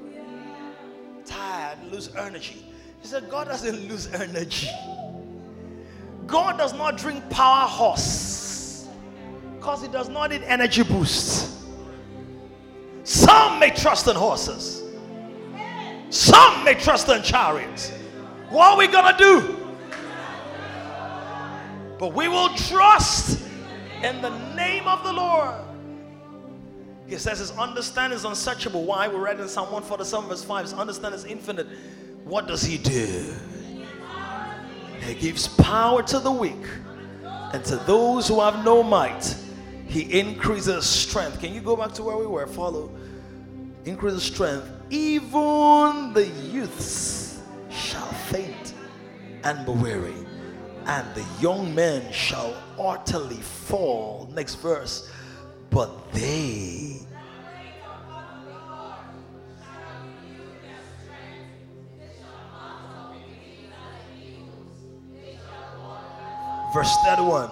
tired, 1.72 1.92
lose 1.92 2.14
energy. 2.16 2.66
He 3.02 3.08
said, 3.08 3.30
God 3.30 3.48
doesn't 3.48 3.90
lose 3.90 4.08
energy. 4.14 4.70
God 6.28 6.58
does 6.58 6.74
not 6.74 6.98
drink 6.98 7.30
power 7.30 7.68
horse 7.68 8.88
because 9.56 9.82
he 9.82 9.88
does 9.88 10.10
not 10.10 10.30
need 10.30 10.44
energy 10.44 10.84
boost. 10.84 11.50
Some 13.04 13.60
may 13.60 13.72
trust 13.72 14.08
in 14.08 14.16
horses, 14.16 14.84
some 16.10 16.64
may 16.64 16.76
trust 16.76 17.10
in 17.10 17.24
chariots. 17.24 17.92
What 18.50 18.74
are 18.74 18.78
we 18.78 18.88
gonna 18.88 19.18
do? 19.18 19.58
But 21.98 22.14
we 22.14 22.28
will 22.28 22.50
trust 22.56 23.44
in 24.04 24.22
the 24.22 24.30
name 24.56 24.88
of 24.88 25.04
the 25.04 25.14
Lord. 25.14 25.56
He 27.12 27.18
says 27.18 27.40
his 27.40 27.52
understanding 27.52 28.18
is 28.18 28.24
unsearchable. 28.24 28.86
Why? 28.86 29.10
We 29.10 29.18
read 29.18 29.38
in 29.42 29.50
Psalm 29.50 29.66
147, 29.66 30.30
verse 30.30 30.46
5. 30.46 30.64
His 30.64 30.74
understanding 30.74 31.20
is 31.20 31.26
infinite. 31.26 31.68
What 32.24 32.48
does 32.48 32.64
he 32.64 32.78
do? 32.78 33.34
He 35.02 35.16
gives 35.16 35.50
power 35.50 36.04
to 36.04 36.20
the 36.20 36.32
weak, 36.32 36.66
and 37.26 37.66
to 37.66 37.76
those 37.76 38.30
who 38.30 38.40
have 38.40 38.64
no 38.64 38.82
might, 38.82 39.36
he 39.88 40.04
increases 40.18 40.86
strength. 40.86 41.42
Can 41.42 41.54
you 41.54 41.60
go 41.60 41.76
back 41.76 41.92
to 41.96 42.04
where 42.04 42.16
we 42.16 42.26
were? 42.26 42.48
Follow. 42.48 42.90
Increases 43.84 44.24
strength. 44.24 44.72
Even 44.90 46.14
the 46.14 46.32
youths 46.50 47.42
shall 47.70 48.08
faint 48.30 48.74
and 49.44 49.66
be 49.66 49.74
weary, 49.74 50.16
and 50.86 51.14
the 51.14 51.26
young 51.42 51.76
men 51.76 52.10
shall 52.14 52.56
utterly 52.80 53.42
fall. 53.42 54.30
Next 54.34 54.56
verse. 54.56 55.12
But 55.72 56.12
they 56.12 57.01
verse 66.74 66.96
31. 67.04 67.50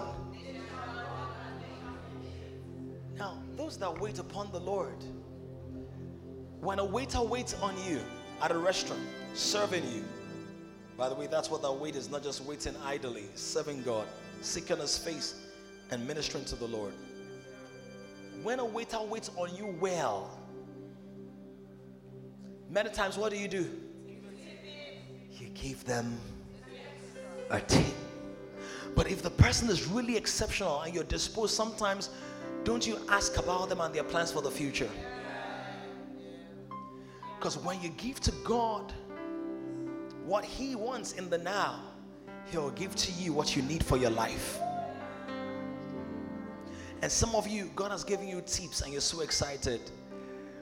Now, 3.18 3.42
those 3.56 3.76
that 3.78 4.00
wait 4.00 4.18
upon 4.18 4.50
the 4.50 4.60
Lord, 4.60 5.04
when 6.60 6.78
a 6.78 6.84
waiter 6.84 7.20
waits 7.20 7.54
on 7.54 7.74
you 7.86 8.00
at 8.42 8.50
a 8.50 8.58
restaurant, 8.58 9.02
serving 9.34 9.84
you, 9.92 10.04
by 10.96 11.08
the 11.08 11.14
way, 11.14 11.26
that's 11.26 11.50
what 11.50 11.62
that 11.62 11.72
wait 11.72 11.96
is 11.96 12.10
not 12.10 12.22
just 12.22 12.44
waiting 12.44 12.74
idly, 12.84 13.24
serving 13.34 13.82
God, 13.82 14.06
seeking 14.42 14.78
His 14.78 14.98
face, 14.98 15.34
and 15.90 16.06
ministering 16.06 16.44
to 16.46 16.56
the 16.56 16.66
Lord. 16.66 16.92
When 18.42 18.58
a 18.58 18.64
waiter 18.64 19.00
waits 19.02 19.30
on 19.36 19.54
you 19.54 19.74
well, 19.80 20.38
many 22.70 22.90
times 22.90 23.18
what 23.18 23.32
do 23.32 23.38
you 23.38 23.48
do? 23.48 23.68
You 25.32 25.48
give 25.54 25.84
them 25.84 26.18
a 27.50 27.60
team. 27.60 27.94
But 28.94 29.10
if 29.10 29.22
the 29.22 29.30
person 29.30 29.68
is 29.70 29.86
really 29.86 30.16
exceptional 30.16 30.80
and 30.82 30.94
you're 30.94 31.04
disposed, 31.04 31.54
sometimes 31.54 32.10
don't 32.64 32.86
you 32.86 32.98
ask 33.08 33.38
about 33.38 33.68
them 33.68 33.80
and 33.80 33.94
their 33.94 34.04
plans 34.04 34.30
for 34.32 34.42
the 34.42 34.50
future? 34.50 34.90
Because 37.38 37.56
when 37.56 37.80
you 37.80 37.88
give 37.90 38.20
to 38.20 38.32
God 38.44 38.92
what 40.26 40.44
He 40.44 40.74
wants 40.74 41.12
in 41.12 41.30
the 41.30 41.38
now, 41.38 41.80
He'll 42.50 42.70
give 42.70 42.94
to 42.96 43.12
you 43.12 43.32
what 43.32 43.56
you 43.56 43.62
need 43.62 43.84
for 43.84 43.96
your 43.96 44.10
life. 44.10 44.58
And 47.02 47.10
some 47.10 47.34
of 47.34 47.48
you, 47.48 47.70
God 47.74 47.92
has 47.92 48.04
given 48.04 48.28
you 48.28 48.42
tips 48.42 48.82
and 48.82 48.92
you're 48.92 49.00
so 49.00 49.20
excited. 49.20 49.80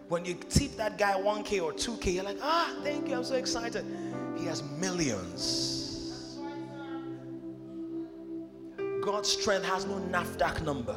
When 0.09 0.25
you 0.25 0.35
tip 0.35 0.77
that 0.77 0.97
guy 0.97 1.15
1K 1.21 1.63
or 1.63 1.73
2K, 1.73 2.15
you're 2.15 2.25
like, 2.25 2.39
ah, 2.41 2.79
thank 2.83 3.09
you, 3.09 3.17
I'm 3.17 3.25
so 3.25 3.35
excited. 3.35 3.85
He 4.39 4.47
has 4.47 4.63
millions. 4.63 5.78
God's 9.11 9.31
strength 9.31 9.65
has 9.65 9.87
no 9.87 9.95
NAFDAC 9.95 10.63
number, 10.67 10.95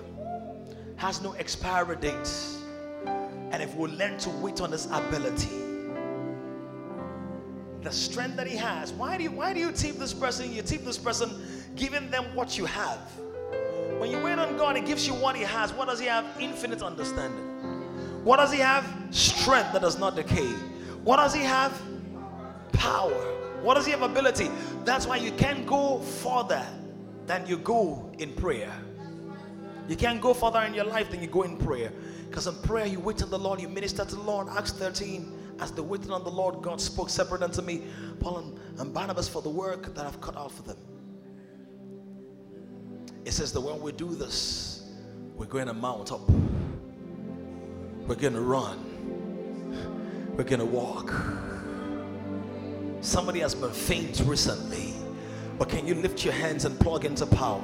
has 0.97 1.21
no 1.21 1.31
expiry 1.35 1.95
date. 1.95 2.29
And 3.05 3.63
if 3.63 3.73
we 3.73 3.87
learn 3.87 4.17
to 4.17 4.29
wait 4.29 4.59
on 4.59 4.73
His 4.73 4.85
ability, 4.87 5.47
the 7.81 7.89
strength 7.89 8.35
that 8.35 8.47
He 8.47 8.57
has, 8.57 8.91
why 8.91 9.15
do 9.15 9.23
you 9.23 9.31
why 9.31 9.53
do 9.53 9.61
you 9.61 9.71
tip 9.71 9.95
this 9.95 10.13
person? 10.13 10.51
You 10.51 10.61
tip 10.61 10.83
this 10.83 10.97
person, 10.97 11.41
giving 11.77 12.11
them 12.11 12.25
what 12.35 12.57
you 12.57 12.65
have. 12.65 12.99
When 13.97 14.11
you 14.11 14.21
wait 14.21 14.37
on 14.37 14.57
God, 14.57 14.75
He 14.75 14.81
gives 14.81 15.07
you 15.07 15.13
what 15.13 15.37
He 15.37 15.43
has. 15.43 15.71
What 15.71 15.87
does 15.87 16.01
He 16.01 16.07
have? 16.07 16.25
Infinite 16.37 16.81
understanding. 16.81 17.45
What 18.25 18.37
does 18.37 18.51
He 18.51 18.59
have? 18.59 18.85
Strength 19.11 19.71
that 19.71 19.83
does 19.83 19.97
not 19.97 20.17
decay. 20.17 20.51
What 21.05 21.15
does 21.15 21.33
He 21.33 21.43
have? 21.43 21.81
Power. 22.73 23.23
What 23.61 23.75
does 23.75 23.85
He 23.85 23.91
have? 23.91 24.01
Ability. 24.01 24.49
That's 24.83 25.07
why 25.07 25.15
you 25.15 25.31
can't 25.31 25.65
go 25.65 25.99
further 25.99 26.67
than 27.31 27.47
you 27.47 27.55
go 27.55 28.11
in 28.19 28.33
prayer. 28.33 28.73
You 29.87 29.95
can't 29.95 30.19
go 30.19 30.33
further 30.33 30.63
in 30.63 30.73
your 30.73 30.83
life 30.83 31.09
than 31.09 31.21
you 31.21 31.27
go 31.27 31.43
in 31.43 31.55
prayer. 31.55 31.93
Because 32.29 32.45
in 32.45 32.55
prayer, 32.55 32.85
you 32.85 32.99
wait 32.99 33.23
on 33.23 33.29
the 33.29 33.39
Lord, 33.39 33.61
you 33.61 33.69
minister 33.69 34.03
to 34.03 34.15
the 34.15 34.21
Lord. 34.21 34.49
Acts 34.49 34.73
13, 34.73 35.55
as 35.61 35.71
they 35.71 35.81
waited 35.81 36.11
on 36.11 36.25
the 36.25 36.29
Lord, 36.29 36.61
God 36.61 36.81
spoke 36.81 37.09
separate 37.09 37.41
unto 37.41 37.61
me, 37.61 37.83
Paul 38.19 38.53
and 38.79 38.93
Barnabas, 38.93 39.29
for 39.29 39.41
the 39.41 39.49
work 39.49 39.95
that 39.95 40.05
I've 40.05 40.19
cut 40.19 40.35
out 40.35 40.51
for 40.51 40.63
them. 40.63 40.75
It 43.23 43.31
says 43.31 43.53
that 43.53 43.61
when 43.61 43.79
we 43.79 43.93
do 43.93 44.13
this, 44.13 44.91
we're 45.37 45.45
going 45.45 45.67
to 45.67 45.73
mount 45.73 46.11
up, 46.11 46.29
we're 48.07 48.15
going 48.15 48.33
to 48.33 48.41
run, 48.41 50.35
we're 50.35 50.43
going 50.43 50.59
to 50.59 50.65
walk. 50.65 51.13
Somebody 52.99 53.39
has 53.39 53.55
been 53.55 53.71
faint 53.71 54.21
recently, 54.25 54.90
but 55.61 55.69
can 55.69 55.85
you 55.85 55.93
lift 55.93 56.25
your 56.25 56.33
hands 56.33 56.65
and 56.65 56.79
plug 56.79 57.05
into 57.05 57.23
power? 57.23 57.61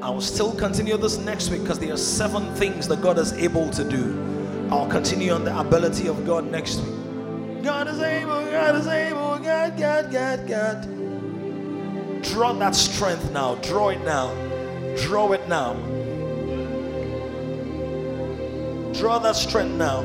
I 0.00 0.08
will 0.08 0.22
still 0.22 0.54
continue 0.54 0.96
this 0.96 1.18
next 1.18 1.50
week 1.50 1.60
because 1.60 1.78
there 1.78 1.92
are 1.92 1.98
seven 1.98 2.54
things 2.54 2.88
that 2.88 3.02
God 3.02 3.18
is 3.18 3.34
able 3.34 3.68
to 3.68 3.84
do. 3.84 4.68
I'll 4.70 4.88
continue 4.88 5.32
on 5.32 5.44
the 5.44 5.54
ability 5.60 6.08
of 6.08 6.24
God 6.24 6.50
next 6.50 6.80
week. 6.80 7.62
God 7.62 7.86
is 7.86 8.00
able, 8.00 8.42
God 8.50 8.76
is 8.76 8.86
able, 8.86 9.38
God, 9.40 9.78
God, 9.78 10.10
God, 10.10 10.48
God. 10.48 12.22
Draw 12.22 12.54
that 12.54 12.74
strength 12.74 13.30
now. 13.30 13.56
Draw 13.56 13.90
it 13.90 14.02
now. 14.06 14.32
Draw 15.02 15.32
it 15.32 15.46
now. 15.46 15.74
Draw 18.94 19.18
that 19.18 19.36
strength 19.36 19.76
now. 19.76 20.00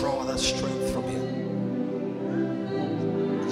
Draw 0.00 0.24
that 0.24 0.40
strength. 0.40 0.81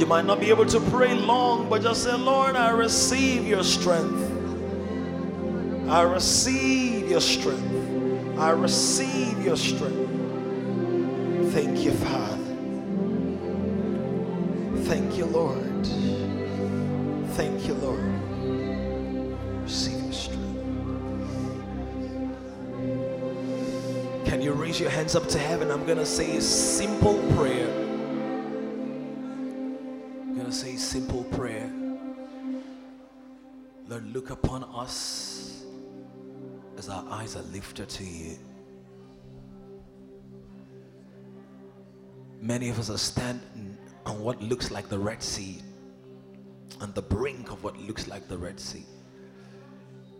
You 0.01 0.06
might 0.06 0.24
not 0.24 0.40
be 0.40 0.48
able 0.48 0.64
to 0.64 0.81
pray 0.81 1.12
long, 1.12 1.68
but 1.68 1.82
just 1.82 2.05
say, 2.05 2.16
Lord, 2.16 2.56
I 2.56 2.70
receive 2.70 3.47
your 3.47 3.62
strength. 3.62 4.32
I 5.90 6.01
receive 6.01 7.10
your 7.10 7.20
strength. 7.20 8.39
I 8.39 8.48
receive 8.52 9.44
your 9.44 9.59
strength. 9.59 11.52
Thank 11.52 11.81
you, 11.81 11.93
Father. 11.93 12.39
Thank 14.85 15.18
you, 15.18 15.27
Lord. 15.27 15.86
Thank 17.35 17.66
you, 17.68 17.74
Lord. 17.74 18.02
Receive 19.64 20.02
your 20.02 20.12
strength. 20.14 20.64
Can 24.24 24.40
you 24.40 24.52
raise 24.52 24.81
your 24.81 24.89
hands 24.89 25.14
up 25.14 25.28
to 25.28 25.39
heaven? 25.39 25.70
I'm 25.70 25.85
going 25.85 25.98
to 25.98 26.06
say 26.06 26.39
a 26.39 26.40
simple 26.40 27.18
prayer. 27.36 27.89
Simple 30.90 31.22
prayer. 31.22 31.70
Lord, 33.86 34.12
look 34.12 34.30
upon 34.30 34.64
us 34.74 35.64
as 36.76 36.88
our 36.88 37.04
eyes 37.08 37.36
are 37.36 37.46
lifted 37.52 37.88
to 37.90 38.02
you. 38.02 38.36
Many 42.40 42.70
of 42.70 42.80
us 42.80 42.90
are 42.90 42.98
standing 42.98 43.78
on 44.04 44.18
what 44.20 44.42
looks 44.42 44.72
like 44.72 44.88
the 44.88 44.98
Red 44.98 45.22
Sea, 45.22 45.62
on 46.80 46.92
the 46.94 47.02
brink 47.02 47.52
of 47.52 47.62
what 47.62 47.78
looks 47.78 48.08
like 48.08 48.26
the 48.26 48.36
Red 48.36 48.58
Sea. 48.58 48.84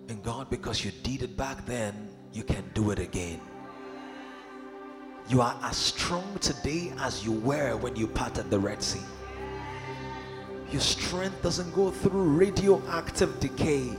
And 0.09 0.23
God, 0.23 0.49
because 0.51 0.85
you 0.85 0.93
did 1.03 1.25
it 1.25 1.37
back 1.37 1.67
then, 1.67 2.11
you 2.33 2.45
can 2.45 2.63
do 2.75 2.93
it 2.93 3.01
again. 3.01 3.41
You 5.29 5.41
are 5.41 5.59
as 5.65 5.77
strong 5.77 6.39
today 6.39 6.93
as 7.01 7.25
you 7.25 7.33
were 7.33 7.77
when 7.77 7.97
you 7.97 8.07
parted 8.07 8.51
the 8.51 8.61
Red 8.61 8.85
Sea. 8.85 9.03
Your 10.71 10.81
strength 10.81 11.43
doesn't 11.43 11.75
go 11.75 11.91
through 11.91 12.23
radioactive 12.23 13.41
decay 13.41 13.97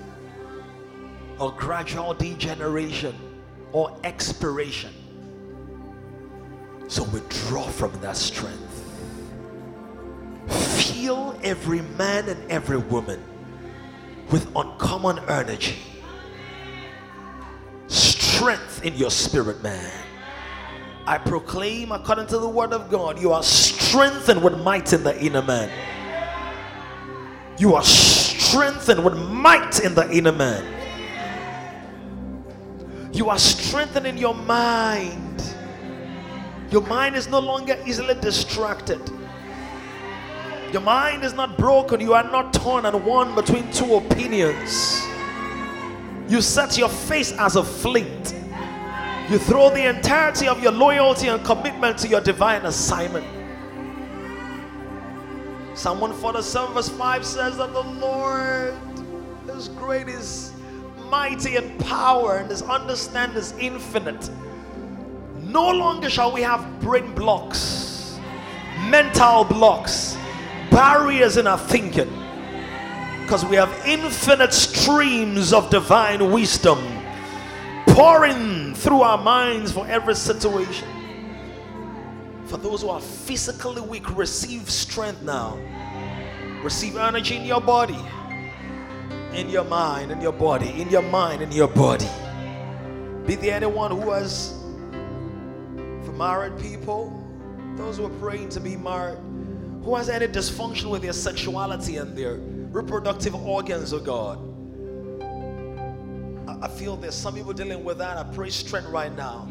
or 1.38 1.52
gradual 1.54 2.14
degeneration 2.14 3.16
or 3.74 3.98
expiration. 4.04 4.94
So 6.88 7.04
withdraw 7.06 7.64
from 7.64 7.92
that 8.02 8.16
strength. 8.16 8.78
Fill 10.48 11.38
every 11.44 11.82
man 11.98 12.30
and 12.30 12.52
every 12.52 12.78
woman 12.78 13.22
with 14.30 14.48
uncommon 14.56 15.20
energy, 15.28 15.78
strength 17.88 18.84
in 18.86 18.96
your 18.96 19.12
spirit, 19.12 19.62
man. 19.62 19.92
I 21.06 21.18
proclaim, 21.18 21.92
according 21.92 22.28
to 22.28 22.38
the 22.38 22.48
word 22.48 22.72
of 22.72 22.90
God, 22.90 23.20
you 23.20 23.34
are 23.34 23.44
strengthened 23.44 24.42
with 24.42 24.62
might 24.62 24.94
in 24.94 25.04
the 25.04 25.20
inner 25.22 25.42
man. 25.42 25.70
You 27.62 27.76
are 27.76 27.84
strengthened 27.84 29.06
with 29.06 29.16
might 29.16 29.82
in 29.82 29.94
the 29.94 30.10
inner 30.10 30.32
man. 30.32 30.66
You 33.14 33.30
are 33.30 33.38
strengthening 33.38 34.18
your 34.18 34.34
mind. 34.34 35.44
Your 36.72 36.82
mind 36.82 37.16
is 37.16 37.28
no 37.28 37.38
longer 37.38 37.78
easily 37.86 38.16
distracted. 38.16 39.00
Your 40.72 40.82
mind 40.82 41.24
is 41.24 41.36
not 41.36 41.56
broken. 41.56 42.00
You 42.00 42.16
are 42.16 42.24
not 42.24 42.52
torn 42.52 42.88
and 42.88 43.06
one 43.06 43.36
between 43.36 43.72
two 43.72 43.94
opinions. 43.94 45.04
You 46.28 46.42
set 46.42 46.80
your 46.80 46.90
face 46.90 47.32
as 47.34 47.58
a 47.58 47.64
flint. 47.64 48.34
You 49.30 49.38
throw 49.38 49.70
the 49.70 49.88
entirety 49.88 50.48
of 50.48 50.64
your 50.64 50.72
loyalty 50.72 51.28
and 51.28 51.46
commitment 51.46 52.00
to 52.00 52.08
your 52.08 52.22
divine 52.22 52.66
assignment. 52.66 53.41
Psalm 55.82 56.00
147 56.00 56.76
verse 56.76 56.90
5 56.90 57.26
says 57.26 57.58
that 57.58 57.74
the 57.74 57.82
Lord 57.82 58.76
is 59.50 59.68
great, 59.70 60.08
is 60.08 60.54
mighty 61.10 61.56
in 61.56 61.76
power, 61.80 62.38
and 62.38 62.52
his 62.52 62.62
understanding 62.62 63.36
is 63.36 63.56
infinite. 63.58 64.30
No 65.42 65.72
longer 65.72 66.08
shall 66.08 66.32
we 66.32 66.44
have 66.44 66.80
brain 66.82 67.16
blocks, 67.16 68.20
mental 68.90 69.44
blocks, 69.44 70.16
barriers 70.70 71.38
in 71.38 71.48
our 71.48 71.58
thinking. 71.58 72.14
Because 73.24 73.44
we 73.44 73.56
have 73.56 73.74
infinite 73.84 74.54
streams 74.54 75.52
of 75.52 75.72
divine 75.72 76.32
wisdom 76.32 76.78
pouring 77.88 78.76
through 78.76 79.02
our 79.02 79.18
minds 79.18 79.72
for 79.72 79.88
every 79.88 80.14
situation. 80.14 80.88
For 82.52 82.58
those 82.58 82.82
who 82.82 82.90
are 82.90 83.00
physically 83.00 83.80
weak, 83.80 84.14
receive 84.18 84.70
strength 84.70 85.22
now. 85.22 85.58
Receive 86.62 86.98
energy 86.98 87.38
in 87.38 87.46
your 87.46 87.62
body, 87.62 87.98
in 89.34 89.50
your 89.50 89.64
mind, 89.64 90.12
in 90.12 90.20
your 90.20 90.34
body, 90.34 90.70
in 90.82 90.90
your 90.90 91.02
mind, 91.02 91.42
in 91.42 91.50
your 91.54 91.70
body. 91.70 92.10
Be 93.26 93.36
there 93.36 93.56
anyone 93.56 93.92
who 93.92 94.12
has, 94.12 94.54
for 96.04 96.12
married 96.12 96.60
people, 96.60 97.26
those 97.78 97.96
who 97.96 98.06
are 98.08 98.20
praying 98.20 98.50
to 98.50 98.60
be 98.60 98.76
married, 98.76 99.20
who 99.86 99.96
has 99.96 100.10
any 100.10 100.28
dysfunction 100.28 100.90
with 100.90 101.04
their 101.04 101.14
sexuality 101.14 101.96
and 101.96 102.18
their 102.18 102.36
reproductive 102.36 103.34
organs, 103.34 103.94
oh 103.94 104.00
God. 104.02 104.40
I 106.62 106.68
feel 106.68 106.98
there's 106.98 107.16
some 107.16 107.34
people 107.34 107.54
dealing 107.54 107.86
with 107.86 108.00
that. 108.00 108.18
I 108.18 108.24
pray 108.24 108.50
strength 108.50 108.90
right 108.90 109.16
now. 109.16 109.48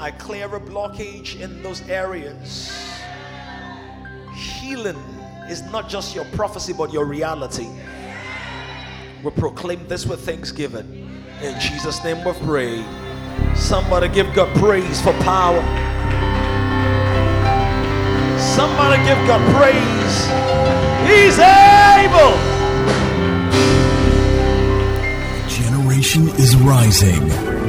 I 0.00 0.12
clear 0.12 0.46
a 0.54 0.60
blockage 0.60 1.40
in 1.40 1.60
those 1.60 1.82
areas. 1.88 2.72
Healing 4.32 4.96
is 5.50 5.62
not 5.72 5.88
just 5.88 6.14
your 6.14 6.24
prophecy, 6.26 6.72
but 6.72 6.92
your 6.92 7.04
reality. 7.04 7.68
We 9.24 9.32
proclaim 9.32 9.88
this 9.88 10.06
with 10.06 10.20
thanksgiving. 10.20 11.10
In 11.42 11.58
Jesus' 11.58 12.02
name 12.04 12.24
we 12.24 12.32
pray. 12.46 12.84
Somebody 13.56 14.08
give 14.08 14.32
God 14.34 14.54
praise 14.58 15.00
for 15.00 15.12
power. 15.14 15.60
Somebody 18.38 19.02
give 19.02 19.18
God 19.26 19.42
praise. 19.56 20.16
He's 21.10 21.38
able. 21.40 22.38
Generation 25.48 26.28
is 26.40 26.54
rising 26.56 27.57